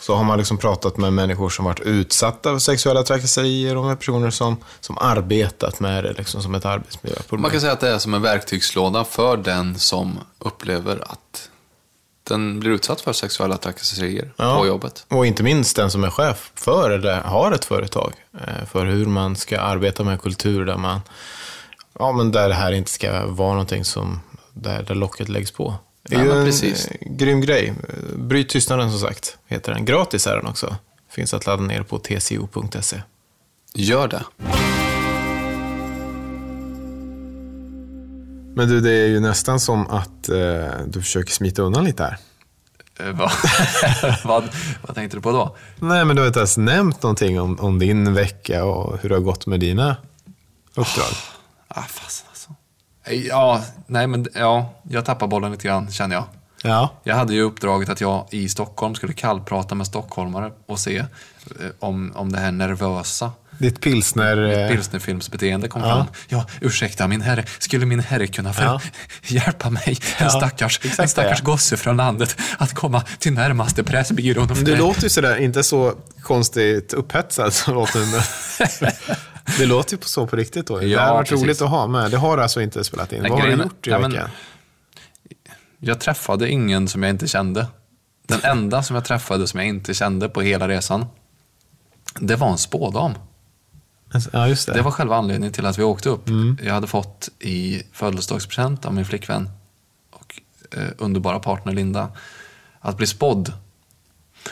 så 0.08 0.16
har 0.16 0.24
man 0.24 0.38
liksom 0.38 0.58
pratat 0.58 0.98
med 0.98 1.14
människor 1.14 1.50
som 1.50 1.66
varit 1.66 1.80
utsatta 1.80 2.50
för 2.52 2.60
sexuella 2.60 3.04
trakasserier 3.04 3.78
och 3.78 3.86
med 3.86 4.00
personer 4.00 4.30
som, 4.30 4.58
som 4.80 4.98
arbetat 4.98 5.80
med 5.80 6.04
det 6.04 6.14
liksom 6.14 6.42
som 6.42 6.56
ett 6.56 6.66
arbetsmiljöproblem. 6.66 7.42
Man 7.42 7.52
kan 7.52 7.62
säga 7.62 7.74
att 7.74 7.80
det 7.80 7.90
är 7.90 7.98
som 7.98 8.14
en 8.14 8.22
verktygslåda 8.22 9.04
för 9.04 9.38
den 9.38 9.80
som 9.80 10.20
upplever 10.40 11.04
att 11.12 11.50
den 12.24 12.60
blir 12.60 12.72
utsatt 12.72 13.02
för 13.02 13.14
sexuella 13.14 13.58
trakasserier 13.58 14.34
Ja. 14.38 14.58
på 14.60 14.68
jobbet. 14.68 15.06
Och 15.10 15.26
inte 15.26 15.44
minst 15.44 15.76
den 15.76 15.92
som 15.92 16.04
är 16.04 16.10
chef 16.10 16.52
för 16.56 16.90
eller 16.92 17.22
har 17.22 17.52
ett 17.52 17.66
företag. 17.66 18.14
eh, 18.48 18.66
För 18.72 18.86
hur 18.86 19.06
man 19.06 19.36
ska 19.36 19.60
arbeta 19.60 20.04
med 20.04 20.22
kultur 20.22 20.66
där 20.66 20.78
man, 20.78 21.00
ja 22.00 22.12
men 22.12 22.32
där 22.32 22.50
det 22.50 22.56
här 22.56 22.72
inte 22.72 22.92
ska 22.92 23.26
vara 23.26 23.52
någonting 23.52 23.86
som, 23.86 24.20
där, 24.54 24.84
där 24.84 24.96
locket 24.96 25.30
läggs 25.30 25.52
på. 25.52 25.76
Det 26.10 26.16
är 26.16 26.20
Ja, 26.20 26.26
ju 26.26 26.40
en 26.40 26.46
precis. 26.46 26.88
eh, 26.88 26.96
grym 27.12 27.42
grej. 27.42 27.74
Bryt 28.16 28.50
tystnaden 28.50 28.92
som 28.92 29.00
sagt, 29.00 29.38
heter 29.48 29.74
den. 29.74 29.86
Gratis 29.86 30.28
är 30.28 30.36
den 30.36 30.46
också. 30.46 30.76
Finns 31.10 31.34
att 31.34 31.46
ladda 31.46 31.64
ner 31.64 31.84
på 31.84 32.00
tco.se. 32.00 33.02
Gör 33.74 34.08
det. 34.08 34.24
Men 38.56 38.68
du, 38.70 38.82
det 38.82 38.92
är 38.92 39.08
ju 39.08 39.20
nästan 39.20 39.60
som 39.60 39.88
att 39.88 40.30
eh, 40.30 40.68
du 40.88 41.02
försöker 41.02 41.32
smita 41.34 41.62
undan 41.62 41.86
lite 41.86 42.04
här. 42.04 42.18
Eh, 43.00 43.12
vad, 43.16 43.32
vad, 44.26 44.44
vad 44.88 44.96
tänkte 44.96 45.18
du 45.18 45.22
på 45.22 45.32
då? 45.32 45.56
Nej, 45.80 46.06
men 46.06 46.16
du 46.16 46.22
har 46.22 46.28
inte 46.28 46.40
ens 46.40 46.58
nämnt 46.58 47.04
någonting 47.04 47.40
om, 47.42 47.60
om 47.60 47.80
din 47.80 48.14
vecka 48.14 48.66
och 48.66 48.98
hur 49.02 49.10
det 49.10 49.16
har 49.16 49.22
gått 49.22 49.46
med 49.46 49.60
dina 49.60 49.96
uppdrag. 50.76 51.12
Ah, 51.68 51.82
fasen. 51.82 52.28
Ja, 53.10 53.64
nej 53.88 54.08
men 54.08 54.28
ja, 54.34 54.74
jag 54.90 55.06
tappar 55.06 55.28
bollen 55.28 55.52
lite 55.52 55.68
grann 55.68 55.92
känner 55.92 56.16
jag. 56.16 56.24
Ja. 56.64 56.90
Jag 57.04 57.16
hade 57.16 57.34
ju 57.34 57.42
uppdraget 57.42 57.90
att 57.90 58.02
jag 58.02 58.28
i 58.32 58.50
Stockholm 58.50 58.96
skulle 58.96 59.14
kallprata 59.14 59.76
med 59.76 59.88
stockholmare 59.88 60.52
och 60.66 60.80
se 60.80 60.98
eh, 60.98 61.06
om, 61.80 62.12
om 62.16 62.32
det 62.32 62.40
här 62.40 62.52
nervösa 62.52 63.32
Ditt 63.60 63.82
pilsner... 63.82 64.62
eh, 64.64 64.70
pilsnerfilmsbeteende 64.70 65.68
kom 65.68 65.82
Ja. 65.82 65.88
fram. 65.96 66.06
Ja, 66.28 66.46
ursäkta 66.62 67.08
min 67.08 67.22
herre, 67.22 67.44
skulle 67.60 67.86
min 67.86 68.00
herre 68.00 68.28
kunna 68.28 68.54
för 68.54 68.64
Ja. 68.64 68.82
hjälpa 69.24 69.70
mig, 69.70 69.84
en 69.88 70.26
Ja, 70.26 70.30
stackars, 70.30 70.80
exakt 70.84 71.00
en 71.00 71.08
stackars 71.10 71.40
ja. 71.40 71.46
gosse 71.46 71.78
från 71.78 71.98
landet, 71.98 72.38
att 72.58 72.74
komma 72.74 73.04
till 73.20 73.34
närmaste 73.34 73.84
pressbyrån? 73.84 74.48
Du 74.48 74.76
låter 74.76 75.04
ju 75.04 75.10
sådär, 75.10 75.38
inte 75.38 75.64
så 75.64 75.94
konstigt 76.22 76.94
upphetsad 76.94 77.54
som 77.54 77.74
låter 77.74 78.00
det. 79.48 79.54
Det 79.60 79.66
låter 79.66 79.96
ju 79.98 80.02
så 80.02 80.28
på 80.28 80.36
riktigt 80.36 80.68
då. 80.68 80.80
det 80.80 80.86
Ja, 80.88 81.02
har 81.02 81.14
varit 81.14 81.30
precis. 81.30 81.44
roligt 81.46 81.62
att 81.62 81.70
ha 81.70 81.88
med. 81.88 82.12
Det 82.12 82.18
har 82.18 82.38
alltså 82.38 82.62
inte 82.62 82.84
spelat 82.84 83.14
in. 83.14 83.22
Nej, 83.22 83.32
Vad 83.32 83.40
har 83.42 83.48
du 83.48 83.54
gjort 83.54 83.88
i 83.88 83.90
ja, 83.90 84.00
veckan? 84.00 84.30
Jag 85.80 86.00
träffade 86.00 86.50
ingen 86.50 86.88
som 86.88 87.04
jag 87.04 87.10
inte 87.10 87.28
kände. 87.28 87.68
Den 88.28 88.40
enda 88.44 88.84
som 88.84 88.96
jag 88.96 89.06
träffade 89.06 89.48
som 89.48 89.60
jag 89.60 89.70
inte 89.70 89.94
kände 89.94 90.30
på 90.30 90.42
hela 90.42 90.68
resan, 90.68 91.06
det 92.20 92.36
var 92.36 92.50
en 92.52 92.58
spådam. 92.58 93.14
Ja, 94.34 94.48
just 94.48 94.68
det. 94.68 94.74
Det 94.74 94.82
var 94.82 94.92
själva 94.92 95.16
anledningen 95.16 95.54
till 95.54 95.66
att 95.66 95.78
vi 95.80 95.84
åkte 95.84 96.10
upp. 96.10 96.30
Jag 96.64 96.74
hade 96.74 96.88
fått 96.88 97.30
i 97.40 97.84
födelsedagspresent 97.94 98.86
av 98.86 98.94
min 98.94 99.06
flickvän 99.06 99.50
och 100.12 100.42
eh, 100.78 100.88
underbara 100.98 101.40
partner 101.40 101.74
Linda 101.74 102.10
att 102.80 102.98
bli 102.98 103.08
spådd. 103.08 103.54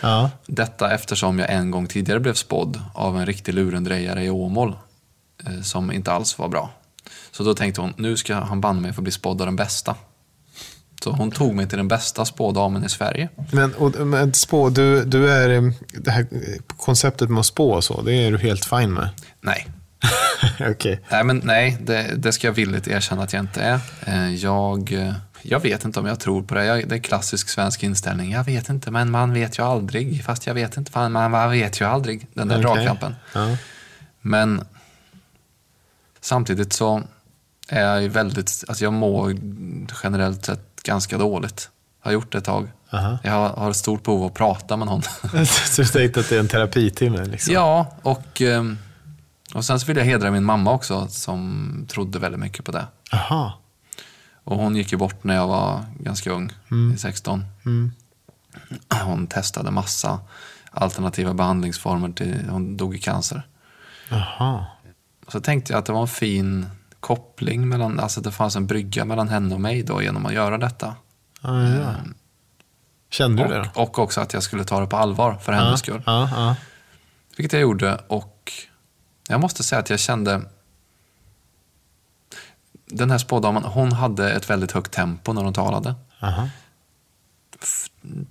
ja. 0.01 0.29
Detta 0.47 0.93
eftersom 0.93 1.39
jag 1.39 1.51
en 1.53 1.71
gång 1.71 1.87
tidigare 1.87 2.19
blev 2.19 2.33
spådd 2.33 2.81
av 2.93 3.17
en 3.19 3.25
riktig 3.25 3.53
lurendrejare 3.53 4.23
i 4.23 4.29
Åmål 4.29 4.75
som 5.63 5.91
inte 5.91 6.11
alls 6.11 6.37
var 6.37 6.47
bra. 6.47 6.69
Så 7.31 7.43
då 7.43 7.53
tänkte 7.53 7.81
hon, 7.81 7.93
nu 7.97 8.17
ska 8.17 8.35
han 8.35 8.61
banne 8.61 8.81
mig 8.81 8.93
få 8.93 9.01
bli 9.01 9.11
spådd 9.11 9.41
av 9.41 9.47
den 9.47 9.55
bästa. 9.55 9.95
Så 11.03 11.11
hon 11.11 11.31
tog 11.31 11.55
mig 11.55 11.67
till 11.67 11.77
den 11.77 11.87
bästa 11.87 12.25
spådamen 12.25 12.83
i 12.85 12.89
Sverige. 12.89 13.29
Men, 13.51 13.73
och, 13.73 14.07
men 14.07 14.33
spå, 14.33 14.69
du, 14.69 15.03
du 15.05 15.31
är, 15.31 15.49
eh, 15.49 15.71
det 15.93 16.11
här 16.11 16.27
konceptet 16.77 17.29
med 17.29 17.39
att 17.39 17.45
spå 17.45 17.71
och 17.71 17.83
så, 17.83 18.01
det 18.01 18.13
är 18.13 18.31
du 18.31 18.37
helt 18.37 18.65
fine 18.65 18.93
med? 18.93 19.09
Nej, 19.41 19.67
Okej. 20.69 20.99
nej, 21.11 21.23
men 21.23 21.41
nej 21.43 21.77
det, 21.81 22.13
det 22.17 22.31
ska 22.31 22.47
jag 22.47 22.53
villigt 22.53 22.87
erkänna 22.87 23.23
att 23.23 23.33
jag 23.33 23.39
inte 23.39 23.61
är. 23.61 23.79
Eh, 24.05 24.35
Jag, 24.35 24.93
eh, 24.93 25.13
jag 25.41 25.59
vet 25.59 25.85
inte 25.85 25.99
om 25.99 26.05
jag 26.05 26.19
tror 26.19 26.43
på 26.43 26.55
det. 26.55 26.65
Jag, 26.65 26.89
det 26.89 26.95
är 26.95 26.99
klassisk 26.99 27.49
svensk 27.49 27.83
inställning. 27.83 28.31
Jag 28.31 28.43
vet 28.43 28.69
inte, 28.69 28.91
men 28.91 29.11
man 29.11 29.33
vet 29.33 29.59
ju 29.59 29.63
aldrig. 29.63 30.23
Fast 30.23 30.47
jag 30.47 30.53
vet 30.53 30.77
inte, 30.77 30.91
fan, 30.91 31.11
man, 31.11 31.31
man 31.31 31.51
vet 31.51 31.81
ju 31.81 31.85
aldrig. 31.85 32.27
Den 32.33 32.47
där 32.47 32.55
Okej. 32.55 32.63
dragkampen. 32.75 33.15
Ja. 33.33 33.57
Men 34.21 34.63
samtidigt 36.25 36.73
så 36.73 37.03
är 37.67 38.01
jag 38.01 38.09
väldigt, 38.09 38.63
alltså 38.67 38.83
jag 38.83 38.93
mår 38.93 39.35
generellt 40.03 40.45
sett 40.45 40.83
ganska 40.83 41.17
dåligt. 41.17 41.69
Har 41.99 42.11
gjort 42.11 42.31
det 42.31 42.37
ett 42.37 42.43
tag. 42.43 42.71
Aha. 42.91 43.17
Jag 43.23 43.31
har, 43.31 43.49
har 43.49 43.69
ett 43.69 43.77
stort 43.77 44.03
behov 44.03 44.21
av 44.21 44.27
att 44.27 44.33
prata 44.33 44.77
med 44.77 44.87
någon. 44.87 45.01
Så 45.45 45.81
du 45.81 45.87
tänkte 45.87 46.19
att 46.19 46.29
det 46.29 46.35
är 46.35 46.39
en 46.39 46.47
terapitimme? 46.47 47.25
Liksom. 47.25 47.53
ja, 47.53 47.87
och, 48.01 48.41
ehm, 48.41 48.77
och 49.53 49.65
sen 49.65 49.79
så 49.79 49.85
vill 49.85 49.97
jag 49.97 50.05
hedra 50.05 50.31
min 50.31 50.43
mamma 50.43 50.71
också 50.71 51.07
som 51.07 51.85
trodde 51.89 52.19
väldigt 52.19 52.41
mycket 52.41 52.65
på 52.65 52.71
det. 52.71 52.85
Aha. 53.13 53.59
Och 54.43 54.57
hon 54.57 54.75
gick 54.75 54.91
ju 54.91 54.97
bort 54.97 55.23
när 55.23 55.35
jag 55.35 55.47
var 55.47 55.85
ganska 55.99 56.31
ung, 56.31 56.51
i 56.95 56.97
16. 56.97 57.45
Mm. 57.65 57.91
Hon 59.03 59.27
testade 59.27 59.71
massa 59.71 60.19
alternativa 60.71 61.33
behandlingsformer 61.33 62.09
till, 62.09 62.49
hon 62.49 62.77
dog 62.77 62.95
i 62.95 62.99
cancer. 62.99 63.47
Aha. 64.11 64.74
Så 65.27 65.39
tänkte 65.39 65.73
jag 65.73 65.79
att 65.79 65.85
det 65.85 65.93
var 65.93 66.01
en 66.01 66.07
fin 66.07 66.65
koppling 66.99 67.69
mellan, 67.69 67.99
alltså 67.99 68.21
det 68.21 68.31
fanns 68.31 68.55
en 68.55 68.67
brygga 68.67 69.05
mellan 69.05 69.29
henne 69.29 69.55
och 69.55 69.61
mig 69.61 69.83
då 69.83 70.01
genom 70.01 70.25
att 70.25 70.33
göra 70.33 70.57
detta. 70.57 70.95
Ah, 71.41 71.61
ja. 71.61 71.95
Kände 73.09 73.43
du 73.43 73.49
det 73.49 73.57
då? 73.57 73.81
Och, 73.81 73.81
och 73.81 73.99
också 73.99 74.21
att 74.21 74.33
jag 74.33 74.43
skulle 74.43 74.63
ta 74.63 74.79
det 74.79 74.87
på 74.87 74.97
allvar 74.97 75.35
för 75.35 75.51
hennes 75.51 75.79
skull. 75.79 76.03
Ja. 76.05 76.55
Vilket 77.37 77.53
jag 77.53 77.61
gjorde 77.61 78.01
och 78.07 78.51
jag 79.29 79.41
måste 79.41 79.63
säga 79.63 79.79
att 79.79 79.89
jag 79.89 79.99
kände 79.99 80.41
den 82.85 83.11
här 83.11 83.17
spådamen, 83.17 83.63
hon 83.63 83.91
hade 83.91 84.31
ett 84.31 84.49
väldigt 84.49 84.71
högt 84.71 84.91
tempo 84.91 85.33
när 85.33 85.43
hon 85.43 85.53
talade. 85.53 85.95
Aha. 86.21 86.49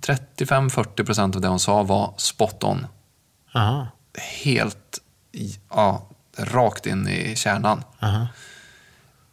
35-40 0.01 1.05
procent 1.05 1.35
av 1.35 1.41
det 1.41 1.47
hon 1.47 1.59
sa 1.59 1.83
var 1.83 2.13
spot 2.17 2.63
on. 2.63 2.87
Helt, 4.43 4.99
ja, 5.69 6.09
rakt 6.37 6.85
in 6.85 7.07
i 7.07 7.35
kärnan. 7.35 7.83
Aha. 7.99 8.27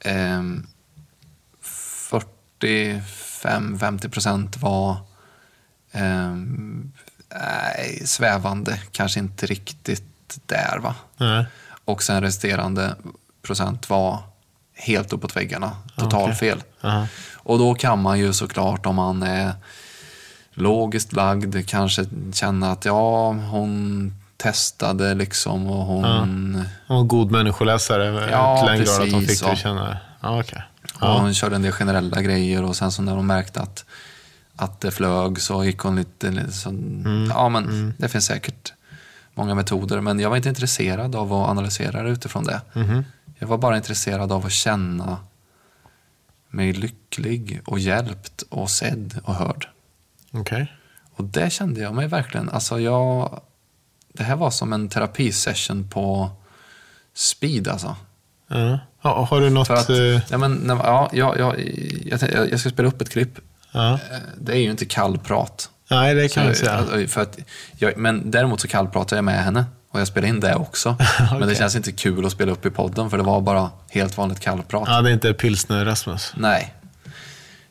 Ehm, 0.04 0.66
45-50 2.60 4.08
procent 4.08 4.56
var 4.56 4.96
ehm, 5.92 6.92
nej, 7.34 8.02
svävande, 8.06 8.80
kanske 8.92 9.20
inte 9.20 9.46
riktigt 9.46 10.38
där 10.46 10.78
va. 10.78 10.94
Nej. 11.16 11.46
Och 11.84 12.02
sen 12.02 12.20
resterande 12.22 12.96
procent 13.42 13.90
var 13.90 14.18
helt 14.74 15.12
uppåt 15.12 15.36
väggarna, 15.36 15.76
totalfel. 15.96 16.62
Aha. 16.80 17.06
Och 17.34 17.58
då 17.58 17.74
kan 17.74 18.02
man 18.02 18.18
ju 18.18 18.32
såklart 18.32 18.86
om 18.86 18.96
man 18.96 19.22
är 19.22 19.52
logiskt 20.50 21.12
lagd 21.12 21.68
kanske 21.68 22.04
känna 22.32 22.72
att 22.72 22.84
ja, 22.84 23.32
hon 23.32 24.14
testade 24.42 25.14
liksom 25.14 25.66
och 25.66 25.84
hon, 25.86 26.64
Och 26.88 27.08
god 27.08 27.30
människoläsare 27.30 28.30
Ja, 28.30 28.58
till 28.58 28.66
den 28.66 28.84
grad 28.84 29.02
att 29.02 29.10
precis, 29.10 29.28
fick 29.30 29.40
dig 29.40 29.48
ja. 29.48 29.52
att 29.52 29.58
känna... 29.58 29.96
Ja, 30.20 30.38
och 30.38 30.52
Ja. 31.00 31.18
hon 31.20 31.34
körde 31.34 31.56
en 31.56 31.62
del 31.62 31.72
generella 31.72 32.22
grejer 32.22 32.62
och 32.64 32.76
sen 32.76 32.92
så 32.92 33.02
när 33.02 33.12
hon 33.16 33.26
märkte 33.26 33.60
att, 33.60 33.84
att 34.56 34.80
det 34.80 34.90
flög 34.90 35.40
så 35.40 35.64
gick 35.64 35.78
hon 35.78 35.96
lite, 35.96 36.52
så, 36.52 36.68
ja 37.30 37.48
men 37.48 37.94
det 37.98 38.08
finns 38.08 38.24
säkert 38.26 38.72
många 39.34 39.54
metoder 39.54 40.00
men 40.00 40.20
jag 40.20 40.30
var 40.30 40.36
inte 40.36 40.48
intresserad 40.48 41.14
av 41.16 41.32
att 41.32 41.48
analysera 41.48 42.02
det 42.02 42.10
utifrån 42.10 42.44
det. 42.44 42.60
Jag 43.38 43.48
var 43.48 43.58
bara 43.58 43.76
intresserad 43.76 44.32
av 44.32 44.46
att 44.46 44.52
känna 44.52 45.16
mig 46.50 46.72
lycklig 46.72 47.60
och 47.64 47.78
hjälpt 47.78 48.42
och 48.50 48.70
sedd 48.70 49.20
och 49.24 49.34
hörd. 49.34 49.68
Okej. 50.32 50.72
Och 51.16 51.24
det 51.24 51.52
kände 51.52 51.80
jag 51.80 51.94
mig 51.94 52.06
verkligen. 52.08 52.48
Alltså 52.50 52.80
jag, 52.80 53.40
det 54.12 54.22
här 54.22 54.36
var 54.36 54.50
som 54.50 54.72
en 54.72 54.88
terapisession 54.88 55.88
på 55.88 56.30
speed 57.14 57.68
alltså. 57.68 57.96
Ja. 58.48 58.78
Ja, 59.02 59.26
har 59.30 59.40
du 59.40 59.50
något... 59.50 59.66
För 59.66 59.74
att, 59.74 59.90
eh, 59.90 59.96
ja, 60.30 60.38
men, 60.38 60.52
nej, 60.54 60.76
ja, 60.82 61.10
jag, 61.12 61.38
jag, 61.38 61.60
jag, 62.20 62.50
jag 62.52 62.60
ska 62.60 62.70
spela 62.70 62.88
upp 62.88 63.00
ett 63.00 63.10
klipp. 63.10 63.38
ja. 63.72 63.92
Eh, 63.92 63.98
Det 64.38 64.52
är 64.52 64.56
ju 64.56 64.70
inte 64.70 64.84
kallprat. 64.84 65.70
Nej, 65.90 66.14
det 66.14 66.28
kan 66.28 66.46
jag 66.46 66.56
säga. 66.56 66.72
alltså, 66.72 67.06
För 67.06 67.20
att 67.22 67.38
jag, 67.78 67.96
men 67.96 68.30
däremot 68.30 68.60
så 68.60 68.68
kallpratar 68.68 69.16
jag 69.16 69.24
med 69.24 69.44
henne. 69.44 69.64
Och 69.90 70.00
jag 70.00 70.06
spelar 70.08 70.28
in 70.28 70.40
det 70.40 70.54
också. 70.54 70.96
Men 71.38 71.48
det 71.48 71.54
känns 71.54 71.76
inte 71.76 71.92
kul 71.92 72.26
att 72.26 72.32
spela 72.32 72.52
upp 72.52 72.66
i 72.66 72.70
podden 72.70 73.10
för 73.10 73.16
det 73.18 73.22
var 73.24 73.40
bara 73.40 73.70
helt 73.90 74.16
vanligt 74.16 74.40
kallprat. 74.40 74.82
Ja, 74.86 75.02
det 75.02 75.10
är 75.10 75.12
inte 75.14 75.34
pilsner 75.34 75.84
Rasmus. 75.84 76.32
Nej. 76.36 76.74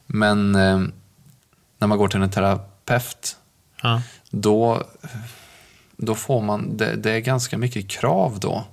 Men 0.08 0.56
eh, 0.56 0.80
när 1.80 1.88
man 1.88 1.98
går 1.98 2.08
till 2.08 2.22
en 2.22 2.30
terapeut 2.30 3.38
Ja. 3.82 4.02
då, 4.30 4.84
då 6.02 6.16
får 6.16 6.42
man, 6.42 6.78
det, 6.78 6.96
det 6.96 7.12
är 7.12 7.20
ganska 7.20 7.58
mycket 7.58 7.88
krav 7.88 8.40
då. 8.40 8.64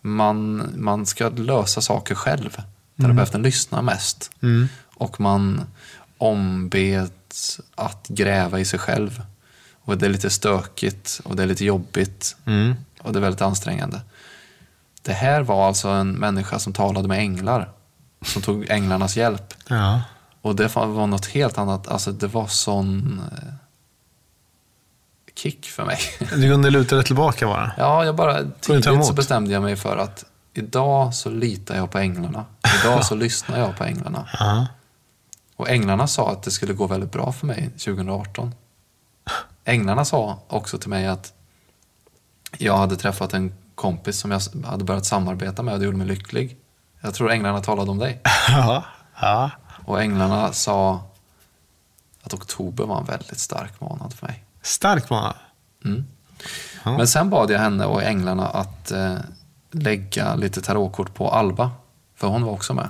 Man, 0.00 0.68
man 0.76 1.06
ska 1.06 1.28
lösa 1.28 1.80
saker 1.80 2.14
själv. 2.14 2.62
Terapeuten 3.00 3.42
lyssnar 3.42 3.82
mest. 3.82 4.30
Och 4.94 5.20
man 5.20 5.60
ombeds 6.18 7.60
att 7.74 8.08
gräva 8.08 8.60
i 8.60 8.64
sig 8.64 8.78
själv. 8.78 9.22
Och 9.84 9.98
det 9.98 10.06
är 10.06 10.10
lite 10.10 10.30
stökigt 10.30 11.20
och 11.24 11.36
det 11.36 11.42
är 11.42 11.46
lite 11.46 11.64
jobbigt. 11.64 12.36
Och 13.00 13.12
det 13.12 13.18
är 13.18 13.20
väldigt 13.20 13.42
ansträngande. 13.42 14.00
Det 15.02 15.12
här 15.12 15.40
var 15.40 15.68
alltså 15.68 15.88
en 15.88 16.12
människa 16.12 16.58
som 16.58 16.72
talade 16.72 17.08
med 17.08 17.18
änglar. 17.18 17.70
Som 18.24 18.42
tog 18.42 18.70
änglarnas 18.70 19.16
hjälp. 19.16 19.54
Ja. 19.68 20.02
Och 20.42 20.56
det 20.56 20.76
var 20.76 20.86
var 20.86 21.06
något 21.06 21.26
helt 21.26 21.58
annat. 21.58 21.88
Alltså 21.88 22.12
det 22.12 22.26
var 22.26 22.46
sån 22.46 23.20
eh, 23.32 23.52
kick 25.38 25.66
för 25.66 25.84
mig. 25.84 25.98
Du 26.18 26.50
kunde 26.50 26.70
luta 26.70 26.94
dig 26.94 27.04
tillbaka 27.04 27.46
bara. 27.46 27.72
Ja, 27.76 28.04
jag 28.04 28.16
bara 28.16 28.44
tidigt 28.60 29.06
så 29.06 29.12
bestämde 29.12 29.52
jag 29.52 29.62
mig 29.62 29.76
för 29.76 29.96
att 29.96 30.24
idag 30.54 31.14
så 31.14 31.30
litar 31.30 31.76
jag 31.76 31.90
på 31.90 31.98
änglarna. 31.98 32.44
Idag 32.80 33.04
så 33.04 33.14
lyssnar 33.14 33.58
jag 33.58 33.76
på 33.76 33.84
änglarna. 33.84 34.28
Ja. 34.38 34.66
Och 35.56 35.70
änglarna 35.70 36.06
sa 36.06 36.30
att 36.32 36.42
det 36.42 36.50
skulle 36.50 36.72
gå 36.72 36.86
väldigt 36.86 37.12
bra 37.12 37.32
för 37.32 37.46
mig 37.46 37.70
2018. 37.70 38.54
Änglarna 39.64 40.04
sa 40.04 40.38
också 40.48 40.78
till 40.78 40.90
mig 40.90 41.06
att 41.06 41.32
jag 42.58 42.76
hade 42.76 42.96
träffat 42.96 43.32
en 43.32 43.54
kompis 43.74 44.18
som 44.18 44.30
jag 44.30 44.40
hade 44.66 44.84
börjat 44.84 45.06
samarbeta 45.06 45.62
med 45.62 45.74
och 45.74 45.80
det 45.80 45.86
gjorde 45.86 45.98
mig 45.98 46.06
lycklig. 46.06 46.56
Jag 47.00 47.14
tror 47.14 47.30
änglarna 47.30 47.60
talade 47.60 47.90
om 47.90 47.98
dig. 47.98 48.20
Ja. 48.48 48.84
Ja. 49.20 49.50
Och 49.84 50.02
änglarna 50.02 50.52
sa 50.52 51.10
att 52.22 52.34
oktober 52.34 52.84
var 52.84 52.98
en 52.98 53.04
väldigt 53.04 53.38
stark 53.38 53.80
månad 53.80 54.12
för 54.14 54.26
mig. 54.26 54.44
Stark 54.66 55.10
månad. 55.10 55.34
Men 56.84 57.08
sen 57.08 57.30
bad 57.30 57.50
jag 57.50 57.58
henne 57.58 57.84
och 57.84 58.02
änglarna 58.02 58.48
att 58.48 58.90
eh, 58.90 59.14
lägga 59.72 60.34
lite 60.34 60.60
tarotkort 60.60 61.14
på 61.14 61.30
Alba. 61.30 61.70
För 62.16 62.28
hon 62.28 62.42
var 62.44 62.52
också 62.52 62.74
med. 62.74 62.88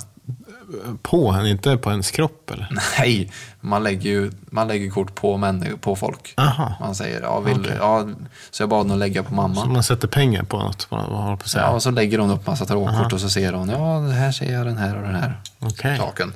På 1.02 1.32
henne, 1.32 1.50
inte 1.50 1.76
på 1.76 1.90
hennes 1.90 2.10
kropp 2.10 2.50
eller? 2.50 2.68
Nej, 2.98 3.32
man 3.60 3.82
lägger 3.82 4.10
ju 4.10 4.30
man 4.50 4.68
lägger 4.68 4.90
kort 4.90 5.14
på, 5.14 5.36
män, 5.36 5.78
på 5.80 5.96
folk. 5.96 6.34
Aha. 6.36 6.74
Man 6.80 6.94
säger, 6.94 7.22
ja, 7.22 7.40
vill, 7.40 7.72
ja, 7.78 8.08
så 8.50 8.62
jag 8.62 8.70
bad 8.70 8.78
henne 8.78 8.92
att 8.94 8.98
lägga 8.98 9.22
på 9.22 9.28
Så 9.28 9.34
mamma. 9.34 9.64
man 9.64 9.82
sätter 9.82 10.08
pengar 10.08 10.42
på 10.42 10.58
något, 10.58 10.86
vad 10.90 11.00
håller 11.00 11.36
på 11.36 11.42
att 11.42 11.48
säga. 11.48 11.64
Ja, 11.64 11.70
och 11.70 11.82
så 11.82 11.90
lägger 11.90 12.18
hon 12.18 12.30
upp 12.30 12.46
massa 12.46 12.66
tarotkort 12.66 13.12
och 13.12 13.20
så 13.20 13.30
ser 13.30 13.52
hon, 13.52 13.68
ja, 13.68 14.00
här 14.00 14.32
ser 14.32 14.52
jag 14.52 14.66
den 14.66 14.76
här 14.76 14.96
och 14.96 15.02
den 15.02 15.14
här 15.14 15.40
Okej. 15.58 15.98
saken. 15.98 16.32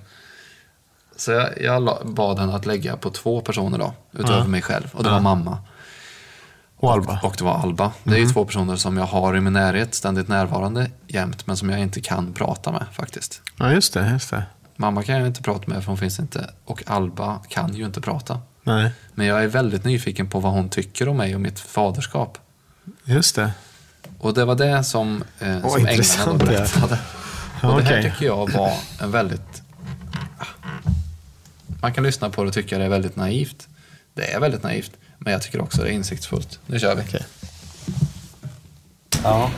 Så 1.20 1.30
jag, 1.30 1.62
jag 1.62 1.98
bad 2.04 2.38
henne 2.38 2.54
att 2.56 2.66
lägga 2.66 2.96
på 2.96 3.10
två 3.10 3.40
personer 3.40 3.78
då, 3.78 3.94
utöver 4.12 4.44
mig 4.44 4.62
själv. 4.62 4.88
Och 4.92 5.04
det 5.04 5.10
var 5.10 5.20
mamma. 5.20 5.58
Och 6.76 6.92
Alba. 6.92 7.20
Och 7.22 7.34
det 7.38 7.44
var 7.44 7.54
Alba. 7.54 7.92
Det 8.04 8.14
är 8.14 8.18
ju 8.18 8.28
två 8.28 8.44
personer 8.44 8.76
som 8.76 8.96
jag 8.96 9.04
har 9.04 9.36
i 9.36 9.40
min 9.40 9.52
närhet, 9.52 9.94
ständigt 9.94 10.28
närvarande 10.28 10.90
jämt, 11.06 11.46
men 11.46 11.56
som 11.56 11.70
jag 11.70 11.80
inte 11.80 12.00
kan 12.00 12.32
prata 12.32 12.72
med 12.72 12.86
faktiskt. 12.92 13.42
Ja, 13.56 13.72
just 13.72 13.94
det. 13.94 14.10
Just 14.10 14.30
det. 14.30 14.42
Mamma 14.76 15.02
kan 15.02 15.14
jag 15.18 15.26
inte 15.26 15.42
prata 15.42 15.64
med 15.66 15.84
för 15.84 15.86
hon 15.86 15.98
finns 15.98 16.20
inte. 16.20 16.50
Och 16.64 16.82
Alba 16.86 17.40
kan 17.48 17.74
ju 17.74 17.84
inte 17.84 18.00
prata. 18.00 18.40
Nej, 18.62 18.90
Men 19.14 19.26
jag 19.26 19.42
är 19.42 19.48
väldigt 19.48 19.84
nyfiken 19.84 20.28
på 20.28 20.40
vad 20.40 20.52
hon 20.52 20.68
tycker 20.68 21.08
om 21.08 21.16
mig 21.16 21.34
och 21.34 21.40
mitt 21.40 21.60
faderskap. 21.60 22.38
just 23.04 23.36
det. 23.36 23.52
Och 24.18 24.34
det 24.34 24.44
var 24.44 24.54
det 24.54 24.84
som, 24.84 25.24
eh, 25.38 25.68
som 25.68 25.86
änglarna 25.86 26.38
berättade. 26.38 26.98
Ja, 27.62 27.72
och 27.72 27.80
det 27.80 27.84
här 27.86 28.02
tycker 28.02 28.26
jag 28.26 28.52
var 28.52 28.72
en 29.00 29.10
väldigt... 29.10 29.62
Man 31.82 31.92
kan 31.92 32.04
lyssna 32.04 32.30
på 32.30 32.42
det 32.42 32.48
och 32.48 32.54
tycka 32.54 32.78
det 32.78 32.84
är 32.84 32.88
väldigt 32.88 33.16
naivt. 33.16 33.68
Det 34.14 34.32
är 34.32 34.40
väldigt 34.40 34.62
naivt, 34.62 34.92
men 35.18 35.32
jag 35.32 35.42
tycker 35.42 35.60
också 35.60 35.82
det 35.82 35.88
är 35.88 35.92
insiktsfullt. 35.92 36.58
Nu 36.66 36.78
kör 36.78 36.94
vi. 36.94 37.02
Okej. 37.02 37.22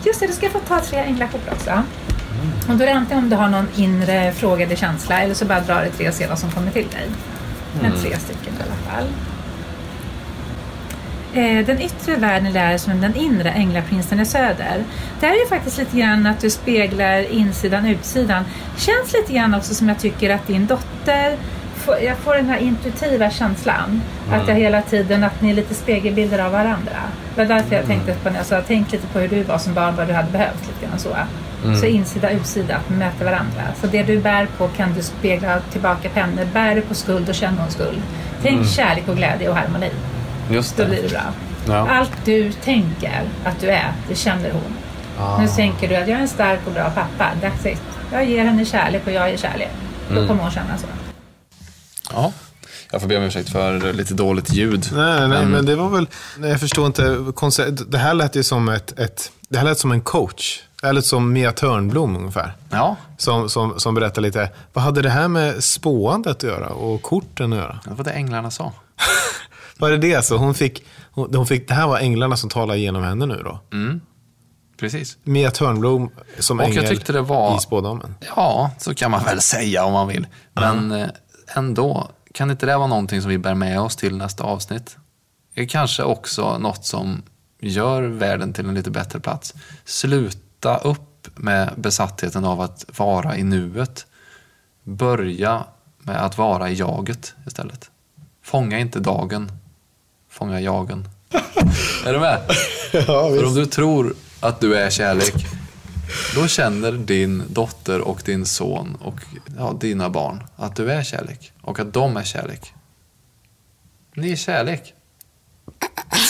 Just 0.07 0.20
det, 0.20 0.27
du 0.27 0.33
ska 0.33 0.51
få 0.51 0.59
ta 0.61 0.81
tre 0.81 0.99
änglakort 0.99 1.49
också. 1.53 1.83
Och 2.68 2.77
då 2.77 2.83
är 2.85 2.87
det 2.87 2.93
antingen 2.95 3.25
om 3.25 3.31
du 3.31 3.37
har 3.37 3.49
någon 3.49 3.68
inre 3.77 4.33
fråga 4.33 4.64
eller 4.66 4.77
känsla 4.77 5.20
eller 5.23 5.35
så 5.35 5.45
bara 5.45 5.61
drar 5.61 5.85
du 5.85 5.91
tre 5.91 6.09
och 6.09 6.14
ser 6.14 6.29
vad 6.29 6.39
som 6.39 6.51
kommer 6.51 6.70
till 6.70 6.87
dig. 6.89 7.09
Men 7.83 7.93
tre 7.93 8.18
stycken 8.18 8.55
i 8.55 8.62
alla 8.62 8.75
fall. 8.97 9.09
Eh, 11.35 11.66
Den 11.66 11.83
yttre 11.83 12.16
världen 12.16 12.57
är 12.57 12.79
som 12.79 13.01
den 13.01 13.16
inre 13.16 13.51
änglaprinsen 13.51 14.20
i 14.20 14.27
söder. 14.27 14.85
Det 15.20 15.27
här 15.27 15.35
är 15.35 15.39
ju 15.41 15.47
faktiskt 15.47 15.79
lite 15.79 15.97
grann 15.99 16.27
att 16.27 16.41
du 16.41 16.51
speglar 16.51 17.23
insidan 17.33 17.87
utsidan. 17.87 18.45
Känns 18.77 19.12
lite 19.12 19.33
grann 19.33 19.55
också 19.55 19.75
som 19.75 19.89
jag 19.89 19.99
tycker 19.99 20.31
att 20.31 20.47
din 20.47 20.66
dotter 20.66 21.37
får- 21.83 21.99
jag 22.01 22.16
får 22.18 22.35
den 22.35 22.49
här 22.49 22.59
intuitiva 22.59 23.30
känslan. 23.30 24.03
Att 24.33 24.49
jag 24.49 24.55
hela 24.55 24.83
tiden, 24.83 25.24
att 25.24 25.41
ni 25.43 25.51
är 25.51 25.55
lite 25.55 25.74
spegelbilder 25.74 26.39
av 26.39 26.53
varandra. 26.53 26.97
Det 27.35 27.41
var 27.43 27.49
därför 27.55 27.76
jag 27.76 27.87
tänkte 27.87 28.14
på 28.14 28.30
när 28.30 28.37
jag 28.37 28.47
sa, 28.47 28.61
tänk 28.66 28.93
lite 28.93 29.07
på 29.07 29.18
hur 29.18 29.28
du 29.28 29.43
var 29.43 29.59
som 29.59 29.74
barn, 29.74 29.97
vad 29.97 30.07
du 30.09 30.12
hade 30.14 30.30
behövt. 30.30 30.66
Lite 30.66 30.87
grann 30.87 30.99
så. 30.99 31.09
Så 31.80 31.87
insida 31.87 32.30
utsida, 32.30 32.76
att 32.76 32.89
möta 32.91 33.24
varandra. 33.24 33.62
Så 33.80 33.87
det 33.87 34.03
du 34.03 34.18
bär 34.18 34.47
på 34.59 34.68
kan 34.68 34.95
du 34.95 35.03
spegla 35.03 35.61
tillbaka 35.72 36.09
på 36.09 36.20
henne. 36.20 36.45
Bär 36.53 36.74
du 36.74 36.80
på 36.80 36.95
skuld 36.95 37.28
och 37.28 37.35
känner 37.35 37.59
hon 37.62 37.70
skuld. 37.70 38.03
Tänk 38.43 38.68
kärlek 38.68 39.09
och 39.09 39.16
glädje 39.16 39.49
och 39.49 39.57
harmoni. 39.57 39.91
Just 40.51 40.76
Då 40.76 40.85
blir 40.87 41.03
det 41.03 41.09
bra. 41.09 41.20
Ja. 41.68 41.89
Allt 41.91 42.12
du 42.24 42.53
tänker 42.53 43.22
att 43.45 43.61
du 43.61 43.70
är, 43.70 43.93
det 44.09 44.14
känner 44.14 44.51
hon. 44.51 44.72
Nu 45.43 45.49
tänker 45.49 45.89
du 45.89 45.97
att 45.97 46.09
jag 46.09 46.16
är 46.18 46.22
en 46.22 46.28
stark 46.28 46.61
och 46.66 46.72
bra 46.72 46.91
pappa. 46.95 47.30
That's 47.43 47.68
it. 47.72 47.83
Jag 48.12 48.24
ger 48.24 48.45
henne 48.45 48.64
kärlek 48.64 49.07
och 49.07 49.12
jag 49.12 49.30
ger 49.30 49.37
kärlek. 49.37 49.70
Då 50.14 50.26
kommer 50.26 50.43
hon 50.43 50.51
känna 50.51 50.78
så. 50.78 50.87
Ja. 52.15 52.33
Jag 52.91 53.01
får 53.01 53.09
be 53.09 53.17
om 53.17 53.23
ursäkt 53.23 53.49
för 53.51 53.93
lite 53.93 54.15
dåligt 54.15 54.53
ljud. 54.53 54.89
Nej, 54.93 55.29
nej, 55.29 55.47
men 55.47 55.67
det 55.67 55.77
var 55.77 55.89
väl... 55.89 56.07
Nej, 56.39 56.51
jag 56.51 56.61
förstår 56.61 56.87
inte. 56.87 57.17
Det 57.89 57.99
här 57.99 58.15
lät 58.15 58.37
ju 58.37 58.43
som 58.43 58.69
ett, 58.69 58.99
ett... 58.99 59.33
Det 59.49 59.59
här 59.59 59.65
lät 59.65 59.79
som 59.79 59.93
en 59.93 60.01
coach. 60.01 60.61
Det 60.81 60.87
här 60.87 60.93
lät 60.93 61.05
som 61.07 61.33
Mia 61.33 61.53
Törnblom 61.53 62.17
ungefär. 62.17 62.53
Ja, 62.71 62.97
Som, 63.17 63.49
som, 63.49 63.81
som 63.81 63.95
berättar 63.95 64.23
lite. 64.23 64.51
Vad 64.73 64.85
hade 64.85 65.03
det 65.03 65.11
här 65.11 65.29
med 65.29 65.65
spåandet 65.65 66.37
att 66.37 66.43
göra 66.43 66.69
och 66.69 67.03
korten 67.03 67.53
att 67.53 67.59
göra? 67.59 67.81
det 67.85 67.91
var 67.91 68.05
det 68.05 68.11
änglarna 68.11 68.51
sa. 68.51 68.73
Var 69.79 69.91
det 69.91 69.97
det 69.97 70.25
så? 70.25 70.37
Hon 70.37 70.55
fick, 70.55 70.85
hon, 71.11 71.35
hon 71.35 71.47
fick, 71.47 71.69
det 71.69 71.75
här 71.75 71.87
var 71.87 71.99
änglarna 71.99 72.37
som 72.37 72.51
talade 72.51 72.79
genom 72.79 73.03
henne 73.03 73.27
nu 73.27 73.43
då? 73.45 73.61
Precis. 74.81 75.17
Mia 75.25 75.51
Törnblom 75.51 76.11
som 76.39 76.59
Och 76.61 76.65
jag 76.65 76.71
ängel 76.77 76.89
tyckte 76.89 77.13
det 77.13 77.21
var- 77.21 77.57
i 77.57 77.61
spådomen. 77.61 78.15
Ja, 78.37 78.71
så 78.79 78.95
kan 78.95 79.11
man 79.11 79.25
väl 79.25 79.41
säga 79.41 79.85
om 79.85 79.93
man 79.93 80.09
vill. 80.09 80.27
Men 80.53 80.93
eh, 80.93 81.09
ändå, 81.55 82.11
kan 82.34 82.50
inte 82.50 82.66
det 82.66 82.76
vara 82.76 82.86
någonting 82.86 83.20
som 83.20 83.30
vi 83.30 83.38
bär 83.38 83.55
med 83.55 83.80
oss 83.80 83.96
till 83.96 84.16
nästa 84.16 84.44
avsnitt? 84.44 84.96
Det 85.55 85.62
är 85.62 85.66
kanske 85.66 86.03
också 86.03 86.59
något 86.59 86.84
som 86.84 87.22
gör 87.61 88.03
världen 88.03 88.53
till 88.53 88.68
en 88.68 88.74
lite 88.74 88.90
bättre 88.90 89.20
plats. 89.20 89.55
Sluta 89.84 90.76
upp 90.76 91.28
med 91.34 91.70
besattheten 91.76 92.44
av 92.44 92.61
att 92.61 92.84
vara 92.98 93.36
i 93.36 93.42
nuet. 93.42 94.07
Börja 94.84 95.64
med 95.98 96.24
att 96.24 96.38
vara 96.38 96.70
i 96.70 96.74
jaget 96.74 97.34
istället. 97.46 97.90
Fånga 98.42 98.78
inte 98.78 99.00
dagen, 99.00 99.53
fånga 100.30 100.61
jagen. 100.61 101.09
är 102.07 102.12
du 102.12 102.20
med? 102.20 102.40
För 102.90 103.44
om 103.44 103.55
du 103.55 103.66
tror 103.66 104.14
att 104.40 104.61
du 104.61 104.76
är 104.76 104.90
kärlek, 104.90 105.34
då 106.34 106.48
känner 106.48 106.92
din 106.92 107.42
dotter 107.48 108.00
och 108.00 108.22
din 108.24 108.46
son 108.46 108.96
och 109.00 109.20
ja, 109.59 109.76
dina 109.80 110.11
barn 110.11 110.42
att 110.57 110.76
du 110.76 110.92
är 110.92 111.03
kärlek 111.03 111.53
och 111.61 111.80
att 111.80 111.92
de 111.92 112.16
är 112.16 112.24
kärlek. 112.24 112.72
Ni 114.14 114.32
är 114.32 114.36
kärlek. 114.36 114.94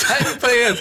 Hej 0.08 0.24
på 0.40 0.46
er! 0.46 0.80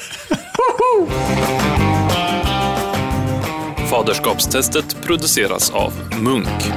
Faderskapstestet 3.90 5.02
produceras 5.02 5.72
av 5.72 5.94
Munk. 6.22 6.72